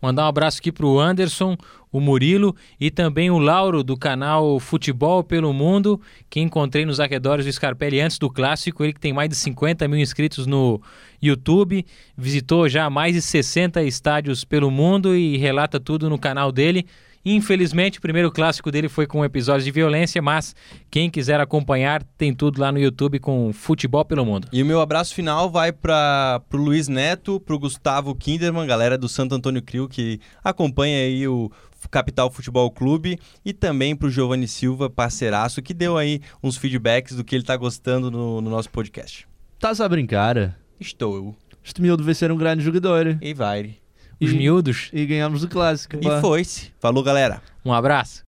Mandar 0.00 0.24
um 0.24 0.28
abraço 0.28 0.58
aqui 0.58 0.70
pro 0.70 0.98
Anderson, 0.98 1.56
o 1.90 2.00
Murilo 2.00 2.54
e 2.78 2.90
também 2.90 3.30
o 3.30 3.38
Lauro 3.38 3.82
do 3.82 3.96
canal 3.96 4.58
Futebol 4.60 5.24
pelo 5.24 5.52
Mundo, 5.52 6.00
que 6.28 6.40
encontrei 6.40 6.84
nos 6.84 7.00
arredores 7.00 7.46
do 7.46 7.52
Scarpelli 7.52 8.00
antes 8.00 8.18
do 8.18 8.30
clássico. 8.30 8.84
Ele 8.84 8.92
que 8.92 9.00
tem 9.00 9.12
mais 9.12 9.28
de 9.28 9.36
50 9.36 9.88
mil 9.88 9.98
inscritos 9.98 10.46
no 10.46 10.80
YouTube, 11.22 11.84
visitou 12.16 12.68
já 12.68 12.90
mais 12.90 13.14
de 13.14 13.22
60 13.22 13.82
estádios 13.82 14.44
pelo 14.44 14.70
mundo 14.70 15.16
e 15.16 15.36
relata 15.36 15.80
tudo 15.80 16.10
no 16.10 16.18
canal 16.18 16.52
dele. 16.52 16.86
Infelizmente, 17.28 17.98
o 17.98 18.00
primeiro 18.00 18.30
clássico 18.30 18.70
dele 18.70 18.88
foi 18.88 19.04
com 19.04 19.24
episódios 19.24 19.64
de 19.64 19.72
violência, 19.72 20.22
mas 20.22 20.54
quem 20.88 21.10
quiser 21.10 21.40
acompanhar 21.40 22.04
tem 22.16 22.32
tudo 22.32 22.60
lá 22.60 22.70
no 22.70 22.78
YouTube 22.78 23.18
com 23.18 23.52
Futebol 23.52 24.04
pelo 24.04 24.24
Mundo. 24.24 24.46
E 24.52 24.62
o 24.62 24.66
meu 24.66 24.80
abraço 24.80 25.12
final 25.12 25.50
vai 25.50 25.72
para 25.72 26.40
pro 26.48 26.62
Luiz 26.62 26.86
Neto, 26.86 27.40
pro 27.40 27.58
Gustavo 27.58 28.14
Kinderman, 28.14 28.64
galera 28.64 28.96
do 28.96 29.08
Santo 29.08 29.34
Antônio 29.34 29.60
Crio 29.60 29.88
que 29.88 30.20
acompanha 30.44 30.98
aí 30.98 31.26
o 31.26 31.50
Capital 31.90 32.30
Futebol 32.30 32.70
Clube 32.70 33.18
e 33.44 33.52
também 33.52 33.96
pro 33.96 34.08
Giovanni 34.08 34.46
Silva, 34.46 34.88
parceiraço, 34.88 35.60
que 35.60 35.74
deu 35.74 35.98
aí 35.98 36.20
uns 36.40 36.56
feedbacks 36.56 37.16
do 37.16 37.24
que 37.24 37.34
ele 37.34 37.44
tá 37.44 37.56
gostando 37.56 38.08
no, 38.08 38.40
no 38.40 38.48
nosso 38.48 38.70
podcast. 38.70 39.26
Estás 39.54 39.80
a 39.80 39.88
brincar? 39.88 40.56
Estou. 40.78 41.34
Este 41.64 41.82
miúdo 41.82 42.04
vai 42.04 42.14
ser 42.14 42.30
um 42.30 42.36
grande 42.36 42.62
jogador. 42.62 43.18
E 43.20 43.34
vai. 43.34 43.78
Os 44.20 44.30
E- 44.30 44.36
miúdos. 44.36 44.88
E 44.92 45.04
ganhamos 45.04 45.42
o 45.42 45.48
clássico. 45.48 45.96
E 45.96 46.20
foi-se. 46.20 46.72
Falou, 46.80 47.02
galera. 47.02 47.42
Um 47.64 47.72
abraço. 47.72 48.24